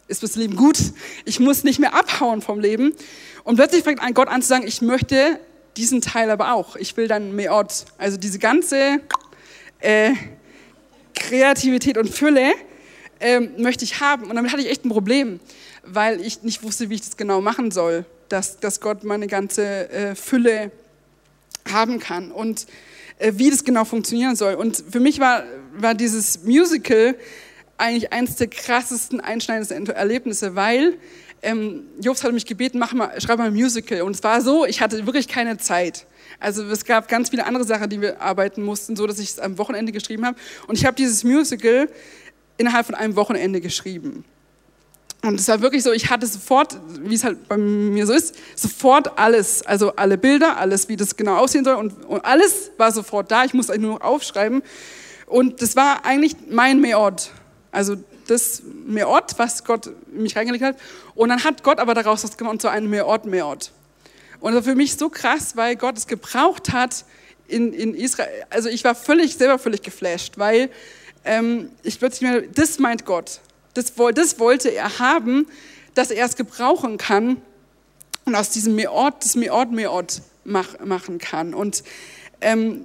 ist 0.07 0.23
das 0.23 0.35
Leben 0.35 0.55
gut. 0.55 0.77
Ich 1.25 1.39
muss 1.39 1.63
nicht 1.63 1.79
mehr 1.79 1.93
abhauen 1.93 2.41
vom 2.41 2.59
Leben. 2.59 2.93
Und 3.43 3.55
plötzlich 3.55 3.83
fängt 3.83 4.01
ein 4.01 4.13
Gott 4.13 4.27
an 4.27 4.41
zu 4.41 4.47
sagen, 4.47 4.67
ich 4.67 4.81
möchte 4.81 5.39
diesen 5.77 6.01
Teil 6.01 6.29
aber 6.29 6.53
auch. 6.53 6.75
Ich 6.75 6.97
will 6.97 7.07
dann 7.07 7.35
mehr 7.35 7.53
Ort. 7.53 7.85
Also 7.97 8.17
diese 8.17 8.39
ganze 8.39 8.99
äh, 9.79 10.13
Kreativität 11.15 11.97
und 11.97 12.09
Fülle 12.09 12.51
ähm, 13.19 13.51
möchte 13.57 13.85
ich 13.85 13.99
haben. 13.99 14.29
Und 14.29 14.35
damit 14.35 14.51
hatte 14.51 14.61
ich 14.61 14.69
echt 14.69 14.85
ein 14.85 14.89
Problem, 14.89 15.39
weil 15.83 16.21
ich 16.21 16.43
nicht 16.43 16.63
wusste, 16.63 16.89
wie 16.89 16.95
ich 16.95 17.01
das 17.01 17.17
genau 17.17 17.41
machen 17.41 17.71
soll, 17.71 18.05
dass, 18.29 18.59
dass 18.59 18.81
Gott 18.81 19.03
meine 19.03 19.27
ganze 19.27 19.89
äh, 19.89 20.15
Fülle 20.15 20.71
haben 21.71 21.99
kann. 21.99 22.31
Und 22.31 22.65
wie 23.19 23.49
das 23.49 23.63
genau 23.63 23.85
funktionieren 23.85 24.35
soll. 24.35 24.55
Und 24.55 24.83
für 24.89 24.99
mich 24.99 25.19
war, 25.19 25.43
war 25.73 25.93
dieses 25.93 26.43
Musical 26.43 27.15
eigentlich 27.77 28.11
eines 28.11 28.35
der 28.35 28.47
krassesten, 28.47 29.21
einschneidendsten 29.21 29.87
Erlebnisse, 29.87 30.55
weil 30.55 30.97
ähm, 31.41 31.83
Jobs 32.01 32.23
hatte 32.23 32.33
mich 32.33 32.45
gebeten, 32.45 32.79
mach 32.79 32.93
mal, 32.93 33.19
schreib 33.21 33.37
mal 33.37 33.47
ein 33.47 33.53
Musical. 33.53 34.01
Und 34.01 34.15
es 34.15 34.23
war 34.23 34.41
so, 34.41 34.65
ich 34.65 34.81
hatte 34.81 35.05
wirklich 35.05 35.27
keine 35.27 35.57
Zeit. 35.57 36.05
Also 36.39 36.63
es 36.63 36.85
gab 36.85 37.07
ganz 37.07 37.29
viele 37.29 37.45
andere 37.45 37.63
Sachen, 37.63 37.89
die 37.89 38.01
wir 38.01 38.21
arbeiten 38.21 38.63
mussten, 38.63 38.95
so 38.95 39.07
dass 39.07 39.19
ich 39.19 39.29
es 39.29 39.39
am 39.39 39.57
Wochenende 39.57 39.91
geschrieben 39.91 40.25
habe. 40.25 40.37
Und 40.67 40.77
ich 40.77 40.85
habe 40.85 40.95
dieses 40.95 41.23
Musical 41.23 41.89
innerhalb 42.57 42.85
von 42.85 42.95
einem 42.95 43.15
Wochenende 43.15 43.61
geschrieben. 43.61 44.25
Und 45.21 45.39
es 45.39 45.47
war 45.49 45.61
wirklich 45.61 45.83
so, 45.83 45.91
ich 45.91 46.09
hatte 46.09 46.25
sofort, 46.27 46.79
wie 47.01 47.13
es 47.13 47.25
halt 47.25 47.49
bei 47.49 47.57
mir 47.57 48.07
so 48.07 48.13
ist, 48.13 48.35
sofort 48.55 49.19
alles, 49.19 49.65
also 49.65 49.93
alle 49.95 50.17
Bilder, 50.17 50.57
alles, 50.57 50.87
wie 50.87 50.95
das 50.95 51.17
genau 51.17 51.35
aussehen 51.35 51.65
soll 51.65 51.75
und, 51.75 52.05
und 52.05 52.23
alles 52.23 52.71
war 52.77 52.91
sofort 52.91 53.29
da. 53.29 53.43
Ich 53.43 53.53
musste 53.53 53.77
nur 53.77 53.95
noch 53.95 54.01
aufschreiben. 54.01 54.63
Und 55.25 55.61
das 55.61 55.75
war 55.75 56.05
eigentlich 56.05 56.35
mein 56.49 56.79
Meort. 56.79 57.31
Also 57.71 57.97
das 58.27 58.63
Meort, 58.85 59.37
was 59.37 59.63
Gott 59.65 59.89
mich 60.11 60.35
reingelegt 60.35 60.63
hat. 60.63 60.77
Und 61.15 61.29
dann 61.29 61.43
hat 61.43 61.63
Gott 61.63 61.79
aber 61.79 61.93
daraus 61.93 62.23
was 62.23 62.37
gemacht 62.37 62.53
und 62.53 62.61
so 62.61 62.69
ein 62.69 62.89
Meort, 62.89 63.25
Meort. 63.25 63.71
Und 64.39 64.53
das 64.53 64.65
war 64.65 64.71
für 64.71 64.75
mich 64.75 64.95
so 64.95 65.09
krass, 65.09 65.55
weil 65.55 65.75
Gott 65.75 65.97
es 65.97 66.07
gebraucht 66.07 66.71
hat 66.71 67.03
in, 67.47 67.73
in 67.73 67.93
Israel. 67.93 68.45
Also 68.49 68.69
ich 68.69 68.83
war 68.85 68.95
völlig, 68.95 69.35
selber 69.35 69.59
völlig 69.59 69.81
geflasht, 69.81 70.37
weil 70.37 70.69
ähm, 71.25 71.71
ich 71.83 71.99
plötzlich 71.99 72.29
mir, 72.29 72.43
das 72.43 72.79
meint 72.79 73.05
Gott. 73.05 73.41
Das, 73.79 73.93
das 74.15 74.39
wollte 74.39 74.69
er 74.69 74.99
haben, 74.99 75.47
dass 75.93 76.11
er 76.11 76.25
es 76.25 76.35
gebrauchen 76.35 76.97
kann 76.97 77.37
und 78.25 78.35
aus 78.35 78.49
diesem 78.49 78.75
Meort 78.75 79.23
das 79.23 79.35
Meort 79.35 79.71
Meort 79.71 80.21
mach, 80.43 80.79
machen 80.83 81.17
kann. 81.17 81.53
Und 81.53 81.83
ähm, 82.41 82.81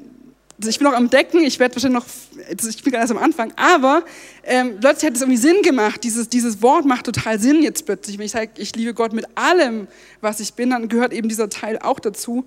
ich 0.64 0.78
bin 0.78 0.86
noch 0.86 0.94
am 0.94 1.10
Decken, 1.10 1.42
ich 1.42 1.58
werde 1.58 1.74
wahrscheinlich 1.74 2.00
noch, 2.00 2.06
ich 2.48 2.82
bin 2.82 2.92
gerade 2.92 3.02
erst 3.02 3.10
am 3.10 3.18
Anfang, 3.18 3.52
aber 3.56 4.04
ähm, 4.44 4.78
plötzlich 4.80 5.06
hat 5.06 5.16
es 5.16 5.22
irgendwie 5.22 5.40
Sinn 5.40 5.62
gemacht. 5.62 6.04
Dieses, 6.04 6.28
dieses 6.28 6.62
Wort 6.62 6.84
macht 6.84 7.06
total 7.06 7.40
Sinn 7.40 7.62
jetzt 7.62 7.86
plötzlich. 7.86 8.18
Wenn 8.18 8.26
ich 8.26 8.32
sage, 8.32 8.50
ich 8.58 8.74
liebe 8.76 8.94
Gott 8.94 9.12
mit 9.12 9.26
allem, 9.34 9.88
was 10.20 10.40
ich 10.40 10.54
bin, 10.54 10.70
dann 10.70 10.88
gehört 10.88 11.12
eben 11.12 11.28
dieser 11.28 11.50
Teil 11.50 11.78
auch 11.80 11.98
dazu. 11.98 12.46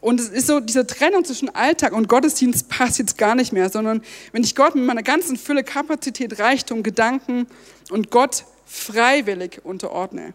Und 0.00 0.18
es 0.18 0.28
ist 0.28 0.46
so, 0.46 0.60
diese 0.60 0.86
Trennung 0.86 1.24
zwischen 1.24 1.54
Alltag 1.54 1.92
und 1.92 2.08
Gottesdienst 2.08 2.68
passt 2.68 2.98
jetzt 2.98 3.18
gar 3.18 3.34
nicht 3.34 3.52
mehr, 3.52 3.68
sondern 3.68 4.02
wenn 4.32 4.42
ich 4.42 4.54
Gott 4.54 4.74
mit 4.74 4.84
meiner 4.84 5.02
ganzen 5.02 5.36
Fülle, 5.36 5.62
Kapazität, 5.62 6.38
Reichtum, 6.38 6.82
Gedanken 6.82 7.46
und 7.90 8.10
Gott 8.10 8.44
freiwillig 8.64 9.60
unterordne. 9.62 10.32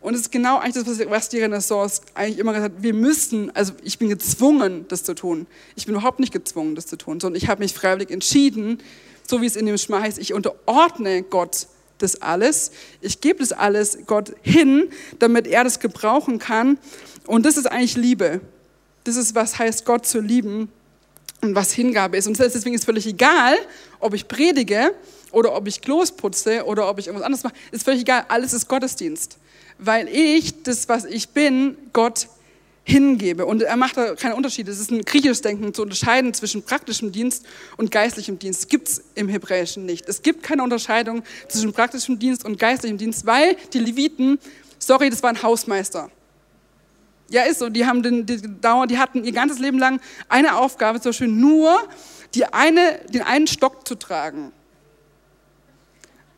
Und 0.00 0.14
es 0.14 0.22
ist 0.22 0.32
genau 0.32 0.58
eigentlich 0.58 0.84
das, 0.84 1.00
was 1.08 1.28
die 1.28 1.40
Renaissance 1.40 2.02
eigentlich 2.14 2.38
immer 2.38 2.52
gesagt 2.52 2.74
hat, 2.74 2.82
wir 2.82 2.92
müssen, 2.92 3.54
also 3.56 3.72
ich 3.82 3.98
bin 3.98 4.10
gezwungen, 4.10 4.84
das 4.88 5.02
zu 5.02 5.14
tun. 5.14 5.46
Ich 5.76 5.86
bin 5.86 5.94
überhaupt 5.94 6.20
nicht 6.20 6.32
gezwungen, 6.32 6.74
das 6.74 6.86
zu 6.86 6.96
tun, 6.96 7.20
sondern 7.20 7.40
ich 7.40 7.48
habe 7.48 7.62
mich 7.62 7.72
freiwillig 7.72 8.10
entschieden, 8.10 8.82
so 9.26 9.40
wie 9.40 9.46
es 9.46 9.56
in 9.56 9.64
dem 9.64 9.78
Schma 9.78 10.00
heißt, 10.00 10.18
ich 10.18 10.34
unterordne 10.34 11.22
Gott 11.22 11.68
das 11.98 12.20
alles. 12.20 12.72
Ich 13.00 13.20
gebe 13.20 13.38
das 13.38 13.52
alles 13.52 13.98
Gott 14.06 14.34
hin, 14.42 14.90
damit 15.20 15.46
er 15.46 15.64
das 15.64 15.80
gebrauchen 15.80 16.38
kann. 16.38 16.78
Und 17.26 17.46
das 17.46 17.56
ist 17.56 17.66
eigentlich 17.66 17.96
Liebe. 17.96 18.42
Das 19.04 19.16
ist, 19.16 19.34
was 19.34 19.58
heißt, 19.58 19.84
Gott 19.84 20.06
zu 20.06 20.20
lieben 20.20 20.70
und 21.42 21.54
was 21.54 21.72
Hingabe 21.72 22.16
ist. 22.16 22.26
Und 22.26 22.38
deswegen 22.38 22.74
ist 22.74 22.84
völlig 22.86 23.06
egal, 23.06 23.56
ob 24.00 24.14
ich 24.14 24.26
predige 24.26 24.94
oder 25.30 25.54
ob 25.54 25.68
ich 25.68 25.80
Klos 25.80 26.10
putze 26.10 26.64
oder 26.64 26.88
ob 26.88 26.98
ich 26.98 27.06
irgendwas 27.06 27.26
anderes 27.26 27.44
mache. 27.44 27.54
Ist 27.70 27.84
völlig 27.84 28.00
egal. 28.00 28.24
Alles 28.28 28.52
ist 28.52 28.68
Gottesdienst. 28.68 29.38
Weil 29.78 30.08
ich 30.08 30.62
das, 30.62 30.88
was 30.88 31.04
ich 31.04 31.30
bin, 31.30 31.76
Gott 31.92 32.28
hingebe. 32.84 33.46
Und 33.46 33.62
er 33.62 33.76
macht 33.76 33.96
da 33.96 34.14
keine 34.14 34.36
Unterschiede. 34.36 34.70
Es 34.70 34.78
ist 34.78 34.90
ein 34.90 35.02
griechisches 35.02 35.40
Denken 35.40 35.72
zu 35.74 35.82
unterscheiden 35.82 36.32
zwischen 36.34 36.62
praktischem 36.62 37.12
Dienst 37.12 37.44
und 37.76 37.90
geistlichem 37.90 38.38
Dienst. 38.38 38.62
Das 38.62 38.68
gibt 38.68 38.88
es 38.88 39.02
im 39.14 39.28
Hebräischen 39.28 39.86
nicht. 39.86 40.08
Es 40.08 40.22
gibt 40.22 40.42
keine 40.42 40.62
Unterscheidung 40.62 41.24
zwischen 41.48 41.72
praktischem 41.72 42.18
Dienst 42.18 42.44
und 42.44 42.58
geistlichem 42.58 42.98
Dienst, 42.98 43.26
weil 43.26 43.56
die 43.72 43.78
Leviten, 43.78 44.38
sorry, 44.78 45.10
das 45.10 45.22
waren 45.22 45.42
Hausmeister. 45.42 46.10
Ja, 47.30 47.42
ist 47.42 47.58
so. 47.58 47.68
Die, 47.68 47.86
haben 47.86 48.02
den, 48.02 48.26
die, 48.26 48.40
die 48.40 48.98
hatten 48.98 49.24
ihr 49.24 49.32
ganzes 49.32 49.58
Leben 49.58 49.78
lang 49.78 50.00
eine 50.28 50.56
Aufgabe, 50.56 51.00
zum 51.00 51.10
Beispiel 51.10 51.28
nur 51.28 51.76
die 52.34 52.44
eine, 52.46 53.00
den 53.08 53.22
einen 53.22 53.46
Stock 53.46 53.86
zu 53.86 53.94
tragen. 53.94 54.52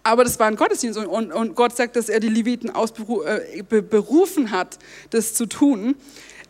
Aber 0.03 0.22
das 0.22 0.39
war 0.39 0.47
ein 0.47 0.55
Gottesdienst 0.55 0.99
und, 0.99 1.32
und 1.32 1.57
Gott 1.57 1.76
sagt, 1.76 1.97
dass 1.97 2.09
er 2.09 2.20
die 2.20 2.28
Leviten 2.28 2.70
ausberufen 2.70 4.47
äh, 4.47 4.51
hat, 4.51 4.78
das 5.11 5.34
zu 5.34 5.47
tun. 5.47 5.97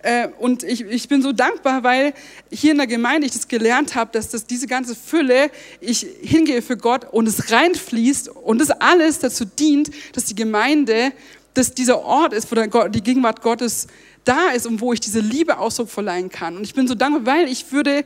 Äh, 0.02 0.28
und 0.38 0.62
ich, 0.62 0.82
ich 0.82 1.08
bin 1.08 1.22
so 1.22 1.32
dankbar, 1.32 1.82
weil 1.82 2.12
hier 2.50 2.72
in 2.72 2.76
der 2.76 2.86
Gemeinde 2.86 3.26
ich 3.26 3.32
das 3.32 3.48
gelernt 3.48 3.94
habe, 3.94 4.10
dass 4.12 4.28
das, 4.28 4.44
diese 4.44 4.66
ganze 4.66 4.94
Fülle, 4.94 5.50
ich 5.80 6.06
hingehe 6.20 6.60
für 6.60 6.76
Gott 6.76 7.06
und 7.10 7.26
es 7.26 7.50
reinfließt 7.50 8.28
und 8.28 8.60
das 8.60 8.70
alles 8.70 9.20
dazu 9.20 9.46
dient, 9.46 9.90
dass 10.12 10.26
die 10.26 10.34
Gemeinde 10.34 11.12
das 11.54 11.72
dieser 11.72 12.00
Ort 12.04 12.34
ist, 12.34 12.50
wo 12.50 12.54
der 12.54 12.88
die 12.90 13.02
Gegenwart 13.02 13.40
Gottes 13.40 13.86
da 14.26 14.50
ist 14.50 14.66
und 14.66 14.80
wo 14.80 14.92
ich 14.92 15.00
diese 15.00 15.20
Liebe 15.20 15.58
Ausdruck 15.58 15.88
verleihen 15.88 16.28
kann. 16.28 16.56
Und 16.56 16.64
ich 16.64 16.74
bin 16.74 16.86
so 16.86 16.94
dankbar, 16.94 17.24
weil 17.26 17.48
ich 17.48 17.72
würde, 17.72 18.04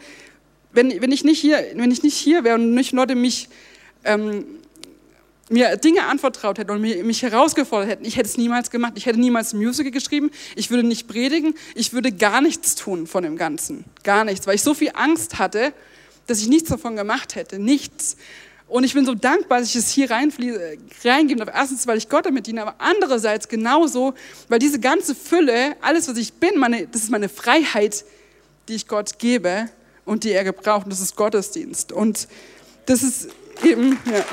wenn, 0.73 1.03
wenn 1.03 1.11
ich 1.11 1.25
nicht 1.25 1.41
hier, 1.41 1.65
wenn 1.75 1.91
ich 1.91 2.03
nicht 2.03 2.17
hier 2.17 2.45
wäre 2.45 2.57
und 2.57 2.75
nicht 2.75 2.93
Leute 2.93 3.15
mich 3.15 3.49
ähm, 4.05 4.45
mir 5.51 5.77
Dinge 5.77 6.05
anvertraut 6.05 6.59
hätten 6.59 6.71
und 6.71 6.81
mich 6.81 7.23
herausgefordert 7.23 7.91
hätten, 7.91 8.05
ich 8.05 8.17
hätte 8.17 8.29
es 8.29 8.37
niemals 8.37 8.71
gemacht. 8.71 8.93
Ich 8.97 9.07
hätte 9.07 9.19
niemals 9.19 9.53
Musical 9.53 9.91
geschrieben. 9.91 10.31
Ich 10.55 10.71
würde 10.71 10.87
nicht 10.87 11.09
predigen. 11.09 11.55
Ich 11.75 11.93
würde 11.93 12.13
gar 12.13 12.41
nichts 12.41 12.77
tun 12.77 13.07
von 13.07 13.25
dem 13.25 13.37
Ganzen. 13.37 13.85
Gar 14.05 14.25
nichts, 14.25 14.47
weil 14.47 14.55
ich 14.55 14.63
so 14.63 14.75
viel 14.75 14.93
Angst 14.95 15.39
hatte, 15.39 15.73
dass 16.29 16.41
ich 16.41 16.49
nichts 16.49 16.69
davon 16.69 16.95
gemacht 16.95 17.35
hätte. 17.35 17.59
Nichts. 17.59 18.17
Und 18.71 18.85
ich 18.85 18.95
bin 18.95 19.05
so 19.05 19.17
dankbar, 19.17 19.59
dass 19.59 19.71
ich 19.71 19.77
es 19.77 19.91
hier 19.91 20.09
reingeben 20.13 21.39
darf. 21.39 21.51
Erstens, 21.53 21.89
weil 21.89 21.99
ich 21.99 22.09
Gott 22.09 22.25
damit 22.25 22.47
diene, 22.47 22.63
aber 22.63 22.77
andererseits 22.79 23.49
genauso, 23.49 24.15
weil 24.49 24.61
diese 24.61 24.79
ganze 24.79 25.17
Fülle, 25.17 25.75
alles, 25.81 26.09
was 26.09 26.17
ich 26.17 26.35
bin, 26.35 26.57
meine, 26.57 26.87
das 26.87 27.03
ist 27.03 27.11
meine 27.11 27.29
Freiheit, 27.29 28.05
die 28.69 28.77
ich 28.77 28.87
Gott 28.87 29.19
gebe 29.19 29.69
und 30.05 30.23
die 30.23 30.31
er 30.31 30.45
gebraucht. 30.45 30.85
Und 30.85 30.93
das 30.93 31.01
ist 31.01 31.17
Gottesdienst. 31.17 31.91
Und 31.91 32.29
das 32.87 33.03
ist 33.03 33.31
eben, 33.65 33.99
ja. 34.07 34.25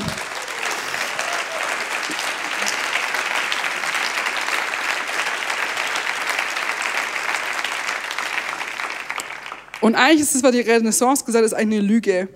Und 9.81 9.95
eigentlich 9.95 10.21
ist 10.21 10.35
es, 10.35 10.43
was 10.43 10.51
die 10.51 10.61
Renaissance 10.61 11.25
gesagt 11.25 11.43
hat, 11.43 11.53
eine 11.55 11.79
Lüge. 11.79 12.29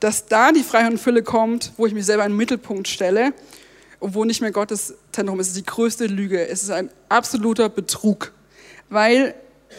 Dass 0.00 0.26
da 0.26 0.52
die 0.52 0.62
Freiheit 0.62 0.92
und 0.92 0.98
Fülle 0.98 1.22
kommt, 1.22 1.72
wo 1.76 1.86
ich 1.86 1.94
mich 1.94 2.06
selber 2.06 2.24
in 2.24 2.32
den 2.32 2.36
Mittelpunkt 2.36 2.88
stelle 2.88 3.32
und 4.00 4.14
wo 4.14 4.24
nicht 4.24 4.40
mehr 4.40 4.52
Gottes 4.52 4.94
Zentrum 5.12 5.40
ist. 5.40 5.48
Es 5.48 5.56
ist 5.56 5.66
die 5.66 5.66
größte 5.66 6.06
Lüge. 6.06 6.46
Es 6.46 6.62
ist 6.62 6.70
ein 6.70 6.90
absoluter 7.08 7.68
Betrug. 7.68 8.32
Weil 8.88 9.34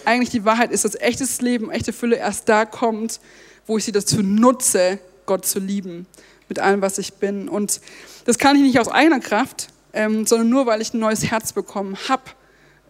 eigentlich 0.05 0.29
die 0.29 0.45
Wahrheit 0.45 0.71
ist, 0.71 0.85
dass 0.85 0.95
echtes 0.95 1.41
Leben, 1.41 1.71
echte 1.71 1.93
Fülle 1.93 2.17
erst 2.17 2.49
da 2.49 2.65
kommt, 2.65 3.19
wo 3.65 3.77
ich 3.77 3.85
sie 3.85 3.91
dazu 3.91 4.21
nutze, 4.21 4.99
Gott 5.25 5.45
zu 5.45 5.59
lieben. 5.59 6.05
Mit 6.49 6.59
allem, 6.59 6.81
was 6.81 6.97
ich 6.97 7.13
bin. 7.13 7.47
Und 7.47 7.79
das 8.25 8.37
kann 8.37 8.55
ich 8.55 8.63
nicht 8.63 8.79
aus 8.79 8.89
eigener 8.89 9.19
Kraft, 9.19 9.67
ähm, 9.93 10.25
sondern 10.25 10.49
nur, 10.49 10.65
weil 10.65 10.81
ich 10.81 10.93
ein 10.93 10.99
neues 10.99 11.29
Herz 11.29 11.53
bekommen 11.53 11.97
habe 12.07 12.23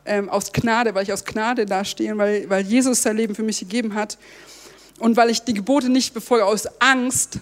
ähm, 0.06 0.30
aus 0.30 0.52
Gnade, 0.52 0.96
weil 0.96 1.04
ich 1.04 1.14
aus 1.14 1.24
Gnade 1.24 1.66
dastehe 1.66 2.18
weil, 2.18 2.50
weil 2.50 2.66
Jesus 2.66 3.02
sein 3.02 3.16
Leben 3.16 3.36
für 3.36 3.44
mich 3.44 3.60
gegeben 3.60 3.94
hat 3.94 4.18
und 5.00 5.18
weil 5.18 5.30
ich 5.30 5.42
die 5.42 5.54
Gebote 5.54 5.90
nicht 5.90 6.14
befolge 6.14 6.46
aus 6.46 6.68
Angst 6.80 7.40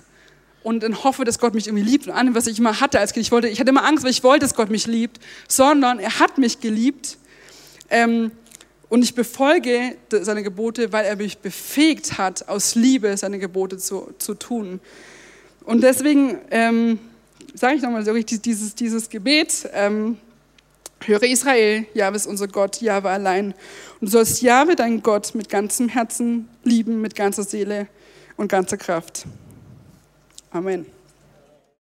und 0.63 0.83
dann 0.83 1.03
hoffe, 1.03 1.23
dass 1.25 1.39
Gott 1.39 1.53
mich 1.53 1.67
irgendwie 1.67 1.83
liebt 1.83 2.07
und 2.07 2.13
allem, 2.13 2.35
was 2.35 2.47
ich 2.47 2.59
immer 2.59 2.79
hatte 2.79 2.99
als 2.99 3.13
Kind. 3.13 3.25
Ich, 3.25 3.31
wollte, 3.31 3.47
ich 3.47 3.59
hatte 3.59 3.69
immer 3.69 3.85
Angst, 3.85 4.03
weil 4.03 4.11
ich 4.11 4.23
wollte, 4.23 4.45
dass 4.45 4.55
Gott 4.55 4.69
mich 4.69 4.87
liebt, 4.87 5.19
sondern 5.47 5.99
er 5.99 6.19
hat 6.19 6.37
mich 6.37 6.59
geliebt 6.59 7.17
ähm, 7.89 8.31
und 8.89 9.03
ich 9.03 9.15
befolge 9.15 9.95
seine 10.09 10.43
Gebote, 10.43 10.93
weil 10.93 11.05
er 11.05 11.15
mich 11.15 11.39
befähigt 11.39 12.17
hat, 12.17 12.47
aus 12.47 12.75
Liebe 12.75 13.15
seine 13.17 13.39
Gebote 13.39 13.77
zu, 13.77 14.13
zu 14.17 14.33
tun. 14.33 14.79
Und 15.65 15.83
deswegen 15.83 16.37
ähm, 16.51 16.99
sage 17.53 17.75
ich 17.75 17.81
nochmal 17.81 18.05
so 18.05 18.11
richtig 18.11 18.41
dieses, 18.41 18.75
dieses 18.75 19.09
Gebet. 19.09 19.69
Ähm, 19.73 20.17
Höre 21.05 21.23
Israel, 21.23 21.85
Jahwe 21.93 22.15
ist 22.15 22.27
unser 22.27 22.47
Gott, 22.47 22.81
Jahwe 22.81 23.09
allein. 23.09 23.53
Und 23.99 24.07
du 24.07 24.07
sollst 24.07 24.41
Jahwe, 24.41 24.75
dein 24.75 25.03
Gott, 25.03 25.35
mit 25.35 25.49
ganzem 25.49 25.89
Herzen 25.89 26.49
lieben, 26.63 27.01
mit 27.01 27.15
ganzer 27.15 27.43
Seele 27.43 27.87
und 28.35 28.49
ganzer 28.49 28.77
Kraft. 28.77 29.25
Amen. 30.51 30.96